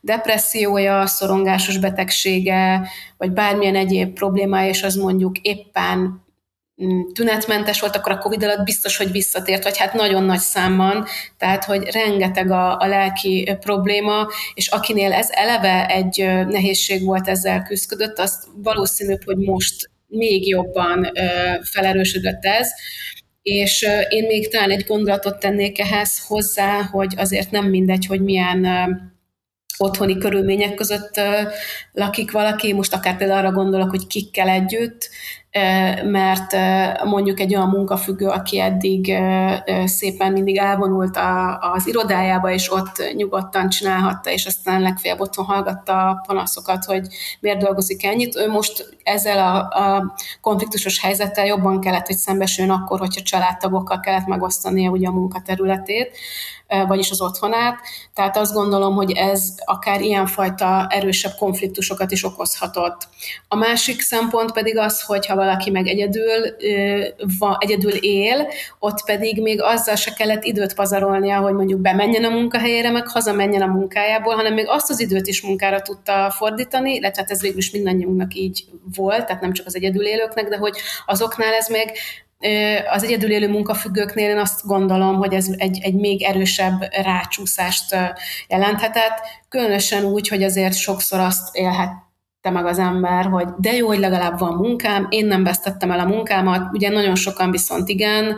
depressziója, 0.00 1.06
szorongásos 1.06 1.78
betegsége, 1.78 2.88
vagy 3.16 3.32
bármilyen 3.32 3.76
egyéb 3.76 4.12
problémája, 4.12 4.68
és 4.68 4.82
az 4.82 4.94
mondjuk 4.94 5.38
éppen 5.38 6.24
mm, 6.84 7.00
tünetmentes 7.14 7.80
volt, 7.80 7.96
akkor 7.96 8.12
a 8.12 8.18
Covid 8.18 8.42
alatt 8.42 8.64
biztos, 8.64 8.96
hogy 8.96 9.10
visszatért, 9.10 9.64
vagy 9.64 9.78
hát 9.78 9.92
nagyon 9.94 10.24
nagy 10.24 10.38
számban, 10.38 11.06
tehát, 11.36 11.64
hogy 11.64 11.90
rengeteg 11.90 12.50
a, 12.50 12.78
a 12.78 12.86
lelki 12.86 13.56
probléma, 13.60 14.26
és 14.54 14.68
akinél 14.68 15.12
ez 15.12 15.28
eleve 15.30 15.86
egy 15.86 16.16
nehézség 16.48 17.04
volt, 17.04 17.28
ezzel 17.28 17.62
küzdött, 17.62 18.18
azt 18.18 18.44
valószínűbb, 18.62 19.24
hogy 19.24 19.36
most 19.36 19.90
még 20.06 20.48
jobban 20.48 21.12
felerősödött 21.62 22.44
ez, 22.44 22.68
és 23.42 23.86
én 24.08 24.26
még 24.26 24.48
talán 24.48 24.70
egy 24.70 24.84
gondolatot 24.84 25.38
tennék 25.38 25.80
ehhez 25.80 26.26
hozzá, 26.26 26.82
hogy 26.82 27.14
azért 27.16 27.50
nem 27.50 27.66
mindegy, 27.66 28.06
hogy 28.06 28.20
milyen 28.20 28.66
otthoni 29.78 30.18
körülmények 30.18 30.74
között 30.74 31.20
lakik 31.92 32.32
valaki, 32.32 32.72
most 32.72 32.94
akár 32.94 33.16
például 33.16 33.38
arra 33.38 33.52
gondolok, 33.52 33.90
hogy 33.90 34.06
kikkel 34.06 34.48
együtt, 34.48 35.08
mert 36.04 36.56
mondjuk 37.04 37.40
egy 37.40 37.54
olyan 37.54 37.68
munkafüggő, 37.68 38.26
aki 38.26 38.60
eddig 38.60 39.18
szépen 39.84 40.32
mindig 40.32 40.56
elvonult 40.56 41.18
az 41.74 41.86
irodájába, 41.86 42.50
és 42.50 42.72
ott 42.72 43.14
nyugodtan 43.14 43.68
csinálhatta, 43.68 44.30
és 44.30 44.46
aztán 44.46 44.80
legfeljebb 44.80 45.20
otthon 45.20 45.44
hallgatta 45.44 46.08
a 46.08 46.22
panaszokat, 46.26 46.84
hogy 46.84 47.06
miért 47.40 47.62
dolgozik 47.62 48.04
ennyit. 48.04 48.36
Ő 48.36 48.50
most 48.50 48.98
ezzel 49.02 49.38
a, 49.38 49.56
a 49.56 50.14
konfliktusos 50.40 51.00
helyzettel 51.00 51.46
jobban 51.46 51.80
kellett, 51.80 52.06
hogy 52.06 52.16
szembesüljön 52.16 52.74
akkor, 52.74 52.98
hogyha 52.98 53.22
családtagokkal 53.22 54.00
kellett 54.00 54.26
megosztania 54.26 54.90
ugye 54.90 55.08
a 55.08 55.12
munkaterületét 55.12 56.16
vagyis 56.86 57.10
az 57.10 57.20
otthonát. 57.20 57.78
Tehát 58.14 58.36
azt 58.36 58.52
gondolom, 58.52 58.94
hogy 58.94 59.12
ez 59.12 59.54
akár 59.64 60.00
ilyenfajta 60.00 60.86
erősebb 60.90 61.32
konfliktusokat 61.38 62.10
is 62.10 62.24
okozhatott. 62.24 63.08
A 63.48 63.56
másik 63.56 64.00
szempont 64.00 64.52
pedig 64.52 64.78
az, 64.78 65.02
hogy 65.02 65.26
ha 65.26 65.34
valaki 65.34 65.70
meg 65.70 65.86
egyedül, 65.86 66.56
egyedül 67.58 67.92
él, 67.92 68.48
ott 68.78 69.04
pedig 69.04 69.42
még 69.42 69.62
azzal 69.62 69.96
se 69.96 70.12
kellett 70.12 70.44
időt 70.44 70.74
pazarolnia, 70.74 71.38
hogy 71.38 71.52
mondjuk 71.52 71.80
bemenjen 71.80 72.24
a 72.24 72.28
munkahelyére, 72.28 72.90
meg 72.90 73.08
hazamenjen 73.08 73.62
a 73.62 73.66
munkájából, 73.66 74.34
hanem 74.34 74.54
még 74.54 74.68
azt 74.68 74.90
az 74.90 75.00
időt 75.00 75.26
is 75.26 75.42
munkára 75.42 75.82
tudta 75.82 76.34
fordítani, 76.36 76.94
illetve 76.94 77.22
hát 77.22 77.30
ez 77.30 77.40
végül 77.40 77.58
is 77.58 77.70
mindannyiunknak 77.70 78.34
így 78.34 78.64
volt, 78.94 79.26
tehát 79.26 79.42
nem 79.42 79.52
csak 79.52 79.66
az 79.66 79.76
egyedül 79.76 80.06
élőknek, 80.06 80.48
de 80.48 80.56
hogy 80.56 80.76
azoknál 81.06 81.54
ez 81.54 81.68
még 81.68 81.92
az 82.90 83.04
egyedül 83.04 83.30
élő 83.30 83.48
munkafüggőknél 83.48 84.30
én 84.30 84.38
azt 84.38 84.66
gondolom, 84.66 85.16
hogy 85.16 85.34
ez 85.34 85.46
egy, 85.56 85.78
egy 85.82 85.94
még 85.94 86.22
erősebb 86.22 86.88
rácsúszást 87.02 87.96
jelenthetett, 88.48 89.18
különösen 89.48 90.04
úgy, 90.04 90.28
hogy 90.28 90.42
azért 90.42 90.74
sokszor 90.74 91.20
azt 91.20 91.56
élhet 91.56 91.90
meg 92.50 92.66
az 92.66 92.78
ember, 92.78 93.24
hogy 93.24 93.46
de 93.56 93.72
jó, 93.72 93.86
hogy 93.86 93.98
legalább 93.98 94.38
van 94.38 94.54
munkám, 94.54 95.06
én 95.10 95.26
nem 95.26 95.44
vesztettem 95.44 95.90
el 95.90 95.98
a 95.98 96.04
munkámat, 96.04 96.72
ugye 96.72 96.88
nagyon 96.88 97.14
sokan 97.14 97.50
viszont 97.50 97.88
igen, 97.88 98.36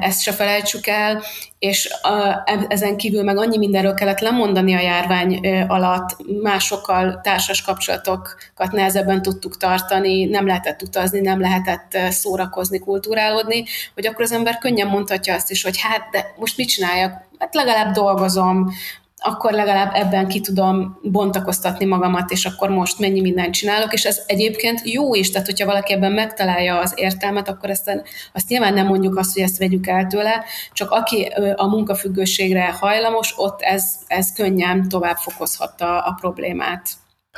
ezt 0.00 0.22
se 0.22 0.32
felejtsük 0.32 0.86
el, 0.86 1.22
és 1.58 1.90
a, 2.02 2.42
ezen 2.68 2.96
kívül 2.96 3.22
meg 3.22 3.38
annyi 3.38 3.58
mindenről 3.58 3.94
kellett 3.94 4.18
lemondani 4.20 4.74
a 4.74 4.80
járvány 4.80 5.40
alatt, 5.66 6.16
másokkal 6.42 7.20
társas 7.22 7.62
kapcsolatokat 7.62 8.72
nehezebben 8.72 9.22
tudtuk 9.22 9.56
tartani, 9.56 10.24
nem 10.24 10.46
lehetett 10.46 10.82
utazni, 10.82 11.20
nem 11.20 11.40
lehetett 11.40 11.98
szórakozni, 12.10 12.78
kulturálódni, 12.78 13.64
hogy 13.94 14.06
akkor 14.06 14.22
az 14.22 14.32
ember 14.32 14.58
könnyen 14.58 14.88
mondhatja 14.88 15.34
azt 15.34 15.50
is, 15.50 15.62
hogy 15.62 15.80
hát, 15.80 16.08
de 16.10 16.34
most 16.36 16.56
mit 16.56 16.68
csináljak? 16.68 17.12
Hát 17.38 17.54
legalább 17.54 17.94
dolgozom, 17.94 18.70
akkor 19.18 19.52
legalább 19.52 19.94
ebben 19.94 20.28
ki 20.28 20.40
tudom 20.40 20.98
bontakoztatni 21.02 21.84
magamat, 21.84 22.30
és 22.30 22.44
akkor 22.44 22.68
most 22.70 22.98
mennyi 22.98 23.20
mindent 23.20 23.54
csinálok, 23.54 23.92
és 23.92 24.04
ez 24.04 24.20
egyébként 24.26 24.80
jó 24.84 25.14
is, 25.14 25.30
tehát 25.30 25.46
hogyha 25.46 25.66
valaki 25.66 25.92
ebben 25.92 26.12
megtalálja 26.12 26.78
az 26.78 26.92
értelmet, 26.96 27.48
akkor 27.48 27.70
ezt, 27.70 28.02
azt 28.32 28.48
nyilván 28.48 28.74
nem 28.74 28.86
mondjuk 28.86 29.16
azt, 29.16 29.32
hogy 29.32 29.42
ezt 29.42 29.58
vegyük 29.58 29.86
el 29.86 30.06
tőle, 30.06 30.44
csak 30.72 30.90
aki 30.90 31.22
a 31.54 31.66
munkafüggőségre 31.66 32.76
hajlamos, 32.80 33.34
ott 33.36 33.60
ez, 33.60 33.84
ez 34.06 34.32
könnyen 34.32 34.88
tovább 34.88 35.16
fokozhatta 35.16 35.98
a 35.98 36.16
problémát. 36.20 36.88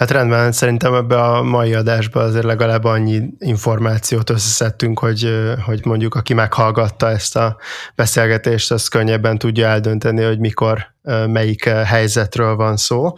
Hát 0.01 0.11
rendben, 0.11 0.53
szerintem 0.53 0.95
ebbe 0.95 1.23
a 1.23 1.43
mai 1.43 1.75
adásba 1.75 2.21
azért 2.21 2.45
legalább 2.45 2.85
annyi 2.85 3.23
információt 3.39 4.31
összeszedtünk, 4.31 4.99
hogy, 4.99 5.29
hogy 5.65 5.85
mondjuk 5.85 6.15
aki 6.15 6.35
meghallgatta 6.35 7.11
ezt 7.11 7.37
a 7.37 7.57
beszélgetést, 7.95 8.71
az 8.71 8.89
könnyebben 8.89 9.39
tudja 9.39 9.67
eldönteni, 9.67 10.23
hogy 10.23 10.39
mikor, 10.39 10.95
melyik 11.27 11.65
helyzetről 11.65 12.57
van 12.57 12.77
szó. 12.77 13.13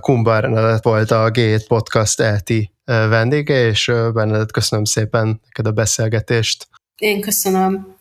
Kumba 0.00 0.30
Bernadett 0.30 0.82
volt 0.82 1.10
a 1.10 1.30
G7 1.30 1.64
Podcast 1.68 2.20
ELTI 2.20 2.72
vendége, 2.84 3.66
és 3.66 3.92
Bernadett 4.12 4.52
köszönöm 4.52 4.84
szépen 4.84 5.40
neked 5.44 5.66
a 5.66 5.72
beszélgetést. 5.72 6.68
Én 6.96 7.20
köszönöm. 7.20 7.91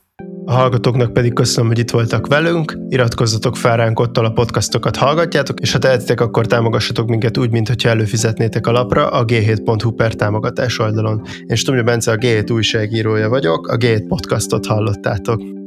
A 0.46 0.54
hallgatóknak 0.54 1.14
pedig 1.14 1.34
köszönöm, 1.34 1.70
hogy 1.70 1.80
itt 1.80 1.92
voltak 1.92 2.28
velünk, 2.28 2.78
iratkozzatok 2.90 3.58
fel 3.58 3.78
ránk 3.78 4.00
ott, 4.00 4.18
a 4.18 4.32
podcastokat 4.32 4.96
hallgatjátok, 4.96 5.60
és 5.60 5.72
ha 5.72 5.78
tehetitek, 5.78 6.22
akkor 6.22 6.46
támogassatok 6.46 7.08
minket 7.08 7.38
úgy, 7.38 7.52
mintha 7.52 7.90
előfizetnétek 7.90 8.68
a 8.68 8.72
lapra 8.72 9.10
a 9.10 9.26
g7.hu 9.26 9.92
per 9.92 10.14
támogatás 10.14 10.80
oldalon. 10.80 11.22
Én 11.46 11.56
Stumja 11.56 11.84
Bence 11.84 12.12
a 12.12 12.16
G7 12.16 12.52
újságírója 12.52 13.30
vagyok, 13.30 13.68
a 13.68 13.78
G7 13.78 14.04
podcastot 14.08 14.66
hallottátok. 14.66 15.61